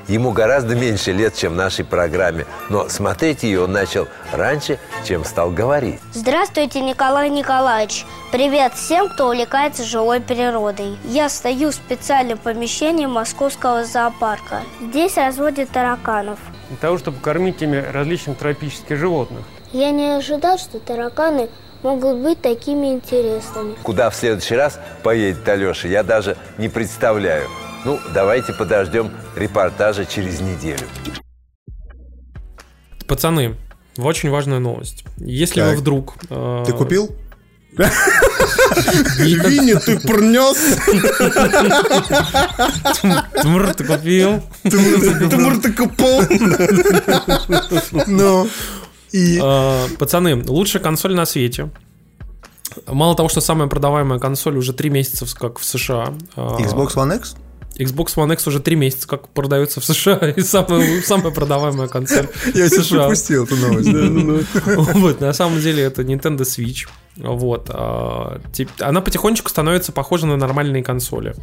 [0.08, 5.50] Ему гораздо меньше лет, чем нашей программе, но смотреть ее он начал раньше, чем стал
[5.50, 6.00] говорить.
[6.12, 8.04] Здравствуйте, Николай Николаевич.
[8.30, 10.98] Привет всем, кто увлекается живой природой.
[11.04, 14.62] Я стою в специальном помещении московского зоопарка.
[14.80, 16.38] Здесь разводят тараканов.
[16.72, 19.42] Для того, чтобы кормить ими различных тропических животных.
[19.74, 21.50] Я не ожидал, что тараканы
[21.82, 23.74] могут быть такими интересными.
[23.82, 27.46] Куда в следующий раз поедет Алеша, я даже не представляю.
[27.84, 30.86] Ну, давайте подождем репортажа через неделю.
[33.06, 33.56] Пацаны,
[33.98, 35.04] очень важная новость.
[35.18, 35.72] Если Так.
[35.72, 36.14] вы вдруг...
[36.30, 37.10] э, Ты купил?
[39.18, 40.58] Винни, ты принес?
[43.42, 44.42] Тмр, ты купил?
[44.62, 46.22] Тимур, ты купил?
[48.06, 48.48] Ну,
[49.12, 49.40] и...
[49.42, 51.70] Э, Пацаны, лучшая консоль на свете.
[52.86, 56.14] Мало того, что самая продаваемая консоль уже три месяца в- как в США.
[56.36, 57.36] э, Xbox One X?
[57.76, 62.28] Xbox One X уже три месяца как продается в США, и самая, самая продаваемая консоль
[62.54, 62.98] Я сейчас США.
[63.04, 64.46] пропустил эту новость.
[64.94, 66.88] Вот, на самом деле это Nintendo Switch.
[67.16, 67.66] Вот.
[67.70, 68.40] а,
[68.80, 71.34] Она потихонечку становится похожа на нормальные консоли.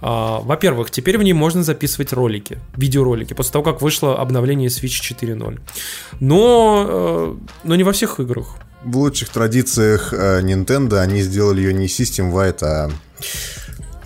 [0.00, 5.00] А, Во-первых, теперь в ней можно записывать ролики, видеоролики, после того, как вышло обновление Switch
[5.18, 5.60] 4.0.
[6.20, 7.34] Но, э,
[7.64, 8.56] но не во всех играх.
[8.84, 12.90] В лучших традициях э, Nintendo они сделали ее не System Wide, а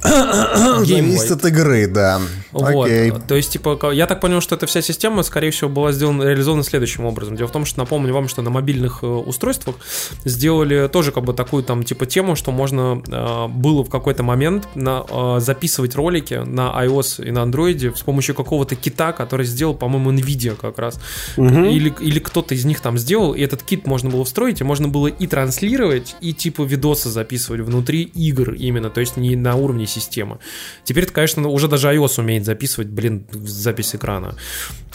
[0.05, 2.21] зависит от игры, да.
[2.53, 2.87] Вот.
[2.87, 3.13] Окей.
[3.27, 6.63] То есть, типа, я так понял, что эта вся система, скорее всего, была сделана, реализована
[6.63, 7.37] следующим образом.
[7.37, 9.77] Дело в том, что напомню вам, что на мобильных э, устройствах
[10.25, 14.69] сделали тоже как бы такую там типа тему, что можно э, было в какой-то момент
[14.75, 19.75] на, э, записывать ролики на iOS и на Android с помощью какого-то кита, который сделал,
[19.75, 21.01] по-моему, Nvidia как раз.
[21.37, 21.65] Мгм.
[21.65, 24.89] Или, или кто-то из них там сделал, и этот кит можно было встроить, и можно
[24.89, 29.87] было и транслировать, и типа видосы записывать внутри игр именно, то есть не на уровне
[29.95, 30.39] системы.
[30.85, 34.35] Теперь, конечно, уже даже iOS умеет записывать, блин, запись экрана.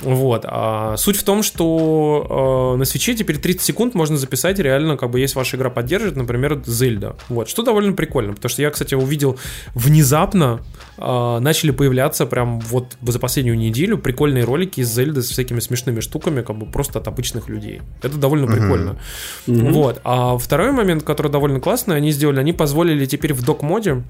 [0.01, 0.45] Вот.
[0.45, 5.09] А суть в том, что э, на свече теперь 30 секунд можно записать реально, как
[5.11, 7.15] бы, если ваша игра поддержит, например, Зельда.
[7.29, 7.49] Вот.
[7.49, 9.37] Что довольно прикольно, потому что я, кстати, увидел
[9.75, 10.61] внезапно
[10.97, 15.99] э, начали появляться прям вот за последнюю неделю прикольные ролики из Зельды с всякими смешными
[15.99, 17.81] штуками, как бы просто от обычных людей.
[18.01, 18.55] Это довольно Мгм.
[18.55, 18.99] прикольно.
[19.47, 19.73] Мгм.
[19.73, 20.01] Вот.
[20.03, 24.03] А второй момент, который довольно классный, они сделали, они позволили теперь в док-моде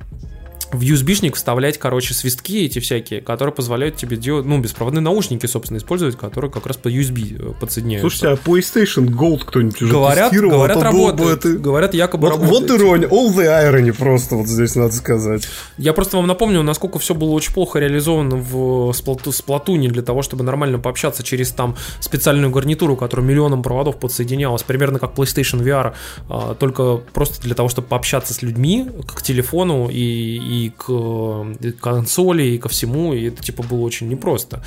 [0.72, 5.78] в USB-шник вставлять, короче, свистки эти всякие, которые позволяют тебе делать, ну, беспроводные наушники, собственно,
[5.80, 8.10] использовать, которые как раз по USB подсоединяются.
[8.10, 10.58] Слушайте, а PlayStation Gold кто-нибудь уже Говорят, тестировал?
[10.58, 11.40] говорят, А было бы работает.
[11.46, 12.70] это- Говорят, якобы Вот, работает.
[12.72, 15.48] вот ирония, all the irony просто вот здесь надо сказать.
[15.78, 20.22] Я просто вам напомню, насколько все было очень плохо реализовано в Сплату- Сплатуне для того,
[20.22, 25.94] чтобы нормально пообщаться через там специальную гарнитуру, которая миллионом проводов подсоединялась, примерно как PlayStation VR,
[26.30, 31.72] а, только просто для того, чтобы пообщаться с людьми к телефону и, и к э,
[31.80, 34.61] консоли, и ко всему, и это типа было очень непросто.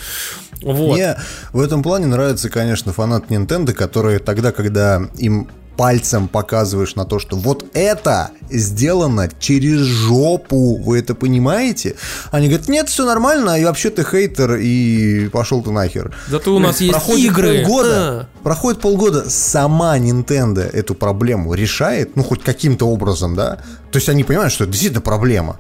[0.62, 0.94] Вот.
[0.94, 1.16] Мне
[1.52, 7.19] в этом плане нравится, конечно, фанат Nintendo, которые тогда, когда им пальцем показываешь на то,
[7.19, 11.97] что вот это сделано через жопу, вы это понимаете?
[12.31, 16.14] Они говорят, нет, все нормально, и вообще ты хейтер, и пошел ты нахер.
[16.28, 17.64] Зато у нас есть Проходит игры.
[17.64, 23.62] Полгода, проходит полгода, сама Nintendo эту проблему решает, ну хоть каким-то образом, да?
[23.90, 25.59] То есть они понимают, что это действительно проблема.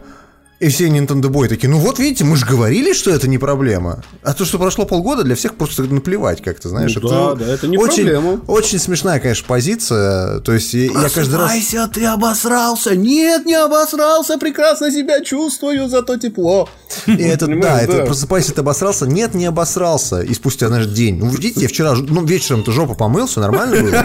[0.62, 4.04] И все Nintendo Boy такие, ну вот видите, мы же говорили, что это не проблема.
[4.22, 6.94] А то, что прошло полгода, для всех просто наплевать как-то, знаешь.
[6.94, 8.40] Ну да, да, это не очень, проблема.
[8.46, 10.38] Очень смешная, конечно, позиция.
[10.38, 11.50] То есть я, я каждый раз...
[11.50, 12.94] Просыпайся, ты обосрался.
[12.94, 16.68] Нет, не обосрался, прекрасно себя чувствую, зато тепло.
[17.06, 19.06] И это, да, это просыпайся, ты обосрался?
[19.06, 20.20] Нет, не обосрался.
[20.20, 21.18] И спустя, знаешь, день.
[21.18, 24.04] Ну, видите, я вчера, ну, вечером-то жопу помыл, все нормально было.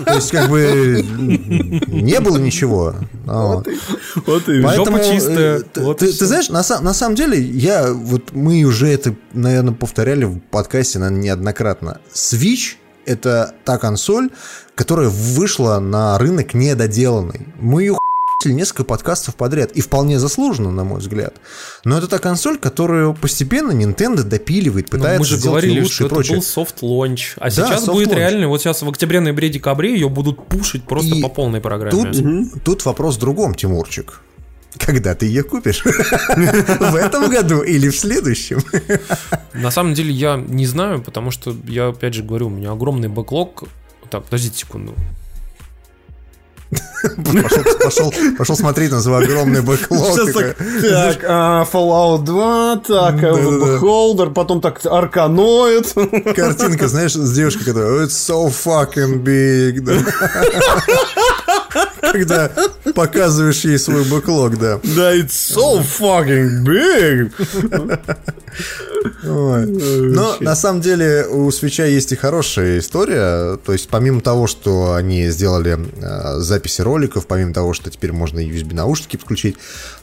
[0.04, 1.06] То есть, как бы,
[1.86, 2.96] не было ничего.
[3.24, 3.68] Вот,
[4.26, 5.62] Вот и Жопа чистая.
[5.98, 9.14] Ты, Вот ты- и ты знаешь, на, на самом деле, я, вот мы уже это,
[9.32, 12.00] наверное, повторяли в подкасте, наверное, неоднократно.
[12.14, 14.30] Switch— это та консоль,
[14.74, 17.48] которая вышла на рынок недоделанной.
[17.60, 17.96] Мы ее
[18.44, 19.70] несколько подкастов подряд.
[19.70, 21.36] И вполне заслуженно, на мой взгляд.
[21.84, 25.94] Но это та консоль, которую постепенно Nintendo допиливает, Ну, пытается мы же сделать говорили, лучше
[25.94, 26.36] что и это прочее.
[26.38, 27.34] был soft launch.
[27.36, 28.16] А Да, сейчас будет launch.
[28.16, 31.92] реально, вот сейчас в октябре, ноябре, декабре ее будут пушить просто по полной программе.
[32.12, 34.20] Тут, тут вопрос в другом, Тимурчик.
[34.78, 35.84] Когда ты ее купишь?
[35.84, 38.60] В этом году или в следующем?
[39.54, 43.08] На самом деле я не знаю, потому что я опять же говорю, у меня огромный
[43.08, 43.64] backlog.
[44.10, 44.94] Так, подождите секунду.
[47.02, 50.14] Пошел, пошел, пошел смотреть на свой огромный бэклог.
[50.14, 53.76] Сейчас так, так, а, Fallout 2, так, а, Да-да-да.
[53.76, 55.92] Beholder, потом так, Арканоид.
[56.34, 59.80] Картинка, знаешь, с девушкой, которая It's so fucking big.
[59.80, 59.92] да.
[62.00, 62.50] Когда
[62.94, 64.80] показываешь ей свой бэклог, да.
[64.82, 67.32] Да, it's so fucking big.
[69.24, 69.66] Ой.
[69.66, 73.56] Но на самом деле у свеча есть и хорошая история.
[73.58, 78.40] То есть помимо того, что они сделали э, записи роликов, помимо того, что теперь можно
[78.40, 79.56] USB наушники подключить,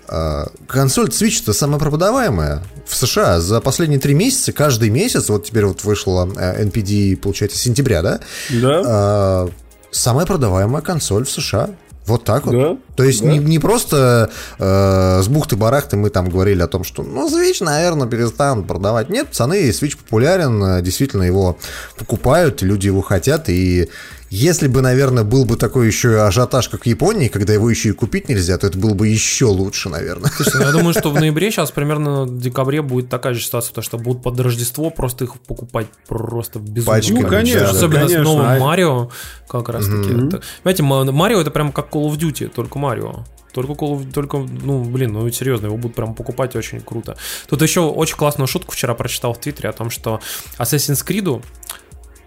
[0.07, 3.39] э, консоль Switch это самая продаваемая в США.
[3.39, 8.19] За последние три месяца, каждый месяц, вот теперь вот вышла э, NPD, получается, сентября, да?
[8.49, 8.81] Да.
[8.85, 9.49] Э,
[9.91, 11.69] самая продаваемая консоль в США.
[12.05, 12.55] Вот так вот.
[12.55, 13.29] Да, То есть да.
[13.29, 18.07] не, не просто э, с бухты-барахты мы там говорили о том, что ну Switch, наверное,
[18.07, 19.09] перестанут продавать.
[19.09, 21.57] Нет, пацаны, Switch популярен, э, действительно его
[21.97, 23.89] покупают, люди его хотят, и
[24.29, 27.91] если бы, наверное, был бы такой еще ажиотаж, как в Японии, когда его еще и
[27.93, 30.29] купить нельзя, то это было бы еще лучше, наверное.
[30.29, 33.69] Слушай, ну я думаю, что в ноябре сейчас примерно в декабре будет такая же ситуация,
[33.69, 37.59] потому что будут под Рождество просто их покупать просто в безумном Пачками, количестве.
[37.59, 38.23] конечно, Особенно конечно.
[38.23, 39.09] с новым А- Марио,
[39.47, 39.97] как раз таки.
[39.97, 40.27] Мгм.
[40.29, 43.25] Это- Понимаете, Ма- Марио это прям как Call of Duty, только Марио.
[43.51, 47.17] Только, Call of- только, ну, блин, ну серьезно, его будут прям покупать очень круто.
[47.47, 50.19] Тут еще очень классную шутку вчера прочитал в Твиттере о том, что
[50.59, 51.43] Assassin's Creed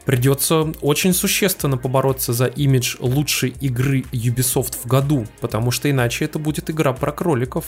[0.04, 6.38] придется очень существенно побороться за имидж лучшей игры Ubisoft в году, потому что иначе это
[6.38, 7.64] будет игра про кроликов.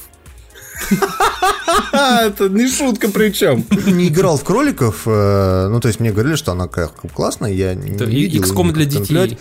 [1.92, 3.64] Это не шутка причем.
[3.86, 7.74] Не играл в кроликов, э, ну, то есть мне говорили, что она как классная, я
[7.74, 8.42] не Это видел.
[8.42, 9.38] XCOM для детей.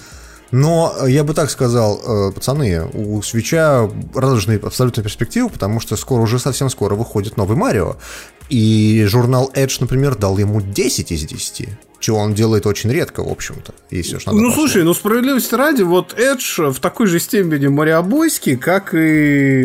[0.51, 6.21] Но я бы так сказал, э, пацаны, у свеча радужные абсолютно перспективы, потому что скоро,
[6.21, 7.95] уже совсем скоро выходит новый Марио.
[8.49, 11.69] И журнал Edge, например, дал ему 10 из 10.
[12.03, 14.67] Чего он делает очень редко, в общем-то, если уж надо Ну, пошло.
[14.67, 18.97] слушай, ну, справедливости ради, вот Эдж в такой же степени мариобойский, как и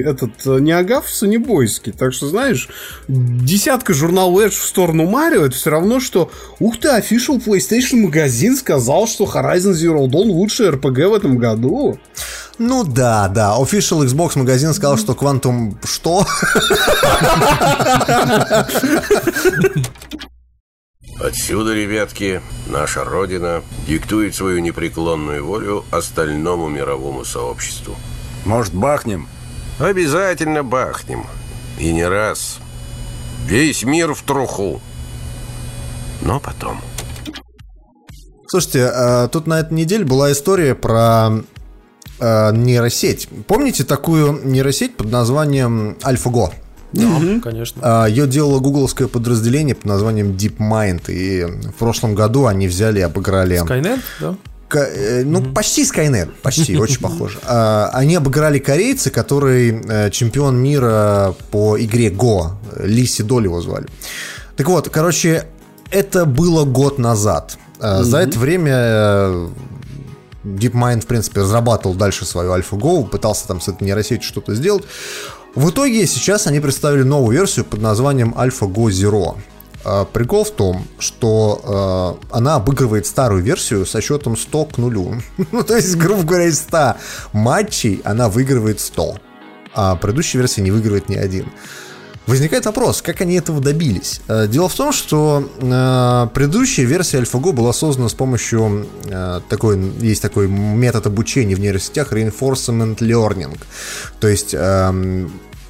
[0.07, 1.91] этот э, Неагав санебойский.
[1.91, 2.69] Так что, знаешь,
[3.09, 8.57] десятка журнала Эдж в сторону Марио, это все равно, что ух ты, Official PlayStation магазин
[8.57, 11.99] сказал, что Horizon Zero Dawn лучший RPG в этом году.
[12.59, 13.57] Ну да, да.
[13.59, 16.25] Official Xbox магазин сказал, что Quantum что?
[21.21, 27.97] Отсюда, ребятки, наша Родина диктует свою непреклонную волю остальному мировому сообществу.
[28.45, 29.29] Может, бахнем?
[29.81, 31.27] Обязательно бахнем.
[31.79, 32.59] И не раз.
[33.47, 34.81] Весь мир в труху.
[36.23, 36.81] Но потом.
[38.47, 41.31] Слушайте, э, тут на этой неделе была история про
[42.21, 43.29] э, нейросеть.
[43.49, 46.53] Помните такую нейросеть под названием AlphaGo?
[46.93, 47.81] Да, конечно.
[47.85, 51.11] А, Ее делало гугловское подразделение под названием DeepMind.
[51.11, 53.63] И в прошлом году они взяли и обыграли...
[53.63, 54.35] Skynet, да?
[54.69, 57.39] Ка- э, Ну, почти Skynet, почти, очень похоже.
[57.45, 62.53] А, Они обыграли корейца, который э, чемпион мира по игре Go.
[62.83, 63.87] Ли Сидоль его звали.
[64.57, 65.45] Так вот, короче,
[65.91, 67.59] это было год назад.
[67.81, 69.49] А, За это время э,
[70.45, 74.85] DeepMind, в принципе, разрабатывал дальше свою AlphaGo, пытался там с этой нейросетью что-то сделать.
[75.55, 79.37] В итоге сейчас они представили новую версию под названием AlphaGo Zero.
[79.85, 85.15] А, Прикол в том, что э, она обыгрывает старую версию со счетом 100 к нулю.
[85.53, 86.97] ну, то есть, грубо говоря, из 100
[87.33, 89.17] матчей она выигрывает 100.
[89.75, 91.47] А предыдущая версия не выигрывает ни один.
[92.29, 94.21] Возникает вопрос, как они этого добились?
[94.29, 99.81] Э, Дело в том, что э, предыдущая версия AlphaGo была создана с помощью э, такой,
[100.03, 103.59] есть такой метод обучения в нейросетях Reinforcement Learning.
[104.21, 104.55] То есть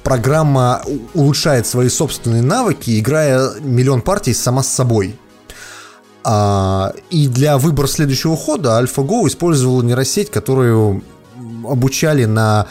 [0.03, 0.81] программа
[1.13, 5.17] улучшает свои собственные навыки, играя миллион партий сама с собой.
[6.25, 11.03] А, и для выбора следующего хода AlphaGo использовала нейросеть, которую
[11.65, 12.67] обучали на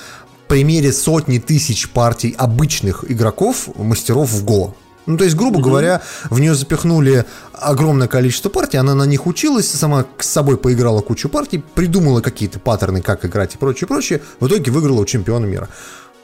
[0.48, 4.72] примере сотни тысяч партий обычных игроков, мастеров в Go.
[5.06, 9.70] Ну, то есть, грубо говоря, в нее запихнули огромное количество партий, она на них училась,
[9.70, 14.46] сама с собой поиграла кучу партий, придумала какие-то паттерны, как играть и прочее, прочее, в
[14.48, 15.68] итоге выиграла у чемпиона мира.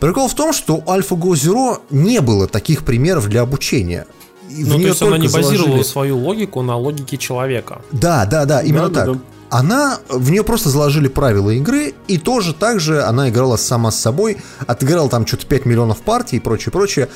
[0.01, 4.06] Прикол в том, что у AlphaGo Zero не было таких примеров для обучения.
[4.51, 7.80] И Ну, то есть она не базировала заложили- свою логику на логике человека.
[7.92, 9.14] да, да, да, именно Да, да, так.
[9.14, 9.20] да.
[9.55, 14.01] Она, в нее просто заложили правила игры, и тоже так же она играла сама с
[14.01, 17.09] собой, отыграла там что-то 5 миллионов партий и прочее, прочее.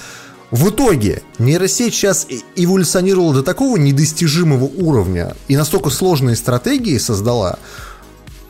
[0.52, 7.58] В итоге нейросеть сейчас эволюционировала до такого недостижимого уровня и настолько сложные стратегии создала,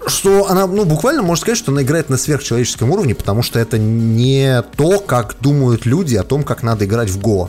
[0.07, 3.79] что она, ну, буквально можно сказать, что она играет на сверхчеловеческом уровне, потому что это
[3.79, 7.49] не то, как думают люди о том, как надо играть в Go.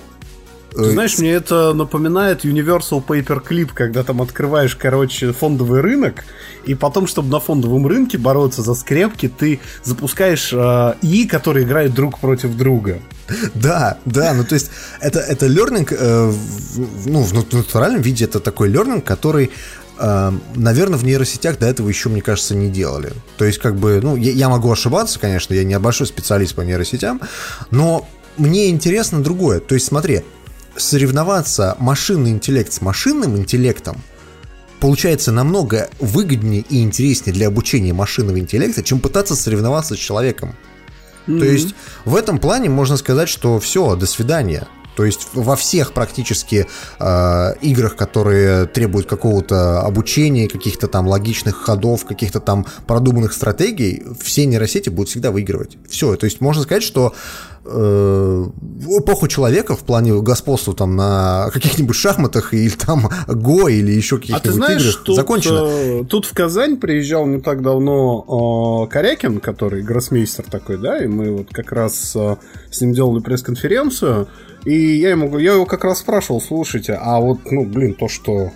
[0.72, 6.24] Ты знаешь, мне это напоминает Universal Paperclip, когда там открываешь, короче, фондовый рынок,
[6.66, 11.94] и потом, чтобы на фондовом рынке бороться за скрепки, ты запускаешь э, ИИ, которые играют
[11.94, 13.00] друг против друга.
[13.54, 14.72] Да, да, ну то есть
[15.02, 19.52] это, это learning, э, в- ну, в натуральном виде это такой learning, который,
[20.00, 23.12] э, наверное, в нейросетях до этого еще, мне кажется, не делали.
[23.38, 26.62] То есть, как бы, ну, я, я могу ошибаться, конечно, я не большой специалист по
[26.62, 27.22] нейросетям,
[27.72, 29.60] но мне интересно другое.
[29.60, 30.22] То есть, смотри,
[30.82, 34.02] соревноваться машинный интеллект с машинным интеллектом
[34.80, 40.56] получается намного выгоднее и интереснее для обучения машинного интеллекта, чем пытаться соревноваться с человеком.
[41.26, 41.44] То Мгм.
[41.44, 41.76] есть
[42.06, 44.68] в этом плане можно сказать, что все, до свидания.
[44.96, 46.68] То есть во всех практически
[47.00, 54.46] э, играх, которые требуют какого-то обучения, каких-то там логичных ходов, каких-то там продуманных стратегий, все
[54.46, 55.78] нейросети будут всегда выигрывать.
[55.90, 57.14] Все, то есть можно сказать, что
[57.66, 58.46] э,
[58.98, 64.20] эпоху человека в плане господства там на каких-нибудь шахматах или там Го или еще А
[64.20, 65.66] ты каких-нибудь знаешь, играх тут, закончено.
[65.68, 71.08] э, тут в Казань приезжал не так давно э, Корякин, который гроссмейстер такой, да, и
[71.08, 72.36] мы вот как раз э,
[72.72, 74.28] с ним делали пресс-конференцию,
[74.66, 78.52] и я ему я его как раз спрашивал, слушайте, а вот, ну, блин, то, что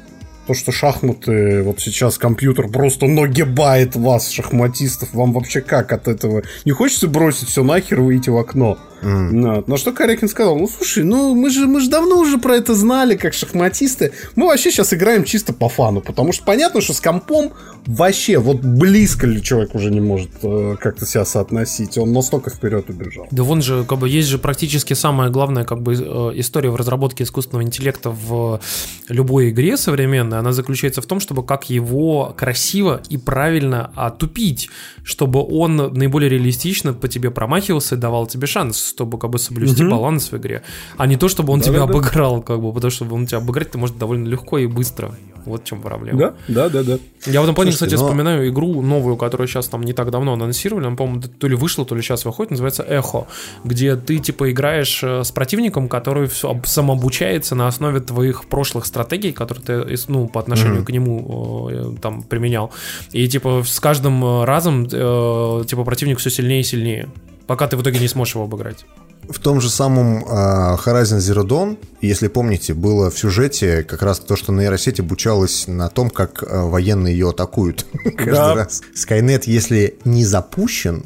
[0.47, 6.43] то, что шахматы, вот сейчас компьютер просто нагибает вас, шахматистов, вам вообще как от этого?
[6.65, 8.77] Не хочется бросить все нахер и выйти в окно?
[9.03, 12.55] На, на что Корякин сказал, ну слушай, ну мы же, мы же давно уже про
[12.55, 14.13] это знали, как шахматисты.
[14.35, 17.51] Мы вообще сейчас играем чисто по фану, потому что понятно, что с компом
[17.85, 21.97] вообще вот близко ли человек уже не может э, как-то себя соотносить.
[21.97, 23.27] Он настолько вперед убежал.
[23.29, 26.77] Да вон же, как бы, есть же практически самая главная, как бы, э, история в
[26.77, 28.61] разработке искусственного интеллекта в
[29.09, 30.32] любой игре современной.
[30.39, 34.69] Она заключается в том, чтобы как его красиво и правильно отупить,
[35.03, 39.83] чтобы он наиболее реалистично по тебе промахивался и давал тебе шанс, чтобы, как бы, соблюсти
[39.83, 39.91] Мгм.
[39.91, 40.63] баланс в игре.
[40.97, 41.99] А не то, чтобы он тебя Да-да-да.
[41.99, 45.15] обыграл, как бы, потому что он тебя обыграть ты можешь довольно легко и быстро.
[45.45, 46.17] Вот в чем проблема.
[46.19, 46.97] Да, да, да, да.
[47.25, 50.09] Я в этом плане, Слушайте, кстати, но- вспоминаю игру новую, которую сейчас там не так
[50.11, 53.27] давно анонсировали, она, по-моему, то ли вышла, то ли сейчас выходит, называется Эхо,
[53.63, 56.29] где ты, типа, играешь э, с противником, который
[56.65, 60.85] самообучается на основе твоих прошлых стратегий, которые ты, ис- ну, по отношению Мгм.
[60.85, 62.71] к нему э, там применял.
[63.11, 67.09] И, типа, с каждым э, разом, э, типа, противник все сильнее и сильнее,
[67.47, 68.85] пока ты в итоге не сможешь его обыграть.
[69.29, 74.19] В том же самом а, Horizon Zero Dawn, если помните, было в сюжете как раз
[74.19, 78.55] то, что нейросеть обучалась на том, как а, военные ее атакуют каждый Да.
[78.55, 78.81] раз.
[78.93, 81.03] Скайнет, если не запущен,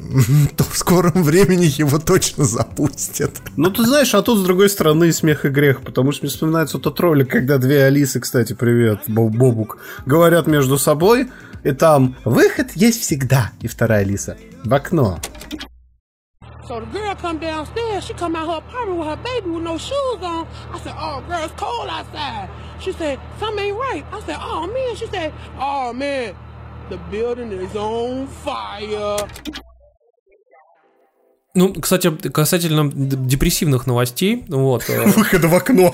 [0.56, 3.30] то в скором времени его точно запустят.
[3.56, 6.78] Ну, ты знаешь, а тут, с другой стороны, смех и грех, потому что мне вспоминается
[6.78, 11.28] тот ролик, когда две Алисы, кстати, привет, Боб- Бобук, говорят между собой,
[11.64, 15.18] и там «Выход есть всегда», и вторая Алиса «В окно».
[16.68, 18.04] So the girl come downstairs.
[18.06, 20.46] She come out her apartment with her baby with no shoes on.
[20.74, 22.48] I said, "Oh, girl, it's cold outside."
[22.84, 26.34] She said, "Something ain't right." I said, "Oh man." She said, "Oh man,
[26.90, 29.16] the building is on fire."
[31.54, 34.88] Ну, кстати, касательно депрессивных новостей, вот.
[34.90, 35.92] э, Выхода в окно.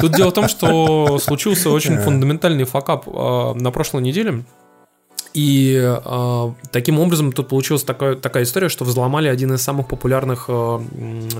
[0.00, 4.44] Тут дело в том, что случился очень фундаментальный факап э, на прошлой неделе.
[5.34, 10.44] И э, таким образом тут получилась такая, такая история, что взломали один из самых популярных,
[10.48, 10.80] э,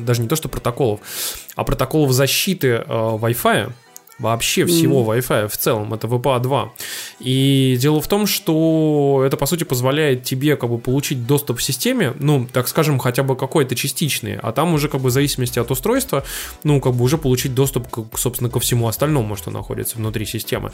[0.01, 1.01] даже не то что протоколов,
[1.55, 3.73] а протоколов защиты э, Wi-Fi.
[4.19, 6.73] Вообще всего Wi-Fi в целом, это VPA 2.
[7.21, 11.63] И дело в том, что это, по сути, позволяет тебе как бы получить доступ в
[11.63, 15.59] системе, ну, так скажем, хотя бы какой-то частичный, а там уже как бы в зависимости
[15.59, 16.25] от устройства,
[16.63, 20.73] ну, как бы уже получить доступ, к, собственно, ко всему остальному, что находится внутри системы.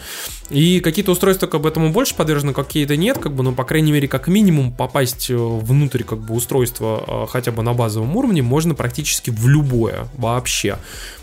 [0.50, 3.92] И какие-то устройства как бы этому больше подвержены, какие-то нет, как бы, ну, по крайней
[3.92, 8.42] мере, как минимум попасть э, внутрь как бы устройства э, хотя бы на базовом уровне
[8.42, 10.78] можно практически в любое вообще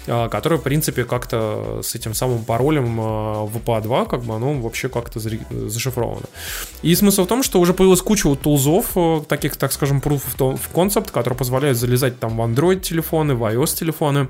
[0.07, 5.19] э, которое, в принципе, как-то с этим самым паролем VPA2, как бы оно вообще как-то
[5.19, 6.25] зашифровано.
[6.81, 8.95] И смысл в том, что уже появилась куча вот тулзов,
[9.27, 13.75] таких, так скажем, proof of concept, которые позволяют залезать там в Android телефоны, в iOS
[13.75, 14.27] телефоны,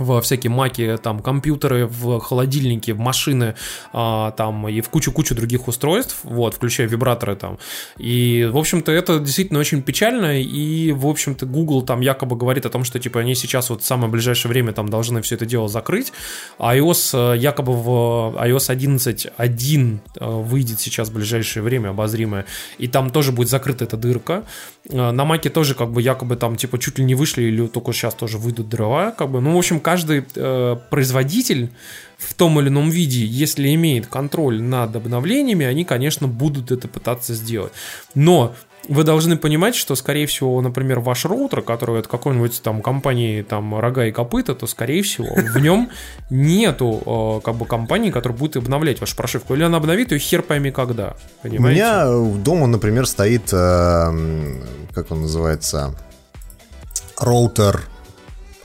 [0.00, 3.54] в всякие маки, там, компьютеры, в холодильники, в машины,
[3.92, 7.58] а, там, и в кучу-кучу других устройств, вот, включая вибраторы там.
[7.98, 12.70] И, в общем-то, это действительно очень печально, и, в общем-то, Google там якобы говорит о
[12.70, 15.68] том, что, типа, они сейчас вот в самое ближайшее время там должны все это дело
[15.68, 16.12] закрыть.
[16.58, 17.88] IOS, э, якобы в
[18.36, 22.46] iOS 11.1 э, выйдет сейчас в ближайшее время, обозримое,
[22.78, 24.44] и там тоже будет закрыта эта дырка.
[24.88, 27.92] Э, на маке тоже, как бы, якобы там, типа, чуть ли не вышли, или только
[27.92, 31.68] сейчас тоже выйдут дрова, как бы, ну, в общем, каждый э, производитель
[32.16, 37.34] в том или ином виде, если имеет контроль над обновлениями, они, конечно, будут это пытаться
[37.34, 37.72] сделать.
[38.14, 38.54] Но
[38.88, 43.76] вы должны понимать, что, скорее всего, например, ваш роутер, который от какой-нибудь там компании там
[43.80, 45.90] рога и копыта, то, скорее всего, в нем
[46.30, 49.54] нету э, как бы компании, которая будет обновлять вашу прошивку.
[49.54, 51.16] Или она обновит ее хер пойми когда.
[51.42, 51.82] Понимаете?
[51.82, 54.12] У меня дома, например, стоит, э,
[54.94, 55.96] как он называется,
[57.18, 57.80] роутер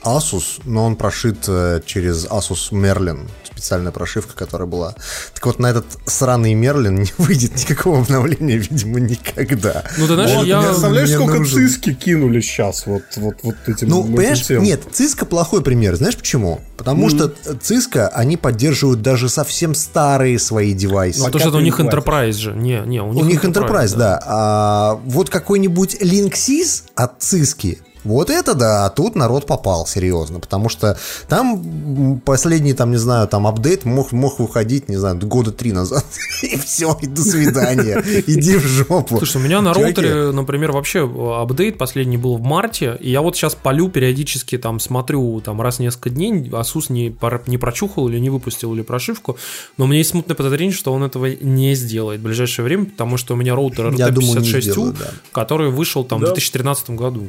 [0.06, 4.94] Asus, но он прошит э, через Asus Merlin, специальная прошивка, которая была.
[5.34, 9.84] Так вот, на этот сраный Merlin не выйдет никакого обновления, видимо, никогда.
[9.98, 10.62] Ну, ты знаешь, вот, я...
[10.62, 11.68] Представляешь, сколько нужен.
[11.68, 14.62] циски кинули сейчас вот, вот, вот этим Ну, понимаешь, всем.
[14.62, 15.96] нет, Циска плохой пример.
[15.96, 16.60] Знаешь почему?
[16.76, 17.28] Потому что
[17.60, 21.18] Циска, они поддерживают даже совсем старые свои девайсы.
[21.20, 22.52] Ну, потому что это у них Enterprise же.
[22.52, 24.20] Не, не, у У них, них Enterprise, да.
[24.24, 30.68] А вот какой-нибудь Linksys от Циски, вот это да, а тут народ попал, серьезно, потому
[30.68, 35.72] что там последний, там, не знаю, там апдейт мог, мог выходить, не знаю, года три
[35.72, 36.04] назад,
[36.42, 39.18] и все, и до свидания, иди в жопу.
[39.18, 43.20] Слушай, у меня на роутере, например, вообще э, апдейт последний был в марте, и я
[43.22, 47.58] вот сейчас полю периодически, там, смотрю, там, раз в несколько дней, Asus не, пор- не
[47.58, 49.36] прочухал или не выпустил или прошивку,
[49.76, 53.16] но у меня есть смутное подозрение, что он этого не сделает в ближайшее время, потому
[53.16, 55.10] что у меня роутер Я думаю, не RT56U, сделает, да.
[55.32, 56.26] который вышел там Да.
[56.26, 57.26] в 2013 году.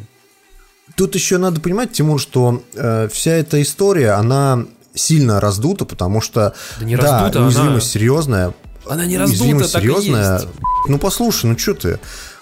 [0.95, 4.65] Тут еще надо понимать, Тимур, что э, вся эта история, она
[4.95, 8.53] сильно раздута, потому что, Да не раздута, уязвимость она- серьезная.
[8.89, 10.33] Она не раздута, уязвимость так и серьезная.
[10.39, 10.47] есть.
[10.87, 11.99] Ну, послушай, ну что ты?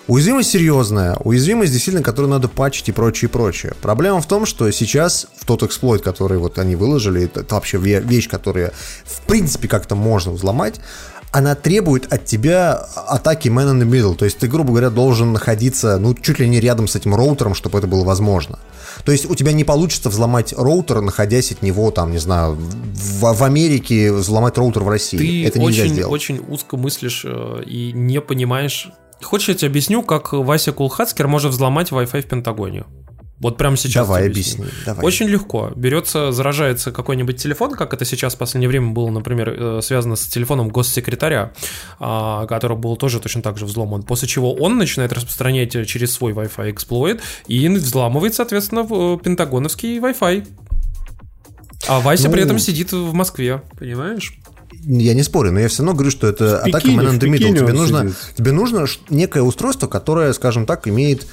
[0.07, 3.73] Уязвимость серьезная, уязвимость действительно, которую надо патчить и прочее, и прочее.
[3.81, 7.77] Проблема в том, что сейчас в тот эксплойт, который вот они выложили, это, это вообще
[7.77, 8.71] ве- вещь, которая
[9.03, 10.75] в принципе как-то можно взломать,
[11.31, 14.15] она требует от тебя атаки man in the middle.
[14.15, 17.53] То есть ты, грубо говоря, должен находиться, ну, чуть ли не рядом с этим роутером,
[17.53, 18.59] чтобы это было возможно.
[19.03, 23.33] То есть у тебя не получится взломать роутер, находясь от него, там, не знаю, в,
[23.33, 25.17] в Америке взломать роутер в России.
[25.17, 26.13] Ты это нельзя очень, сделать.
[26.13, 28.89] очень узко мыслишь э, и не понимаешь.
[29.21, 32.85] Хочешь, я тебе объясню, как Вася Кулхацкер может взломать Wi-Fi в Пентагоне?
[33.39, 34.07] Вот прямо сейчас.
[34.07, 35.05] Давай объясни, давай.
[35.05, 35.71] Очень легко.
[35.75, 40.25] Берется, заражается какой-нибудь телефон, как это сейчас в последнее время было, например, э, связано с
[40.27, 41.51] телефоном госсекретаря,
[41.99, 44.03] а, который был тоже точно так же взломан.
[44.03, 49.99] После чего он начинает распространять через свой Wi-Fi эксплойт и взламывает, соответственно, в, э, пентагоновский
[49.99, 50.47] Wi-Fi.
[51.87, 54.33] А Вася Ну, при этом сидит в Москве, понимаешь?
[54.83, 57.29] Я не спорю, но я все равно говорю, что это В атака man in the
[57.29, 57.57] middle.
[57.57, 58.15] Тебе нужно, сидит.
[58.37, 61.27] тебе нужно некое устройство, которое, скажем так, имеет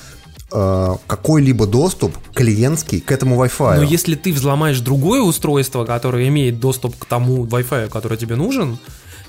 [1.07, 3.77] какой-либо доступ клиентский к этому Wi-Fi.
[3.77, 8.79] Но если ты взломаешь другое устройство, которое имеет доступ к тому Wi-Fi, который тебе нужен,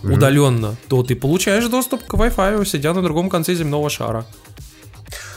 [0.01, 0.13] Мгм.
[0.13, 4.25] удаленно, то ты получаешь доступ к Wi-Fi, сидя на другом конце земного шара.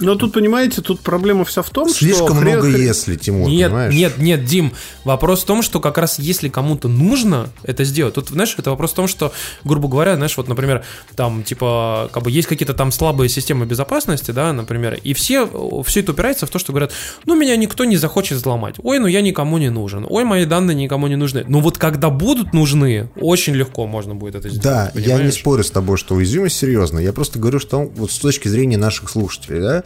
[0.00, 1.98] Но тут, понимаете, тут проблема вся в том, что...
[1.98, 3.94] Слишком много хрен- если, Тимур, нет, понимаешь?
[3.94, 4.72] нет, нет, Дим,
[5.04, 8.92] вопрос в том, что как раз если кому-то нужно это сделать, тут, знаешь, это вопрос
[8.92, 9.32] в том, что,
[9.64, 14.30] грубо говоря, знаешь, вот, например, там, типа, как бы есть какие-то там слабые системы безопасности,
[14.32, 15.48] да, например, и все,
[15.86, 16.92] все это упирается в то, что говорят,
[17.24, 20.74] ну, меня никто не захочет взломать, ой, ну, я никому не нужен, ой, мои данные
[20.74, 24.90] никому не нужны, но вот когда будут нужны, очень легко можно будет это сделать, Да,
[24.94, 25.34] я не понимаешь?
[25.34, 27.02] спорю с тобой, что уязвимость серьезная.
[27.02, 29.82] Я просто говорю, что вот с точки зрения наших слушателей, да,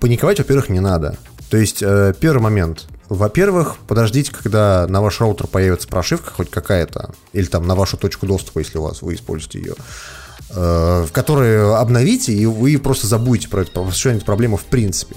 [0.00, 1.16] паниковать, во-первых, не надо.
[1.50, 2.86] То есть, э, первый момент.
[3.08, 8.26] Во-первых, подождите, когда на ваш роутер появится прошивка хоть какая-то, или там на вашу точку
[8.26, 9.74] доступа, если у вас вы используете ее,
[10.50, 15.16] э, в которой обновите, и вы просто забудете про про решение этой проблемы в принципе.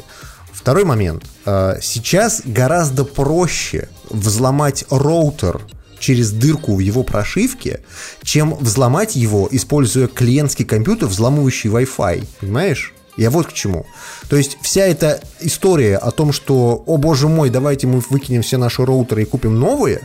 [0.51, 1.23] Второй момент.
[1.45, 5.61] Э, Сейчас гораздо проще взломать роутер
[5.99, 7.81] через дырку в его прошивке,
[8.21, 12.27] чем взломать его, используя клиентский компьютер, взламывающий Wi-Fi.
[12.41, 12.93] Понимаешь?
[13.17, 13.85] Я вот к чему.
[14.29, 18.57] То есть вся эта история о том, что, о боже мой, давайте мы выкинем все
[18.57, 20.01] наши роутеры и купим новые,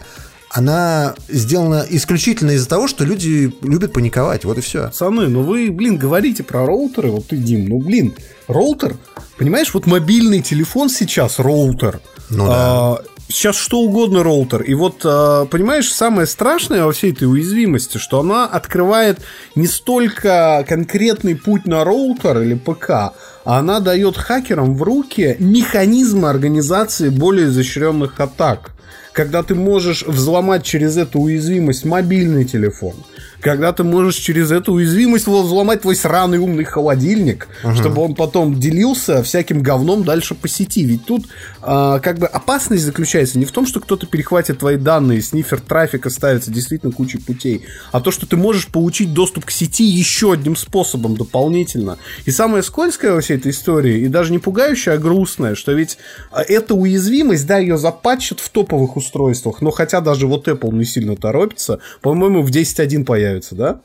[0.50, 4.44] она сделана исключительно из-за того, что люди любят паниковать.
[4.44, 4.84] Вот и все.
[4.84, 8.14] Пацаны, ну вы, блин, говорите про роутеры, вот ты, Дим, ну, блин,
[8.48, 8.96] роутер,
[9.38, 12.00] понимаешь, вот мобильный телефон сейчас роутер.
[12.28, 12.52] Ну да.
[12.54, 14.62] А, сейчас что угодно роутер.
[14.62, 19.20] И вот, а, понимаешь, самое страшное во всей этой уязвимости, что она открывает
[19.54, 23.12] не столько конкретный путь на роутер или ПК, а
[23.44, 28.72] она дает хакерам в руки механизмы организации более изощренных атак.
[29.12, 32.94] Когда ты можешь взломать через эту уязвимость мобильный телефон,
[33.42, 37.74] когда ты можешь через эту уязвимость взломать твой сраный умный холодильник, Ага.
[37.74, 40.84] чтобы он потом делился всяким говном дальше по сети.
[40.84, 41.26] Ведь тут
[41.60, 46.08] а, как бы опасность заключается не в том, что кто-то перехватит твои данные, снифер трафика
[46.08, 50.54] ставится действительно кучей путей, а то, что ты можешь получить доступ к сети еще одним
[50.54, 51.98] способом дополнительно.
[52.24, 55.98] И самое скользкое во всей этой истории, и даже не пугающее, а грустное, что ведь
[56.30, 60.84] а, эта уязвимость, да, ее запатчат в топовых устройствах, но хотя даже вот Apple не
[60.84, 63.80] сильно торопится, по-моему, в 10.1 появится, да?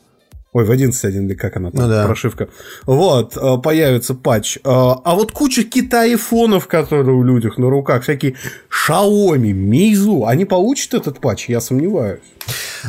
[0.54, 2.06] Ой, в 11.1 или как она там, Ну да.
[2.06, 2.48] прошивка.
[2.86, 4.58] Вот, э, появится патч.
[4.58, 8.36] Э, А вот куча китай-айфонов, которые у людях на руках, всякие
[8.72, 12.22] Xiaomi, Meizu, они получат этот патч, я сомневаюсь.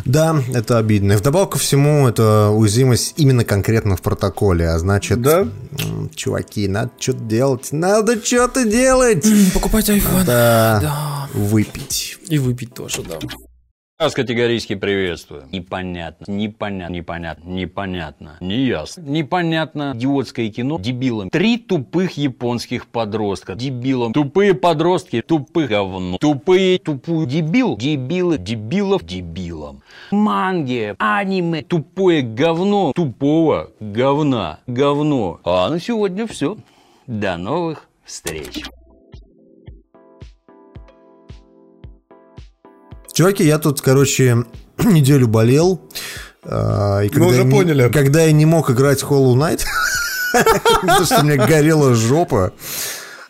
[0.05, 1.12] Да, это обидно.
[1.12, 4.68] И вдобавок ко всему, это уязвимость именно конкретно в протоколе.
[4.68, 5.52] А значит, м,
[6.14, 7.68] чуваки, надо что-то делать.
[7.72, 9.26] Надо что-то делать.
[9.52, 10.24] Покупать iPhone.
[10.24, 10.78] Да.
[10.80, 11.28] Да.
[11.35, 12.18] Выпить.
[12.28, 13.18] И выпить тоже, да.
[14.00, 15.48] Вас категорически приветствую.
[15.50, 19.00] Непонятно, непонятно, непонятно, непонятно, неясно.
[19.00, 21.30] Непонятно идиотское кино дебилам.
[21.30, 23.56] Три тупых японских подростка.
[23.56, 24.12] Дебилам.
[24.12, 26.16] Тупые подростки, тупых говно.
[26.18, 27.76] Тупые, тупую дебил.
[27.76, 29.82] Дебилы, дебилов, дебилам.
[30.12, 32.92] Манги, аниме, тупое говно.
[32.94, 34.60] Тупого говна.
[34.68, 35.40] Говно.
[35.42, 36.56] А на сегодня все.
[37.08, 38.62] До новых встреч.
[43.18, 44.44] Чуваки, я тут, короче,
[44.78, 45.80] неделю болел.
[46.44, 47.90] а, и Мы уже я не- поняли.
[47.92, 49.62] Когда я не мог играть Hollow Knight,
[50.82, 52.52] потому что у меня горела жопа,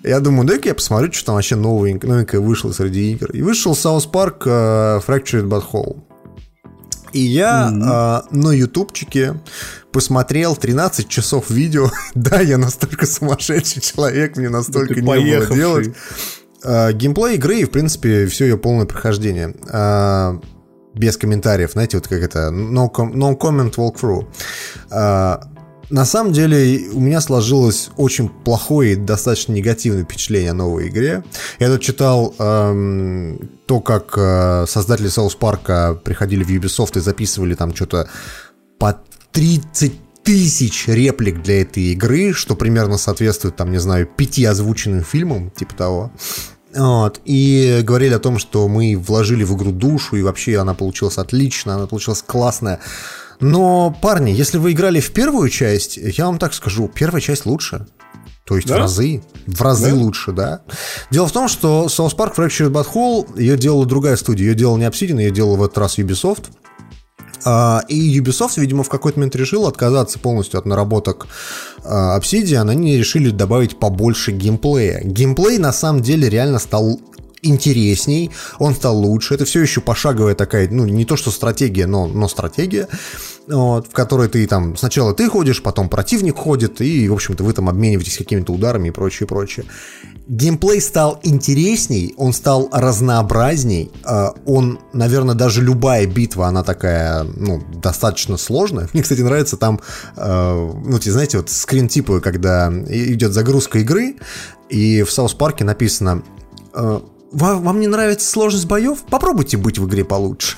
[0.05, 3.31] я думаю, дай-ка я посмотрю, что там вообще новенькое, новенькое вышло среди игр.
[3.31, 6.03] И вышел South Park э, Fractured But Whole.
[7.15, 9.41] И я а, на ютубчике
[9.91, 11.91] посмотрел 13 часов видео.
[12.15, 15.95] да, я настолько сумасшедший человек, мне настолько не было делать.
[16.65, 19.55] А, геймплей игры и, в принципе, все ее полное прохождение.
[19.71, 20.41] А,
[20.95, 24.27] без комментариев, знаете, вот как это, no, com- no comment walkthrough.
[24.91, 25.41] А,
[25.91, 31.25] на самом деле у меня сложилось очень плохое и достаточно негативное впечатление о новой игре.
[31.59, 37.55] Я тут читал эм, то, как э, создатели South Park приходили в Ubisoft и записывали
[37.55, 38.07] там что-то
[38.79, 39.01] по
[39.33, 39.93] 30
[40.29, 45.75] тысяч реплик для этой игры, что примерно соответствует, там, не знаю, пяти озвученным фильмам, типа
[45.75, 46.13] того.
[46.75, 47.23] Вот.
[47.25, 51.77] И говорили о том, что мы вложили в игру душу, и вообще она получилась отлично,
[51.77, 52.79] она получилась классная.
[53.41, 57.87] Но, парни, если вы играли в первую часть, я вам так скажу, первая часть лучше.
[58.45, 58.75] То есть Да?
[58.75, 59.23] в разы.
[59.47, 59.95] В разы Да?
[59.97, 60.61] лучше, да.
[61.11, 64.49] Дело в том, что South Park Fractured But Whole, ее делала другая студия.
[64.49, 66.49] Ее делал не Obsidian, ее делал в этот раз Ubisoft.
[67.45, 71.27] А, И Ubisoft, видимо, в какой-то момент решил отказаться полностью от наработок
[71.85, 72.69] а, Obsidian.
[72.69, 75.01] Они решили добавить побольше геймплея.
[75.03, 77.01] Геймплей, на самом деле, реально стал
[77.43, 79.35] интересней, он стал лучше.
[79.35, 82.89] Это все еще пошаговая такая, ну, не то что стратегия, но, но стратегия,
[83.47, 87.53] вот, в которой ты там сначала ты ходишь, потом противник ходит, и, в общем-то, вы
[87.53, 89.67] там обмениваетесь какими-то ударами и прочее, прочее.
[90.29, 97.63] Геймплей стал интересней, он стал разнообразней, э, он, наверное, даже любая битва, она такая, ну,
[97.83, 98.89] достаточно сложная.
[98.93, 99.81] Мне, кстати, нравится там,
[100.17, 104.17] э, ну, те знаете, вот скрин типа, когда идет загрузка игры,
[104.69, 106.23] и в South Park е написано
[106.75, 107.01] э,
[107.31, 109.03] вам, вам не нравится сложность боев?
[109.09, 110.57] Попробуйте быть в игре получше.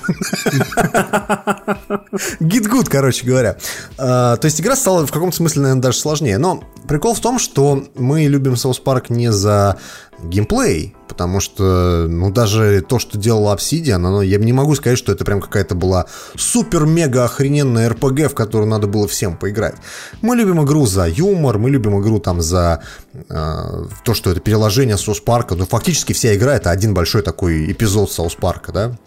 [2.39, 3.57] Git gud, короче говоря.
[3.97, 6.37] А, то есть игра стала в каком-то смысле, наверное, даже сложнее.
[6.37, 9.77] Но прикол в том, что мы любим South Park не за
[10.23, 15.11] геймплей, потому что, ну, даже то, что делала Obsidian, оно, я не могу сказать, что
[15.11, 19.75] это прям какая-то была супер-мега охрененная RPG, в которую надо было всем поиграть.
[20.21, 22.81] Мы любим игру за юмор, мы любим игру там за
[23.13, 25.55] э, то, что это переложение Соус Парка.
[25.55, 28.97] Ну, фактически вся игра это один большой такой эпизод Соус Парка, да?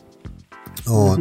[0.86, 1.20] Вот.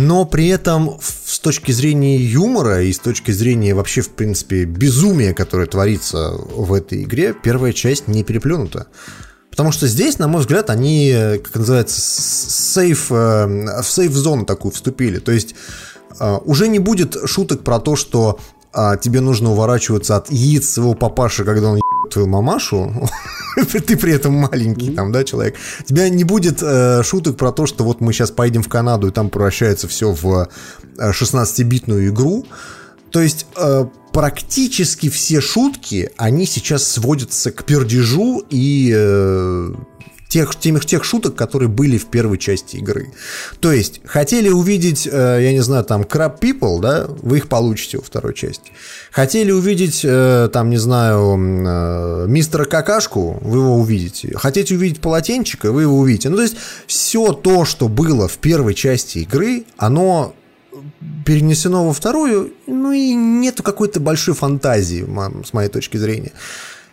[0.00, 5.34] Но при этом с точки зрения юмора и с точки зрения вообще, в принципе, безумия,
[5.34, 8.86] которое творится в этой игре, первая часть не переплюнута.
[9.50, 15.18] Потому что здесь, на мой взгляд, они, э, как называется, сейф, в сейф-зону такую вступили.
[15.18, 15.56] То есть
[16.20, 18.38] э, уже не будет шуток про то, что
[18.72, 21.80] а, тебе нужно уворачиваться от яиц своего папаши, когда он
[22.10, 23.08] твою мамашу,
[23.56, 25.56] ты при этом маленький там, да, человек.
[25.86, 29.10] Тебя не будет э, шуток про то, что вот мы сейчас поедем в Канаду, и
[29.10, 30.48] там превращается все в
[30.98, 32.46] 16-битную игру.
[33.10, 39.72] То есть э, практически все шутки, они сейчас сводятся к пердежу и э,
[40.28, 43.12] тех, тех, тех шуток, которые были в первой части игры.
[43.60, 47.96] То есть, хотели увидеть, э, я не знаю, там, Crab People, да, вы их получите
[47.96, 48.70] во второй части.
[49.10, 54.36] Хотели увидеть, э, там, не знаю, э, мистера Какашку, вы его увидите.
[54.36, 56.28] Хотите увидеть полотенчика, вы его увидите.
[56.28, 56.56] Ну, то есть,
[56.86, 60.34] все то, что было в первой части игры, оно
[61.24, 65.06] перенесено во вторую, ну и нету какой-то большой фантазии,
[65.44, 66.32] с моей точки зрения.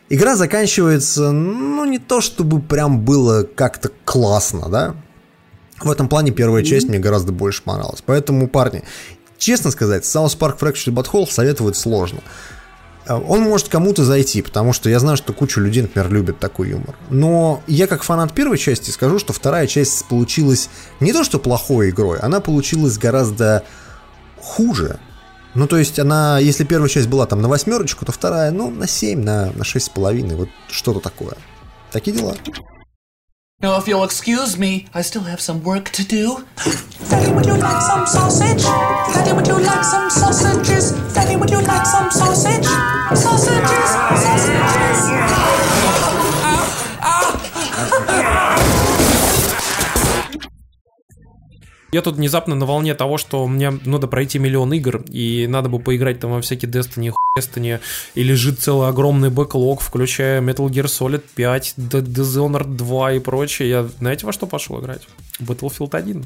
[0.09, 4.95] Игра заканчивается, ну, не то чтобы прям было как-то классно, да?
[5.81, 8.03] В этом плане первая часть мне гораздо больше понравилась.
[8.05, 8.83] Поэтому, парни,
[9.37, 12.19] честно сказать, South Park Fractured Butthole советовать сложно.
[13.07, 16.69] Э, он может кому-то зайти, потому что я знаю, что куча людей, например, любят такой
[16.69, 16.95] юмор.
[17.09, 20.69] Но я как фанат первой части скажу, что вторая часть получилась
[20.99, 23.63] не то что плохой игрой, она получилась гораздо
[24.39, 24.99] хуже.
[25.55, 28.87] Ну, то есть она, если первая часть была там на восьмерочку, то вторая, ну, на
[28.87, 31.35] семь, на, на шесть с половиной, вот что-то такое.
[31.91, 32.35] Такие дела.
[33.61, 36.43] Now, if you'll excuse me, I still have some work to do.
[37.09, 38.63] Daddy, would you like some sausage?
[39.13, 40.91] Daddy, would you like some sausages?
[41.13, 42.65] Daddy, would you like some sausage?
[43.15, 45.84] Sausages, sausages.
[51.95, 55.79] Я тут внезапно на волне того, что мне надо пройти миллион игр, и надо бы
[55.79, 57.79] поиграть там во всякие Destiny, Destiny,
[58.15, 63.69] и лежит целый огромный бэклог, включая Metal Gear Solid 5, Dishonored 2 и прочее.
[63.69, 65.07] Я знаете, во что пошел играть?
[65.39, 66.25] Battlefield 1.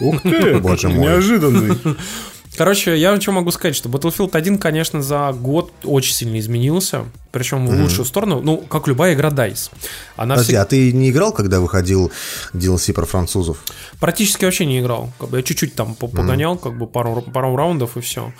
[0.00, 1.00] Ух ты, боже мой.
[1.00, 1.76] Неожиданный.
[2.56, 7.66] Короче, я что могу сказать, что Battlefield 1, конечно, за год очень сильно изменился, причем
[7.66, 9.70] в лучшую сторону, ну, как любая игра DICE.
[10.16, 10.62] Она Подожди, всег...
[10.62, 12.12] а ты не играл, когда выходил
[12.52, 13.64] DLC про французов?
[13.98, 15.10] Практически вообще не играл.
[15.18, 16.62] Как бы я чуть-чуть там погонял, mm-hmm.
[16.62, 18.32] как бы пару, пару раундов и все.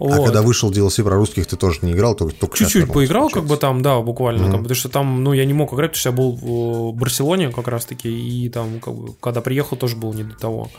[0.00, 0.18] А вот.
[0.18, 3.44] А когда вышел DLC про русских, ты тоже не играл, только, только Чуть-чуть поиграл, как
[3.44, 4.50] бы там, да, буквально, mm-hmm.
[4.50, 7.50] как, потому что там, ну, я не мог играть, потому что я был в Барселоне
[7.50, 10.70] как раз-таки, и там, как бы, когда приехал, тоже было не до того.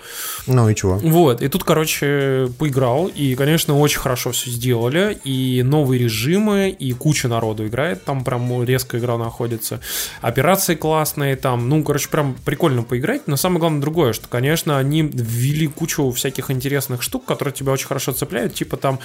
[0.47, 0.97] Ну и чего?
[0.97, 6.91] Вот, и тут, короче, поиграл, и, конечно, очень хорошо все сделали, и новые режимы, и
[6.93, 9.81] куча народу играет, там прям резко игра находится,
[10.21, 15.03] операции классные, там, ну, короче, прям прикольно поиграть, но самое главное другое, что, конечно, они
[15.03, 18.99] ввели кучу всяких интересных штук, которые тебя очень хорошо цепляют, типа там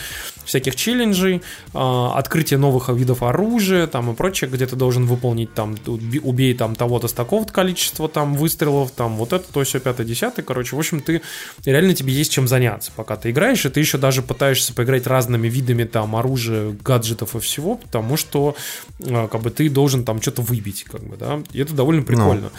[0.44, 1.42] всяких челленджей,
[1.74, 5.76] а, открытие новых видов оружия там и прочее, где ты должен выполнить там,
[6.22, 10.44] убей там того-то с такого-то количества там выстрелов, там вот это, то все, пятое, десятое,
[10.44, 11.22] короче, в общем, ты
[11.64, 15.48] реально тебе есть чем заняться, пока ты играешь, и ты еще даже пытаешься поиграть разными
[15.48, 18.56] видами там оружия, гаджетов и всего, потому что
[19.04, 22.06] а, как бы ты должен там что-то выбить, как бы, да, и это довольно ну.
[22.06, 22.46] прикольно.
[22.46, 22.52] No.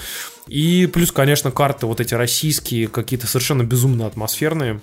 [0.48, 4.80] И плюс, конечно, карты вот эти российские, какие-то совершенно безумно атмосферные.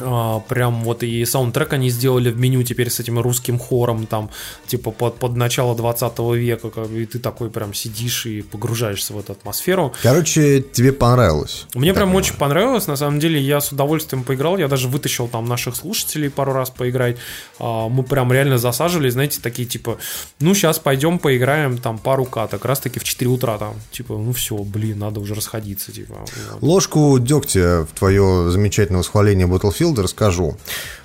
[0.00, 4.30] А, прям вот и саундтрек они сделали в меню теперь с этим русским хором, там,
[4.66, 9.18] типа под, под начало 20 века, как, и ты такой прям сидишь и погружаешься в
[9.18, 9.92] эту атмосферу.
[10.02, 11.66] Короче, тебе понравилось.
[11.74, 12.18] Мне прям понимаю.
[12.18, 16.30] очень понравилось, на самом деле, я с удовольствием поиграл, я даже вытащил там наших слушателей
[16.30, 17.16] пару раз поиграть,
[17.58, 19.98] а, мы прям реально засаживали, знаете, такие типа,
[20.40, 24.32] ну сейчас пойдем поиграем там пару каток, раз таки в 4 утра там, типа, ну
[24.32, 26.24] все, блин, надо уже расходиться, типа.
[26.60, 30.56] Ложку дегтя в твое замечательное восхваление Battlefield Battlefield расскажу.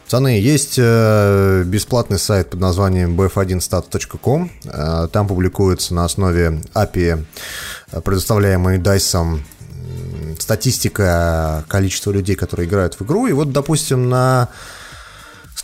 [0.06, 4.49] Пацаны, есть э, бесплатный сайт под названием bf1stat.com.
[4.65, 7.26] Э, там публикуется на основе API,
[7.91, 9.39] э, предоставляемой DICE,
[10.39, 13.27] статистика количества людей, которые играют в игру.
[13.27, 14.49] И вот, допустим, на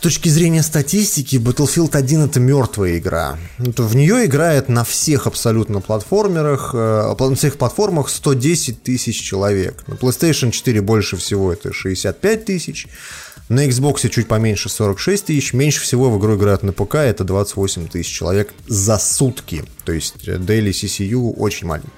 [0.06, 3.40] точки зрения статистики, Battlefield 1 это мертвая игра.
[3.58, 9.84] В нее играет на всех абсолютно платформерах, на всех платформах 110 тысяч человек.
[9.88, 12.88] На PlayStation 4 больше всего это 65 тысяч.
[13.50, 15.54] На Xbox чуть поменьше 46 тысяч.
[15.54, 19.66] Меньше всего в игру играют на ПК, это 28 тысяч человек за сутки.
[19.86, 21.90] То есть Daily CCU очень маленький.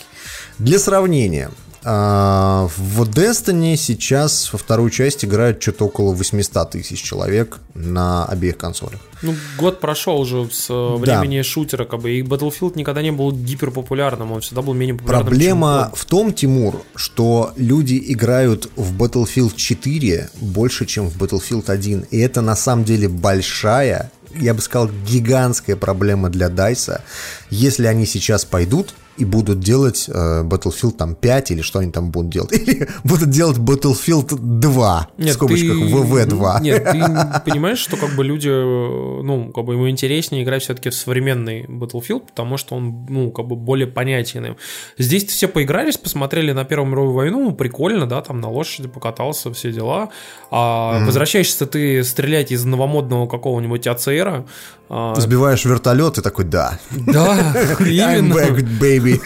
[0.59, 1.51] Для сравнения,
[1.89, 8.57] а, в Destiny сейчас во вторую часть играет что-то около 800 тысяч человек на обеих
[8.57, 8.99] консолях.
[9.21, 11.43] Ну, год прошел уже с э, времени да.
[11.45, 15.27] шутера, как бы, и Battlefield никогда не был гиперпопулярным, он всегда был менее популярным.
[15.29, 22.07] Проблема в том, Тимур, что люди играют в Battlefield 4 больше, чем в Battlefield 1,
[22.11, 27.01] и это на самом деле большая, я бы сказал, гигантская проблема для Дайса.
[27.49, 32.11] Если они сейчас пойдут и будут делать э, Battlefield там 5 или что они там
[32.11, 32.51] будут делать.
[32.67, 36.61] Или будут делать Battlefield 2, в скобочках ты- ВВ2.
[36.61, 40.89] Нет, ты понимаешь, что как бы люди, э, ну, как бы ему интереснее играть все-таки
[40.89, 44.57] в современный Battlefield, потому что он, ну, как бы более понятен им.
[44.97, 49.71] Здесь все поигрались, посмотрели на Первую мировую войну, прикольно, да, там на лошади покатался, все
[49.71, 50.09] дела.
[50.51, 51.05] А Мгм.
[51.07, 54.45] возвращаешься ты стрелять из новомодного какого-нибудь АЦРа.
[54.89, 56.79] А, Сбиваешь вертолет и такой, да.
[56.91, 58.33] Да, I'm именно.
[58.33, 59.19] back, baby.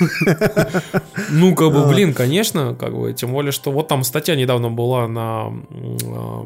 [1.30, 1.88] Ну, как бы, А.
[1.88, 5.54] блин, конечно, как бы, тем более, что вот там статья недавно была на
[6.04, 6.46] а,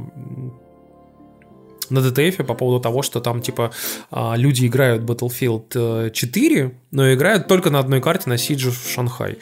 [1.89, 3.71] на DTF по поводу того, что там, типа,
[4.11, 9.37] люди играют Battlefield э, 4, но играют только на одной карте на Siege в Шанхай.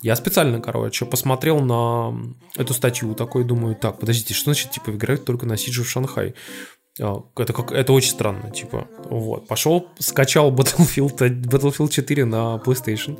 [0.00, 2.14] Я специально, короче, посмотрел на
[2.56, 6.34] эту статью, такой думаю, так, подождите, что значит, типа, играют только на Siege в Шанхай?
[7.00, 9.46] А, Это, как, это очень странно, типа, вот.
[9.46, 13.18] Пошел, скачал Battlefield, Battlefield 4 на PlayStation,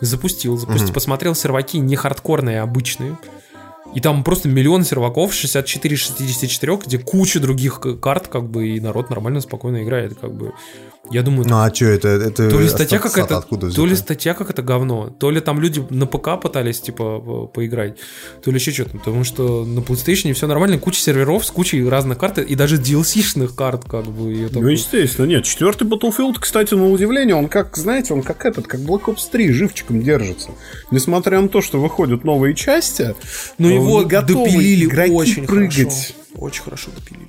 [0.00, 0.94] запустил, запустил, Мгм.
[0.94, 3.16] посмотрел серваки не хардкорные, а обычные.
[3.94, 8.80] И там просто миллион серваков, 64 из 64, где куча других карт, как бы, и
[8.80, 10.52] народ нормально, спокойно играет, как бы.
[11.10, 12.08] Я думаю, Ну а что это?
[12.08, 15.84] это то ли статья какая-то, откуда то ли статья какая-то говно, то ли там люди
[15.90, 17.96] на ПК пытались типа по- поиграть,
[18.42, 22.18] то ли еще что-то, потому что на PlayStation все нормально, куча серверов с кучей разных
[22.18, 24.34] карт и даже DLC-шных карт как бы.
[24.34, 25.44] и это Ну, естественно, нет.
[25.44, 29.52] Четвертый Battlefield, кстати, на удивление, он как, знаете, он как этот, как Black Ops 3,
[29.52, 30.50] живчиком держится.
[30.90, 33.14] Несмотря на то, что выходят новые части,
[33.58, 35.76] Ну он его готовы допилили игроки очень прыгать.
[35.76, 36.12] хорошо.
[36.34, 37.28] Очень хорошо допилили.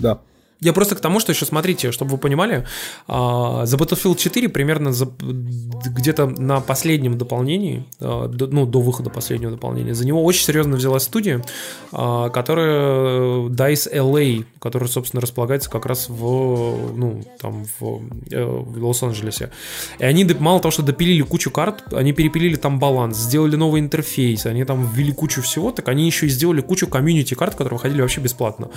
[0.00, 0.20] Да.
[0.62, 2.64] Я просто к тому, что еще смотрите, чтобы вы понимали,
[3.08, 9.50] а, за Battlefield 4 примерно за- где-то на последнем дополнении, а, ну, до выхода последнего
[9.50, 11.42] дополнения, за него очень серьезно взялась студия,
[11.90, 18.84] а, которая DICE LA, которая, собственно, располагается как раз в, ну, там, в, э, в
[18.84, 19.50] Лос-Анджелесе.
[19.98, 24.46] И они мало того, что допилили кучу карт, они перепилили там баланс, сделали новый интерфейс,
[24.46, 28.00] они там ввели кучу всего, так они еще и сделали кучу комьюнити карт, которые выходили
[28.00, 28.70] вообще бесплатно.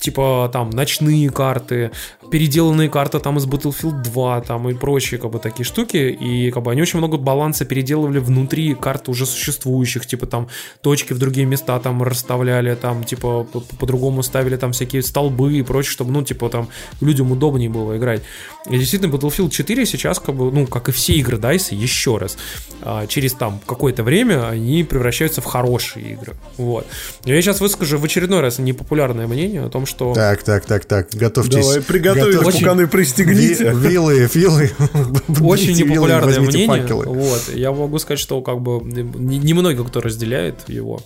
[0.00, 1.90] Типа там ночные карты,
[2.30, 5.96] переделанные карты там из Battlefield 2 там и прочие как бы такие штуки.
[5.96, 10.48] И как бы они очень много баланса переделывали внутри карт уже существующих, типа там
[10.80, 15.62] точки в другие места там расставляли, там типа по- по-другому ставили там всякие столбы и
[15.62, 16.68] прочее, чтобы ну типа там
[17.00, 18.22] людям удобнее было играть.
[18.68, 22.36] И действительно Battlefield 4 сейчас как бы, ну как и все игры DICE, еще раз,
[22.82, 26.34] а, через там какое-то время они превращаются в хорошие игры.
[26.56, 26.86] Вот.
[27.24, 30.14] Я сейчас выскажу в очередной раз непопулярное мнение о том, что...
[30.14, 31.64] Так, так, так, так, готовьтесь.
[31.66, 32.60] Давай, приготовились, готовьтесь.
[32.60, 33.72] пуканы, пристегните.
[33.72, 34.70] Ви- Вилы, вилы.
[35.40, 36.82] Очень вилы, непопулярное возьмите мнение.
[36.82, 37.04] факелы.
[37.06, 37.42] Вот.
[37.54, 41.00] Я могу сказать, что как бы не- немного кто разделяет его.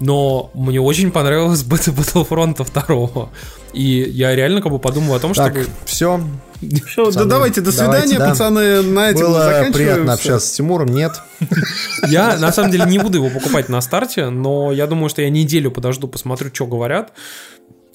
[0.00, 2.66] Но мне очень понравилось Battle- Battlefront
[3.12, 3.28] 2.
[3.72, 5.66] И я реально как бы подумал о том, Так, чтобы...
[5.84, 6.20] все.
[6.88, 9.72] Всё, да давайте, до свидания, пацаны, на этом Было заканчиваем.
[9.72, 11.12] приятно общаться с Тимуром, нет.
[12.08, 15.30] Я на самом деле не буду его покупать на старте, но я думаю, что я
[15.30, 17.12] неделю подожду, посмотрю, что говорят.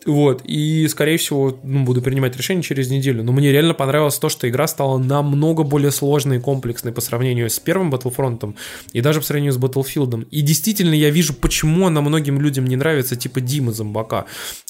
[0.06, 3.24] Вот, и, скорее всего, ну, буду принимать решение через неделю.
[3.24, 7.50] Но мне реально понравилось то, что игра стала намного более сложной и комплексной по сравнению
[7.50, 8.56] с первым Battlefront
[8.92, 10.28] и даже по сравнению с Battlefield.
[10.30, 14.26] И действительно, я вижу, почему она многим людям не нравится, типа Димы Зомбака.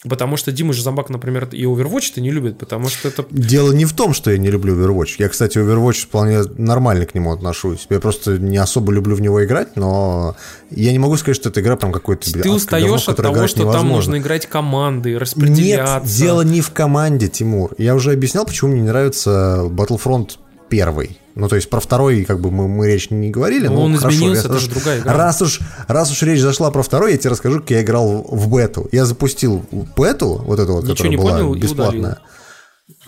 [0.08, 3.86] Потому что Дима же Зомбак, например, и Overwatch-то не любит, потому что это Дело не
[3.86, 5.16] в том, что я не люблю Overwatch.
[5.20, 7.88] Я, кстати, Overwatch вполне нормально к нему отношусь.
[7.90, 10.36] Я просто не особо люблю в него играть, но
[10.70, 12.32] я не могу сказать, что эта игра прям какой-то...
[12.32, 16.00] ты устаешь от того, что там нужно играть команды, распределяться.
[16.02, 17.74] Нет, дело не в команде, Тимур.
[17.78, 20.38] Я уже объяснял, почему мне не нравится Battlefront
[20.70, 21.20] первый.
[21.36, 23.68] Ну, то есть про второй, как бы мы, мы речь не говорили.
[23.68, 25.14] Ну, но он хорошо, изменился, это же другая игра.
[25.14, 28.48] Раз уж, раз уж речь зашла про второй, я тебе расскажу, как я играл в
[28.56, 28.88] бету.
[28.92, 29.66] Я запустил
[29.98, 32.20] бету, вот эту вот, Ничего которая не была понял бесплатная.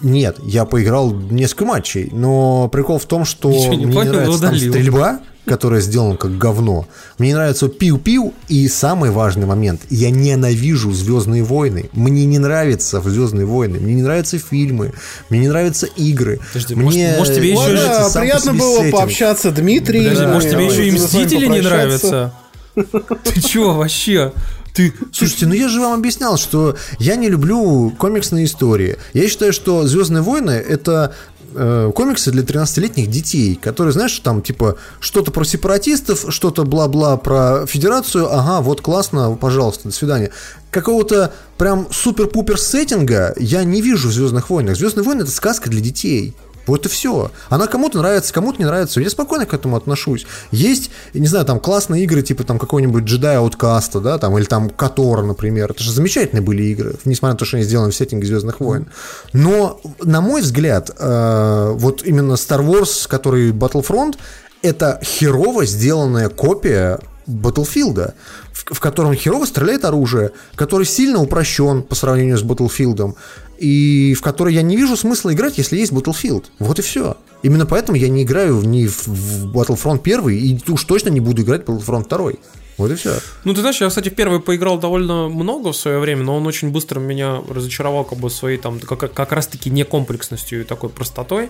[0.02, 4.16] Нет, я поиграл несколько матчей, но прикол в том, что Ничего не мне понял и
[4.16, 6.88] нравится там стрельба, которая сделана как говно.
[7.18, 11.90] Мне нравится пиу-пиу, и самый важный момент, я ненавижу Звездные войны.
[11.94, 14.94] Мне не нравятся Звездные войны, мне не нравятся фильмы,
[15.30, 16.40] мне не нравятся игры.
[16.54, 20.04] Подожди, мне может- может, тебе еще сам по приятно было пообщаться, Дмитрий.
[20.04, 22.34] Подожди, Да, может, тебе еще и Мстители не нравятся?
[22.76, 24.34] Ты чё вообще?
[24.74, 24.94] Ты...
[25.14, 28.98] Слушайте, ну я же вам объяснял, что я не люблю комиксные истории.
[29.14, 31.16] Я считаю, что Звездные войны это
[31.54, 37.66] э, комиксы для 13-летних детей, которые, знаешь, там типа что-то про сепаратистов, что-то бла-бла про
[37.66, 40.32] федерацию, ага, вот классно, пожалуйста, до свидания.
[40.72, 44.76] Какого-то прям супер-пупер сеттинга я не вижу в Звездных войнах.
[44.76, 46.36] Звездные войны это сказка для детей.
[46.68, 47.32] Вот и все.
[47.50, 49.00] Она кому-то нравится, кому-то не нравится.
[49.02, 50.26] Я спокойно к этому отношусь.
[50.52, 54.70] Есть, не знаю, там классные игры, типа там какой-нибудь джедай ауткаста, да, там, или там
[54.70, 55.72] Котора, например.
[55.72, 58.88] Это же замечательные были игры, несмотря на то, что они сделаны в сеттинге Звездных войн.
[59.34, 64.16] Но, на мой взгляд, э, вот именно Star Wars, который Battlefront,
[64.62, 68.14] это херово сделанная копия Battlefield,
[68.52, 73.16] в, в котором херово стреляет оружие, который сильно упрощен по сравнению с Battlefield,
[73.58, 76.46] и в который я не вижу смысла играть, если есть Battlefield.
[76.60, 77.18] Вот и все.
[77.44, 79.08] Именно поэтому я не играю ни в,
[79.54, 82.32] Battlefront 1, и уж точно не буду играть в Battlefront 2.
[82.78, 83.20] Вот и все.
[83.46, 86.72] Ну, ты знаешь, я, кстати, первый поиграл довольно много в свое время, но он очень
[86.72, 91.50] быстро меня разочаровал как бы своей там, как, как раз-таки некомплексностью и такой простотой.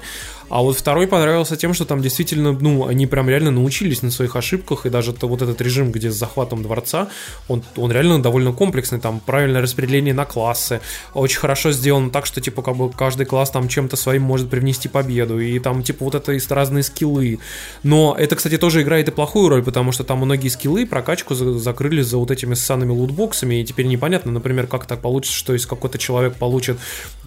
[0.49, 4.35] А вот второй понравился тем, что там действительно, ну, они прям реально научились на своих
[4.35, 7.09] ошибках, и даже то, вот этот режим, где с захватом дворца,
[7.47, 10.81] он, он реально довольно комплексный, там правильное распределение на классы,
[11.13, 14.87] очень хорошо сделано так, что, типа, как бы каждый класс там чем-то своим может привнести
[14.87, 17.39] победу, и там, типа, вот это разные скиллы.
[17.83, 21.57] Но это, кстати, тоже играет и плохую роль, потому что там многие скиллы прокачку за,
[21.57, 25.67] закрыли за вот этими ссаными лутбоксами, и теперь непонятно, например, как так получится, что если
[25.67, 26.77] какой-то человек получит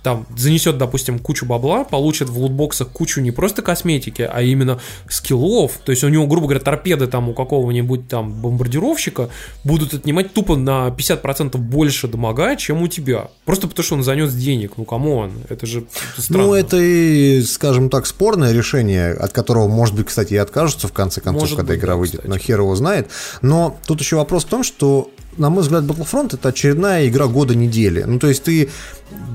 [0.02, 4.78] там занесет, допустим, кучу бабла, получит в лутбоксах кучу не просто косметики, а именно
[5.08, 5.72] скиллов.
[5.84, 9.30] То есть у него, грубо говоря, торпеды там у какого-нибудь там бомбардировщика
[9.64, 13.28] будут отнимать тупо на 50% больше damage а, чем у тебя.
[13.44, 14.72] Просто потому что он занес денег.
[14.76, 15.84] Ну, come on, это же
[16.16, 16.46] странно.
[16.46, 20.92] Ну, это и, скажем так, спорное решение, от которого, может быть, кстати, и откажутся в
[20.92, 22.30] конце концов, может когда быть, игра да, выйдет, кстати.
[22.30, 23.08] но хер его знает.
[23.42, 27.54] Но тут еще вопрос в том, что на мой взгляд, Battlefront это очередная игра года
[27.54, 28.02] недели.
[28.02, 28.68] Ну, то есть ты,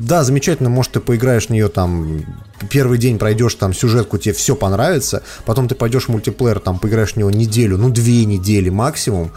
[0.01, 2.25] да, замечательно, может, ты поиграешь в нее там,
[2.69, 7.13] первый день пройдешь там сюжетку, тебе все понравится, потом ты пойдешь в мультиплеер, там поиграешь
[7.13, 9.31] в него неделю, ну, две недели максимум,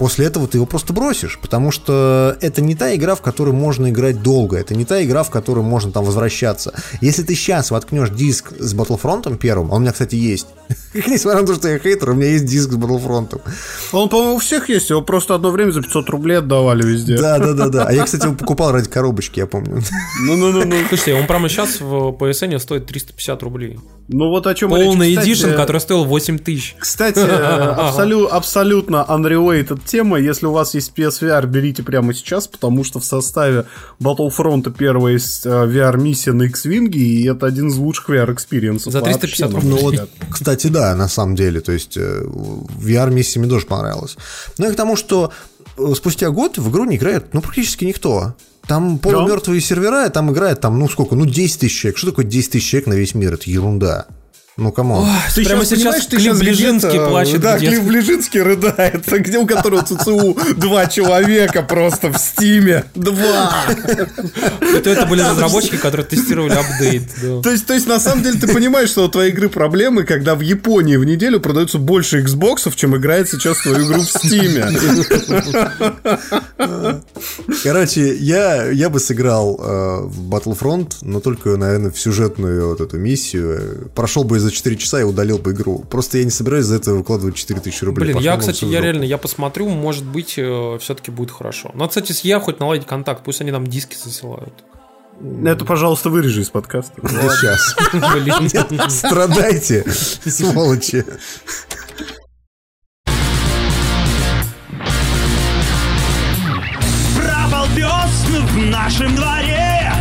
[0.00, 3.90] после этого ты его просто бросишь, потому что это не та игра, в которую можно
[3.90, 6.72] играть долго, это не та игра, в которую можно там возвращаться.
[7.02, 10.46] Если ты сейчас воткнешь диск с Battlefront первым, он у меня, кстати, есть,
[11.06, 13.40] несмотря на то, что я хейтер, у меня есть диск с Battlefront.
[13.92, 17.16] Он, по-моему, у всех есть, его просто одно время за 500 рублей отдавали везде.
[17.16, 17.84] Да, да, да, да.
[17.84, 19.82] А я, кстати, его покупал ради коробочки, я помню.
[20.24, 20.64] Ну-ну-ну.
[20.88, 23.78] Слушайте, он прямо сейчас в PSN стоит 350 рублей.
[24.08, 26.74] Ну вот о чем Полный эдишн, который стоил 8 тысяч.
[26.78, 30.18] Кстати, абсолю, абсолютно unrelated тема.
[30.18, 33.66] Если у вас есть PSVR, берите прямо сейчас, потому что в составе
[34.00, 38.92] Battlefront первая есть э, VR-миссия на X-Wing, и это один из лучших VR-experience ов.
[38.92, 39.70] За 350 рублей.
[39.70, 41.60] Ну, вот, кстати, да, на самом деле.
[41.60, 44.16] То есть э, VR-миссия мне тоже понравилась.
[44.58, 45.32] Но и к тому, что
[45.76, 48.34] э, спустя год в игру не играет ну, практически никто.
[48.66, 51.98] Там полумертвые сервера, и там играет там, ну сколько, ну 10 тысяч человек.
[51.98, 53.34] Что такое 10 тысяч человек на весь мир?
[53.34, 54.06] Это ерунда.
[54.56, 55.06] Ну, кому?
[55.34, 57.40] Ты прямо сейчас Клифф Блезински плачет.
[57.40, 62.84] Да, Клифф Блезински рыдает, где у которого CCU два человека просто в Steam е.
[62.94, 63.52] Два!
[64.60, 67.04] Это, это были разработчики, которые тестировали апдейт.
[67.22, 67.40] Да.
[67.42, 70.34] То, есть, то есть, на самом деле, ты понимаешь, что у твоей игры проблемы, когда
[70.34, 74.66] в Японии в неделю продается больше Xbox, чем играет сейчас твою игру в Стиме.
[77.62, 82.98] Короче, я, я бы сыграл э, в Battlefront, но только, наверное, в сюжетную вот эту
[82.98, 83.90] миссию.
[83.94, 85.84] Прошел бы за 4 часа и удалил бы игру.
[85.90, 88.04] Просто я не собираюсь за это выкладывать 4000 рублей.
[88.04, 91.70] Блин, Пошел я, кстати, я реально, я посмотрю, может быть, э, все-таки будет хорошо.
[91.74, 94.54] Но, кстати, с я хоть наладить контакт, пусть они нам диски засылают.
[95.44, 96.94] Это, пожалуйста, вырежи из подкаста.
[97.06, 97.76] Сейчас.
[98.88, 99.84] Страдайте,
[100.24, 101.04] сволочи.
[107.16, 109.92] Пропал пес в нашем дворе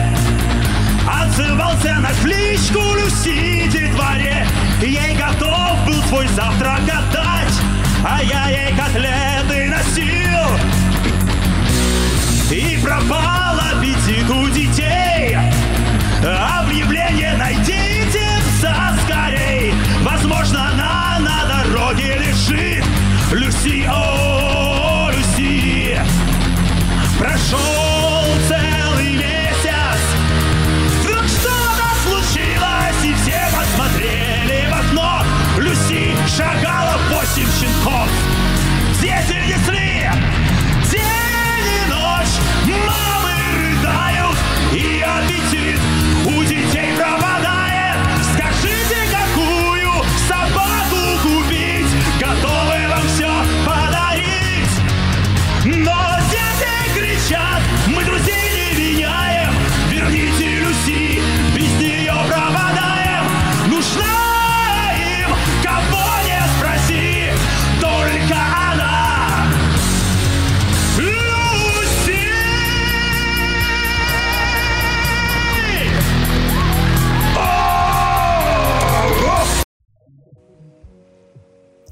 [1.08, 3.79] Отзывался на кличку Люси
[4.10, 4.48] детворе
[4.82, 7.54] Ей готов был свой завтрак отдать
[8.04, 10.30] А я ей котлеты носил.
[12.52, 13.49] И пропал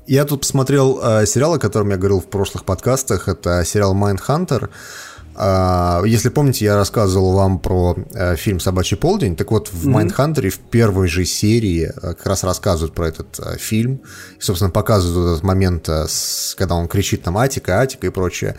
[0.08, 3.28] Я тут посмотрел э, сериал, о котором я говорил в прошлых подкастах.
[3.28, 4.70] Это сериал Mindhunter.
[5.40, 9.36] А, Если помните, я рассказывал вам про э, фильм «Собачий полдень».
[9.36, 9.86] Так вот, в.
[9.86, 14.02] «Майндхантере» в первой же серии э, как раз рассказывают про этот э, фильм.
[14.40, 18.56] И, собственно, показывают этот момент, э, с- когда он кричит там «Атика, Атика» и прочее.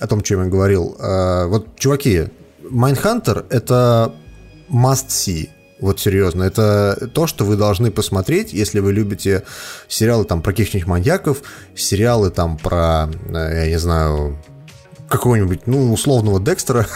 [0.00, 0.96] О том, чем я говорил.
[0.98, 2.28] Э, Вот, чуваки,
[2.68, 4.12] «Майндхантер»— это
[4.70, 5.48] must see.
[5.80, 9.44] Вот серьезно, это то, что вы должны посмотреть, если вы любите
[9.88, 11.42] сериалы там про каких-нибудь маньяков,
[11.74, 14.38] сериалы там про, э, я не знаю,
[15.08, 16.86] какого-нибудь, ну, условного Декстера.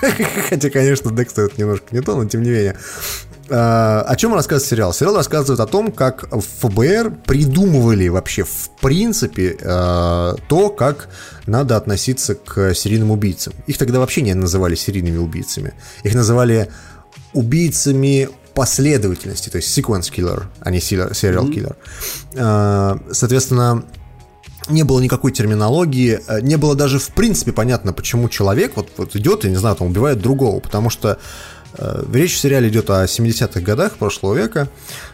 [0.48, 2.76] Хотя, конечно, Декстер это немножко не то, но тем не менее.
[3.50, 4.92] А, О чем рассказывает сериал?
[4.94, 11.08] Сериал рассказывает о том, как ФБР придумывали вообще в принципе э, то, как
[11.46, 13.52] надо относиться к серийным убийцам.
[13.66, 15.74] Их тогда вообще не называли серийными убийцами.
[16.04, 16.70] Их называли
[17.34, 21.76] убийцами последовательности, то есть sequence killer, а не serial killer.
[22.34, 23.84] Э, Соответственно,
[24.68, 29.16] не было никакой терминологии, э, не было даже в принципе понятно, почему человек вот, вот
[29.16, 31.18] идет и, не знаю, там убивает другого, потому что
[31.76, 34.68] э, речь в сериале идет о 70-х годах прошлого века,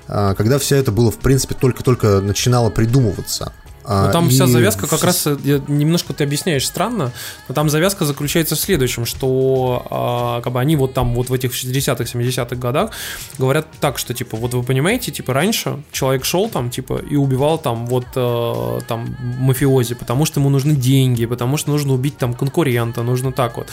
[0.06, 3.52] э, когда все это было, в принципе, только-только начинало придумываться.
[3.84, 5.36] Но А, там и вся завязка как раз, э,
[5.68, 7.12] немножко ты объясняешь странно,
[7.48, 11.32] но там завязка заключается в следующем, что а, как бы они вот там вот в
[11.32, 12.90] этих 60-х, 70-х годах
[13.38, 17.58] говорят так, что типа вот вы понимаете, типа раньше человек шел там типа и убивал
[17.58, 22.34] там вот э, там мафиози, потому что ему нужны деньги, потому что нужно убить там
[22.34, 23.68] конкурента, нужно так вот.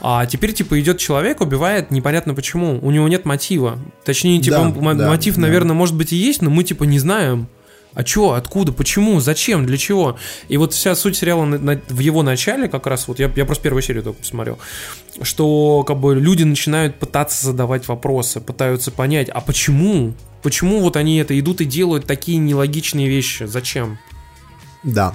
[0.00, 3.78] А теперь типа идет человек, убивает непонятно почему, у него нет мотива.
[4.04, 5.42] Точнее, типа Да, м- да, мотив, да.
[5.42, 7.48] наверное, может быть и есть, но мы типа не знаем.
[7.94, 10.16] А чё, откуда, почему, зачем, для чего?
[10.48, 13.44] И вот вся суть сериала на- на- в его начале, как раз вот, я, я
[13.44, 14.58] просто первую серию только посмотрел,
[15.20, 20.14] что как бы люди начинают пытаться задавать вопросы, пытаются понять, а почему?
[20.42, 23.44] Почему вот они это идут и делают такие нелогичные вещи?
[23.44, 23.98] Зачем?
[24.82, 25.14] Да.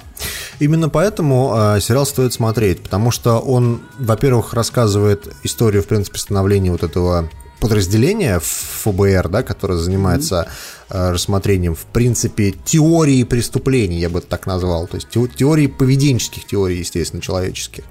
[0.60, 6.70] Именно поэтому э, сериал стоит смотреть, потому что он, во-первых, рассказывает историю, в принципе, становления
[6.72, 7.28] вот этого
[7.60, 10.48] подразделения в ФБР, да, которое занимается
[10.90, 15.66] э, рассмотрением, в принципе, теории преступлений, я бы это так назвал, то есть те- теории
[15.66, 17.84] поведенческих теорий, естественно, человеческих.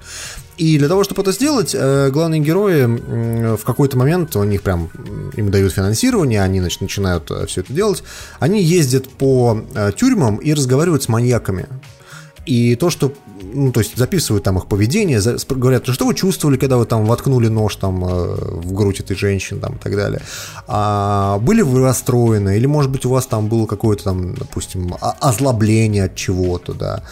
[0.56, 4.90] И для того, чтобы это сделать, э, главные герои в какой-то момент, у них прям
[5.36, 8.02] им дают финансирование, они значит, начинают все это делать,
[8.40, 11.66] они ездят по э, тюрьмам и разговаривают с маньяками.
[12.48, 13.12] И то, что,
[13.54, 15.20] ну, то есть записывают там их поведение,
[15.50, 19.16] говорят, «Ну, что вы чувствовали, когда вы там воткнули нож там э, в грудь этой
[19.16, 20.22] женщины там и так далее.
[20.66, 26.04] А были вы расстроены, или, может быть, у вас там было какое-то там, допустим, озлобление
[26.04, 27.02] от чего-то, да.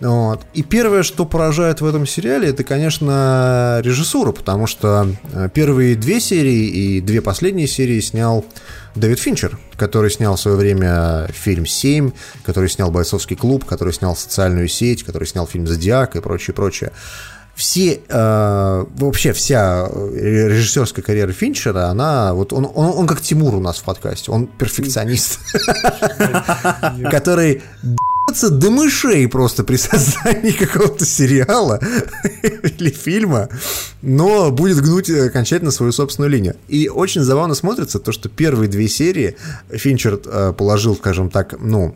[0.00, 0.46] Вот.
[0.54, 6.20] И первое, что поражает в этом сериале, это, конечно, режиссура, потому что э, первые две
[6.20, 8.46] серии и две последние серии снял
[8.94, 12.12] Дэвид Финчер, который снял в свое время фильм «Семь»,
[12.44, 16.92] который снял «Бойцовский клуб», который снял «Социальную сеть», который снял фильм «Зодиак» и прочее, прочее.
[17.54, 23.54] Все, э, вообще вся э, режиссерская карьера Финчера, она, вот он, он, он как Тимур
[23.54, 25.40] у нас в подкасте, он перфекционист,
[27.10, 27.62] который
[28.30, 31.80] д***ться до мышей просто при создании какого-то сериала
[32.42, 33.48] или фильма,
[34.02, 36.56] но будет гнуть окончательно свою собственную линию.
[36.68, 39.36] И очень забавно смотрится то, что первые две серии
[39.70, 41.94] Финчер э, положил, скажем так, ну,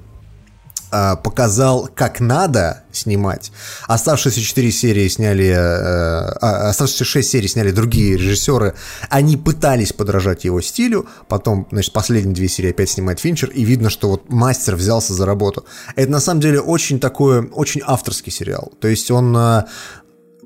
[0.94, 3.50] э, показал, как надо снимать.
[3.88, 8.74] Оставшиеся четыре серии сняли, э, а, оставшиеся шесть серий сняли другие режиссеры.
[9.10, 11.06] Они пытались подражать его стилю.
[11.28, 15.26] Потом, значит, последние две серии опять снимает Финчер, и видно, что вот мастер взялся за
[15.26, 15.64] работу.
[15.96, 18.72] Это на самом деле очень такой, очень авторский сериал.
[18.80, 19.64] То есть он э,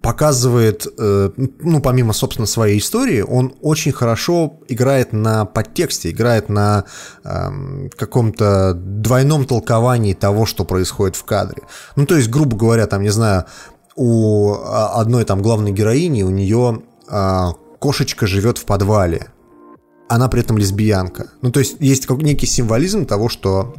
[0.02, 6.84] показывает, э, ну, помимо, собственно, своей истории, он очень хорошо играет на подтексте, играет на
[7.24, 11.62] эм, каком-то двойном толковании того, что происходит в кадре.
[11.96, 13.44] Ну, то есть, грубо говоря, там, не знаю,
[13.96, 19.28] у а, одной там главной героини, у нее а, кошечка живет в подвале,
[20.08, 21.32] она при этом лесбиянка.
[21.42, 23.74] Ну, то есть, есть некий символизм того, что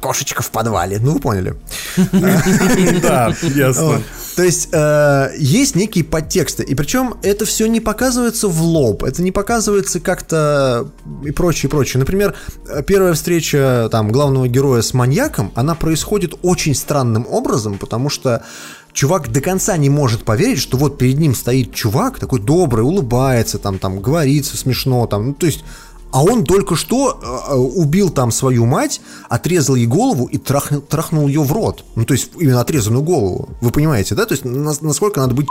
[0.00, 0.98] кошечка в подвале.
[1.00, 1.56] Ну, вы поняли.
[3.02, 4.02] Да, ясно.
[4.36, 9.22] То есть э, есть некие подтексты, и причем это все не показывается в лоб, это
[9.22, 10.90] не показывается как-то
[11.24, 12.00] и прочее, и прочее.
[12.00, 12.34] Например,
[12.68, 18.44] э, первая встреча там главного героя с маньяком, она происходит очень странным образом, потому что
[18.92, 23.58] чувак до конца не может поверить, что вот перед ним стоит чувак такой добрый, улыбается,
[23.58, 25.64] там, там говорит смешно, там, ну, то есть
[26.12, 31.28] а он только что э, убил там свою мать, отрезал ей голову и трахнул, трахнул
[31.28, 31.84] ее в рот.
[31.94, 33.50] Ну, то есть, именно отрезанную голову.
[33.60, 34.24] Вы понимаете, да?
[34.24, 35.46] То есть, нас- насколько надо быть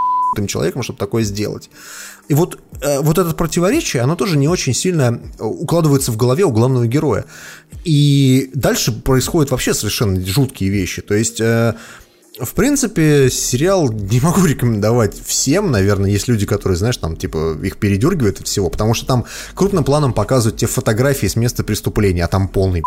[0.47, 1.69] человеком, чтобы такое сделать.
[2.27, 6.43] И вот, э, вот это противоречие, оно тоже не очень сильно э, укладывается в голове
[6.43, 7.25] у главного героя.
[7.85, 11.01] И дальше происходят вообще совершенно жуткие вещи.
[11.01, 11.41] То есть...
[12.39, 17.77] В принципе, сериал не могу рекомендовать всем, наверное, есть люди, которые, знаешь, там, типа, их
[17.77, 22.27] передергивает от всего, потому что там крупным планом показывают те фотографии с места преступления, а
[22.27, 22.83] там полный.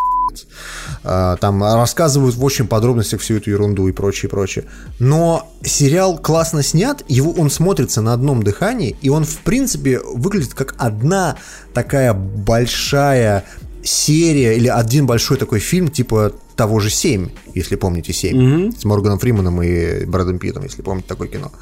[1.03, 4.65] А, Там рассказывают в очень подробностях всю эту ерунду и прочее, прочее.
[4.99, 10.53] Но сериал классно снят, его он смотрится на одном дыхании, и он, в принципе, выглядит
[10.53, 11.37] как одна
[11.73, 13.45] такая большая
[13.83, 19.17] серия или один большой такой фильм типа того же «Семь», если помните «Семь», с Морганом
[19.17, 21.53] Фриманом и Брэдом Питтом, если помните такое кино.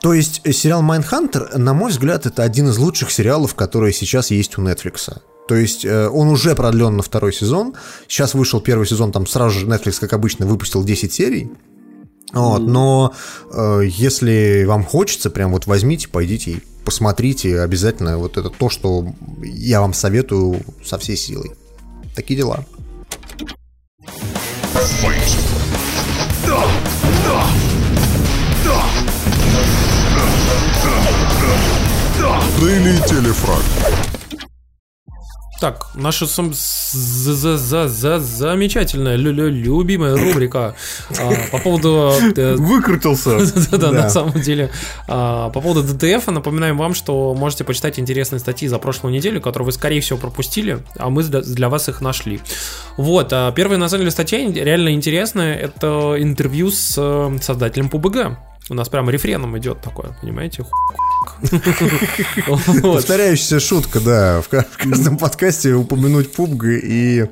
[0.00, 4.30] То есть э, сериал «Mindhunter», на мой взгляд, это один из лучших сериалов, которые сейчас
[4.30, 5.18] есть у Netflix.
[5.46, 7.74] То есть э, он уже продлен на второй сезон.
[8.08, 11.50] Сейчас вышел первый сезон, там сразу же Netflix, как обычно, выпустил 10 серий.
[12.32, 13.12] Вот, но
[13.52, 18.16] э, если вам хочется, прям вот возьмите, пойдите и посмотрите обязательно.
[18.16, 19.06] Вот это то, что
[19.42, 21.50] я вам советую со всей силой.
[22.14, 22.64] Такие дела.
[32.66, 34.25] Daily Телефраг.
[35.60, 40.74] Так, наша сам- за- за- за- за- замечательная, лю- лю- любимая рубрика
[41.18, 42.12] а, по поводу...
[42.36, 43.38] э, Выкрутился.
[43.78, 43.90] Да.
[43.90, 44.70] на самом деле.
[45.08, 49.66] А, По поводу ДТФ, напоминаем вам, что можете почитать интересные статьи за прошлую неделю, которые
[49.66, 52.40] вы, скорее всего, пропустили, а мы для для вас их нашли.
[52.98, 55.54] Вот, а первая, на самом деле, статья реально интересная.
[55.56, 58.38] Это интервью с э, создателем ПУБГ.
[58.68, 60.64] У нас прям рефреном идет такое, понимаете?
[62.82, 64.40] Повторяющаяся шутка, да.
[64.42, 67.30] В ка- в каждом подкасте упомянуть PUBG и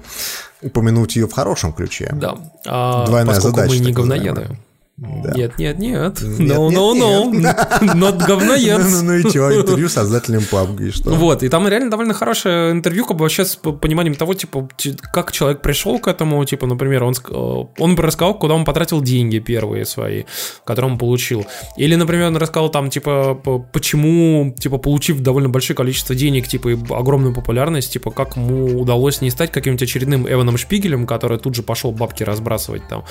[0.62, 2.10] упомянуть ее в хорошем ключе.
[2.14, 2.36] Да.
[2.66, 3.68] А, Двойная задача.
[3.68, 4.58] мы не говноеды.
[4.96, 5.34] Называемая.
[5.34, 6.22] Нет, нет, нет.
[6.22, 7.94] Нет, No, нет, no, no.
[7.94, 8.78] Not говноед.
[8.78, 11.10] Ну, ну и чего, интервью с создателем PUBG, что?
[11.14, 14.68] Вот, и там реально довольно хорошее интервью, как бы вообще с пониманием того, типа,
[15.12, 19.38] как человек пришел к этому, типа, например, он, э, он рассказал, куда он потратил деньги
[19.38, 20.24] первые свои,
[20.64, 21.46] которые он получил.
[21.76, 23.34] Или, например, он рассказал там, типа,
[23.72, 29.20] почему, типа, получив довольно большое количество денег, типа, и огромную популярность, типа, как ему удалось
[29.20, 33.04] не стать каким-нибудь очередным Эваном Шпигелем, который тут же пошел бабки разбрасывать там,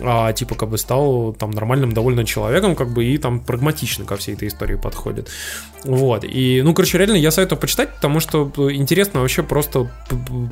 [0.00, 4.16] а, типа, как бы стал там нормальным, довольно человеком, как бы, и там прагматично ко
[4.16, 5.28] всей этой истории подходит.
[5.84, 9.90] Вот, и, ну, короче, реально я советую почитать, потому что э, интересно вообще просто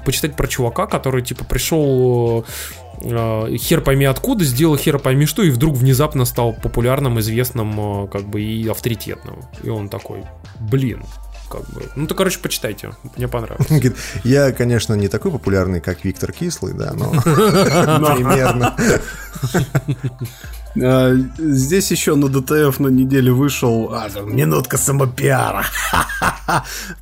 [0.04, 2.44] почитать про чувака, который, типа, пришел
[3.02, 8.08] э, хер пойми откуда, сделал хер пойми что, и вдруг внезапно стал популярным, известным, э,
[8.08, 9.36] как бы, и авторитетным.
[9.62, 10.24] И он такой,
[10.60, 11.02] блин,
[11.50, 13.68] как бы, ну, то, короче, почитайте, мне понравилось.
[14.24, 18.76] Я, конечно, не такой популярный, как Виктор Кислый, да, но примерно.
[20.80, 25.64] А, Здесь еще на DTF на неделе вышел а, минутка самопиара.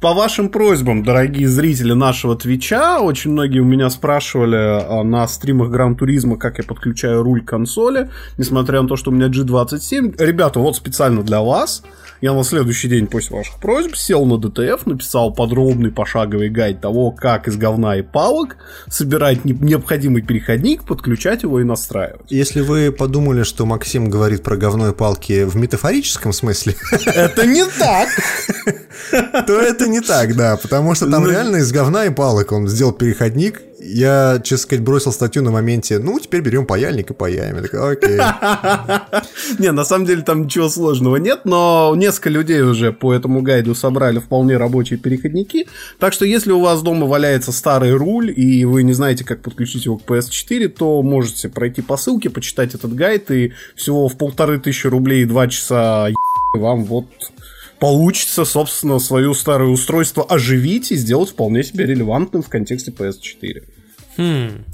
[0.01, 5.71] По вашим просьбам, дорогие зрители нашего Твича, очень многие у меня спрашивали а, на стримах
[5.71, 10.15] Gran Turismo, как я подключаю руль к консоли, несмотря на то, что у меня G27.
[10.19, 11.83] Ребята, вот специально для вас,
[12.21, 17.11] я на следующий день после ваших просьб сел на ДТФ, написал подробный пошаговый гайд того,
[17.13, 18.57] как из говна и палок
[18.89, 22.31] собирать не- необходимый переходник, подключать его и настраивать.
[22.31, 26.75] Если вы подумали, что Максим говорит про говно и палки в метафорическом смысле,
[27.07, 28.09] Это не так!
[29.47, 32.69] то это не так, да, потому что там Ну, реально из говна и палок он
[32.69, 33.61] сделал переходник.
[33.81, 37.57] Я, честно сказать, бросил статью на моменте, ну, теперь берем паяльник и паяем.
[37.57, 38.19] Я такой, окей.
[39.59, 43.75] Не, на самом деле там ничего сложного нет, но несколько людей уже по этому гайду
[43.75, 45.67] собрали вполне рабочие переходники.
[45.99, 49.85] Так что если у вас дома валяется старый руль, и вы не знаете, как подключить
[49.85, 54.59] его к PS4, то можете пройти по ссылке, почитать этот гайд, и всего в полторы
[54.59, 56.09] тысячи рублей и два часа
[56.55, 57.07] вам вот
[57.79, 63.63] получится, собственно, свое старое устройство оживить и сделать вполне себе релевантным в контексте PS4.
[64.17, 64.65] Хм.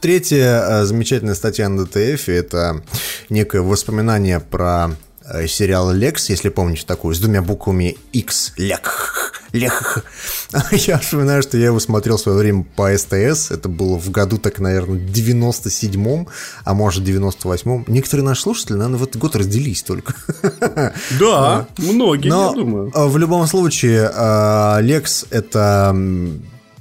[0.00, 2.82] Третья э, замечательная статья на ДТФ это
[3.28, 4.90] некое воспоминание про
[5.30, 8.52] э, сериал Лекс, если помните такую, с двумя буквами X.
[8.56, 9.32] Лек.
[9.52, 10.04] Лех.
[10.70, 13.50] Я вспоминаю, что я его смотрел в свое время по СТС.
[13.50, 16.28] Это было в году, так, наверное, 97-м,
[16.64, 17.84] а может 98-м.
[17.88, 20.14] Некоторые наши слушатели, наверное, в этот год разделись только.
[21.18, 22.92] Да, многие, Но я думаю.
[22.94, 25.96] э, в любом случае, э, Лекс это,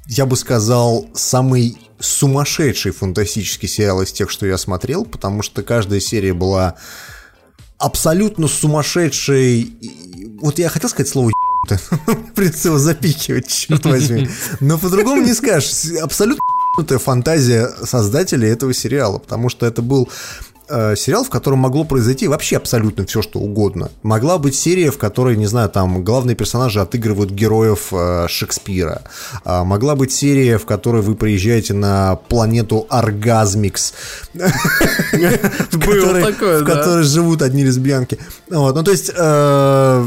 [0.08, 6.00] я бы сказал, самый сумасшедший фантастический сериал из тех, что я смотрел, потому что каждая
[6.00, 6.76] серия была
[7.80, 9.62] абсолютно сумасшедшей.
[9.62, 11.32] И- Вот я хотел сказать слово.
[12.36, 14.30] Придется его запикивать, черт возьми.
[14.60, 15.98] Но по-другому не скажешь.
[16.02, 16.40] Абсолютно
[17.04, 20.10] фантазия создателей этого сериала, потому что это был
[20.70, 23.90] э, сериал, в котором могло произойти вообще абсолютно все, что угодно.
[24.04, 29.02] Могла быть серия, в которой, не знаю, там главные персонажи отыгрывают героев э, Шекспира.
[29.44, 33.94] А могла быть серия, в которой вы приезжаете на планету Оргазмикс,
[34.34, 38.18] в которой- живут одни лесбиянки.
[38.50, 40.06] Ну, то есть, э,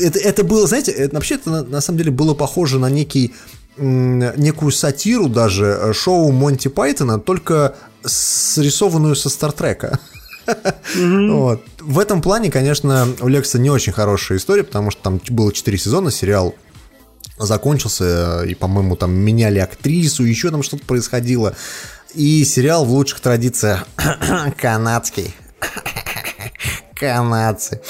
[0.00, 3.32] это, было, знаете, вообще это на, самом деле было похоже на некий
[3.78, 7.74] некую сатиру даже э, шоу Монти Пайтона, только
[8.04, 9.98] срисованную со Стартрека.
[10.96, 11.62] Вот.
[11.80, 15.78] В этом плане, конечно, у Лекса не очень хорошая история, потому что там было 4
[15.78, 16.54] сезона, сериал
[17.38, 21.54] закончился, и, по-моему, там меняли актрису, еще там что-то происходило.
[22.14, 23.86] И сериал в лучших традициях
[24.60, 25.34] канадский.
[26.94, 27.80] Канадцы.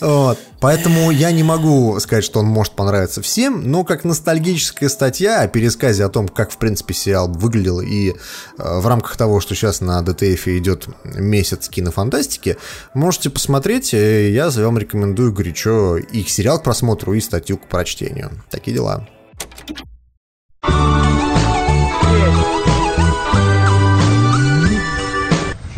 [0.00, 0.38] Вот.
[0.60, 5.48] Поэтому я не могу сказать, что он может понравиться всем, но как ностальгическая статья о
[5.48, 8.14] пересказе о том, как, в принципе, сериал выглядел, и э,
[8.56, 12.56] в рамках того, что сейчас на ДТФ идет месяц кинофантастики,
[12.94, 13.94] можете посмотреть.
[13.94, 18.30] э, Я вам рекомендую горячо их сериал к просмотру и статью к прочтению.
[18.50, 19.06] Такие дела.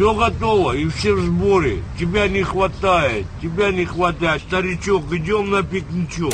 [0.01, 1.82] Все готово, и все в сборе.
[1.98, 4.40] Тебя не хватает, тебя не хватает.
[4.40, 6.32] Старичок, идем на пикничок.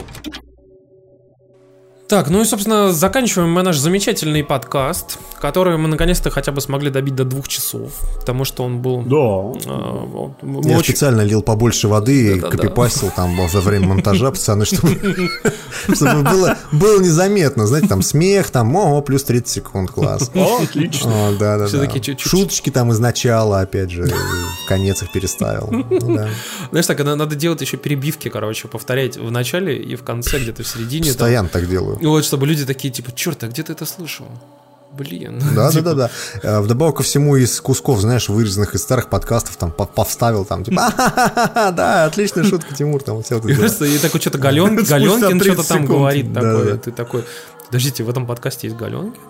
[2.08, 6.88] Так, ну и, собственно, заканчиваем мы наш замечательный подкаст, который мы наконец-то хотя бы смогли
[6.88, 9.02] добить до двух часов, потому что он был...
[9.02, 10.70] Да.
[10.70, 12.56] Я специально лил побольше воды и Да-да-да.
[12.56, 14.94] копипастил там во время монтажа, пацаны, чтобы,
[16.22, 17.66] было, было незаметно.
[17.66, 20.30] Знаете, там смех, там, о, плюс 30 секунд, класс.
[20.34, 21.36] О, отлично.
[21.40, 22.16] Да, да, да.
[22.18, 25.68] Шуточки там из начала, опять же, в конец их переставил.
[25.70, 25.84] Ну
[26.14, 26.28] да.
[26.70, 30.68] Знаешь, так, надо, делать еще перебивки, короче, повторять в начале и в конце, где-то в
[30.68, 31.06] середине.
[31.06, 31.95] Постоянно так делаю.
[32.00, 34.26] И вот, чтобы люди такие, типа, черт, а где ты это слышал?
[34.92, 35.38] Блин.
[35.54, 36.10] Да, да, Типа, да, да.
[36.42, 40.64] Э, Вдобавок ко всему из кусков, знаешь, вырезанных из старых подкастов, там по- повставил, там,
[40.64, 43.60] типа, «А-ха-ха-ха, да, отличная шутка, Тимур, там, все это И дела.
[43.60, 46.72] просто и такой что-то Гален, Галенкин 30 что-то там говорит Да, такое.
[46.72, 46.76] да.
[46.78, 47.24] Ты такой,
[47.66, 49.20] подождите, в этом подкасте есть Галенкин?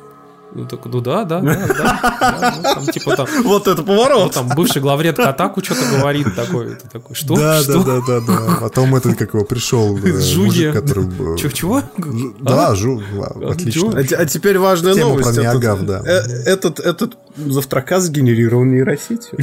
[0.56, 4.22] Ну, так, ну да, да, да, да, ну, там, типа там, Вот это поворот.
[4.24, 7.36] ну, там бывший главред Катаку что-то говорит такой, ты такой, что?
[7.36, 7.82] Да, что?
[7.84, 8.56] да, да, да, да.
[8.60, 10.46] Потом этот, как его, пришел э, Жуги.
[10.46, 11.36] мужик, который...
[11.38, 11.82] Чё- чего?
[12.40, 12.74] Да, А?
[12.74, 13.90] жу, а, отлично.
[13.94, 15.34] А, а теперь важная Тема новость.
[15.34, 16.02] про Этот- Миагав, да.
[16.06, 19.38] э, Этот, этот завтракас сгенерирован нейросетью.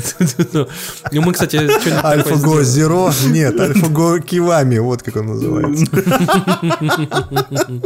[1.12, 2.64] Ну, мы, кстати, Альфа-Го.
[2.64, 3.12] Зеро?
[3.28, 5.86] Нет, Альфа-Го Кивами, вот как он называется.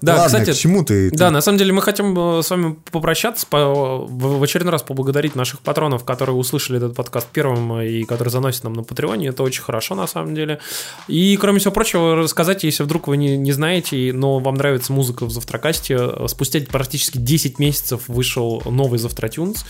[0.00, 1.10] Да, кстати, к чему ты?
[1.10, 5.34] Да, на самом деле мы хотим э, с вами попрощаться, по- в очередной раз поблагодарить
[5.34, 9.28] наших патронов, которые услышали этот подкаст первым э, и которые заносят нам на Патреоне.
[9.28, 10.60] Это очень хорошо, на самом деле.
[11.08, 15.26] И, кроме всего прочего, рассказать, если вдруг вы не, не знаете, но вам нравится музыка
[15.26, 18.98] в Завтракасте, э, спустя практически 10 месяцев вышел новый
[19.38, 19.64] Завтратюнс.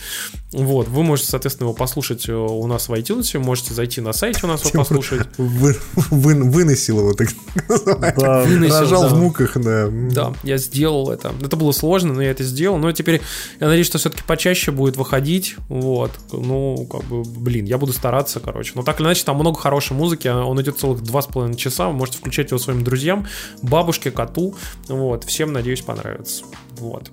[0.51, 4.39] Вот, вы можете, соответственно, его послушать э, у нас в iTunes, можете зайти на сайте
[4.43, 5.27] у нас его послушать.
[5.37, 5.75] вы-
[6.09, 7.29] вы- Выносил его, так
[7.67, 8.47] называемый.
[8.47, 9.07] Выносил, Рожал да.
[9.09, 9.87] в муках, да.
[9.89, 11.33] Да, я сделал это.
[11.41, 12.77] Это было сложно, но я это сделал.
[12.79, 13.21] Но теперь
[13.59, 15.55] я надеюсь, что все-таки почаще будет выходить.
[15.67, 16.11] Вот.
[16.31, 18.71] Ну, как бы, блин, я буду стараться, короче.
[18.75, 20.27] Но так или иначе, там много хорошей музыки.
[20.27, 21.87] Он идет целых два с половиной часа.
[21.87, 23.27] Вы можете включать его своим друзьям,
[23.61, 24.55] бабушке, коту.
[24.87, 25.25] Вот.
[25.25, 26.43] Всем, надеюсь, понравится.
[26.77, 27.11] Вот.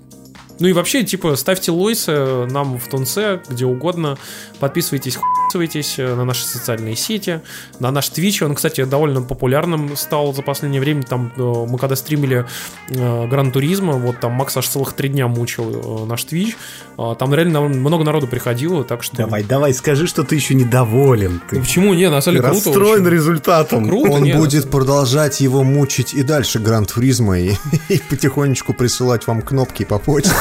[0.59, 4.17] Ну и вообще, типа, ставьте лойсы нам в Тунце, где угодно.
[4.59, 7.41] Подписывайтесь, подписывайтесь на наши социальные сети,
[7.79, 8.45] на наш Twitch.
[8.45, 11.03] Он, кстати, довольно популярным стал за последнее время.
[11.03, 12.47] Там э, мы когда стримили
[12.91, 16.55] э, Гран Туризма, вот там Макс аж целых три дня мучил э, наш Twitch.
[16.99, 19.17] А, Там реально много народу приходило, так что...
[19.17, 21.43] Давай, давай, скажи, что ты еще недоволен.
[21.51, 21.95] Ты Ну почему?
[21.95, 23.15] Не, на самом деле круто расстроен очень.
[23.15, 23.87] результатом.
[23.87, 24.39] Круто, Он нет.
[24.39, 27.53] будет продолжать его мучить и дальше Гран Туризма и,
[27.89, 30.33] и потихонечку присылать вам кнопки по почте.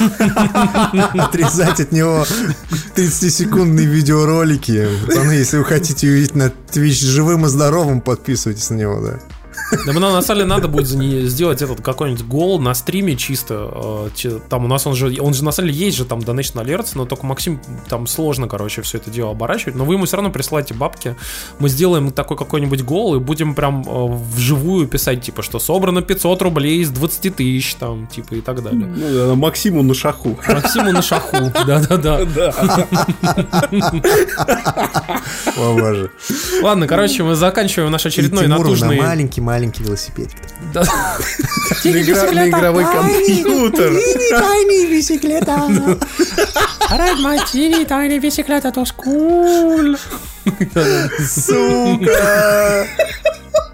[1.18, 2.24] Отрезать от него
[2.96, 4.88] 30-секундные видеоролики.
[5.06, 9.20] Пацаны, если вы хотите увидеть на Twitch живым и здоровым, подписывайтесь на него, да.
[9.86, 14.10] Да, нам на самом деле надо будет сделать этот какой-нибудь гол на стриме чисто.
[14.24, 16.62] э, Там у нас он же, он же на самом деле есть же там Donation
[16.64, 19.76] Alerts, но только Максим там сложно, короче, все это дело оборачивать.
[19.76, 21.14] Но вы ему все равно присылайте бабки.
[21.58, 26.42] Мы сделаем такой какой-нибудь гол и будем прям э, вживую писать, типа, что собрано 500
[26.42, 28.86] рублей из 20 тысяч, там, типа, и так далее.
[28.86, 30.38] Ну, да, Максиму на шаху.
[30.48, 32.20] Максиму на шаху, да-да-да.
[35.56, 36.10] О, боже.
[36.62, 38.98] Ладно, короче, мы заканчиваем наш очередной натужный...
[38.98, 39.02] на
[39.50, 40.36] маленький-маленький велосипедик.
[40.72, 40.82] Да.
[42.32, 43.92] На игровой компьютер.
[44.90, 45.56] Bicicleta.
[46.90, 49.96] Ride my teeny tiny bicicleta to school.
[51.26, 52.86] Сука!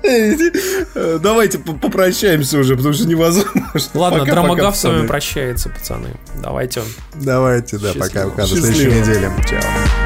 [0.09, 3.51] Э, Давайте по- попрощаемся уже, потому что невозможно.
[3.95, 5.09] Ладно, Пока-пока, Драмагав с вами пацаны.
[5.09, 6.09] прощается, пацаны.
[6.43, 6.83] Давайте.
[7.15, 8.07] Давайте, да, Счастливо.
[8.07, 8.43] пока-пока.
[8.43, 9.31] До следующей недели.
[9.49, 10.06] Чао.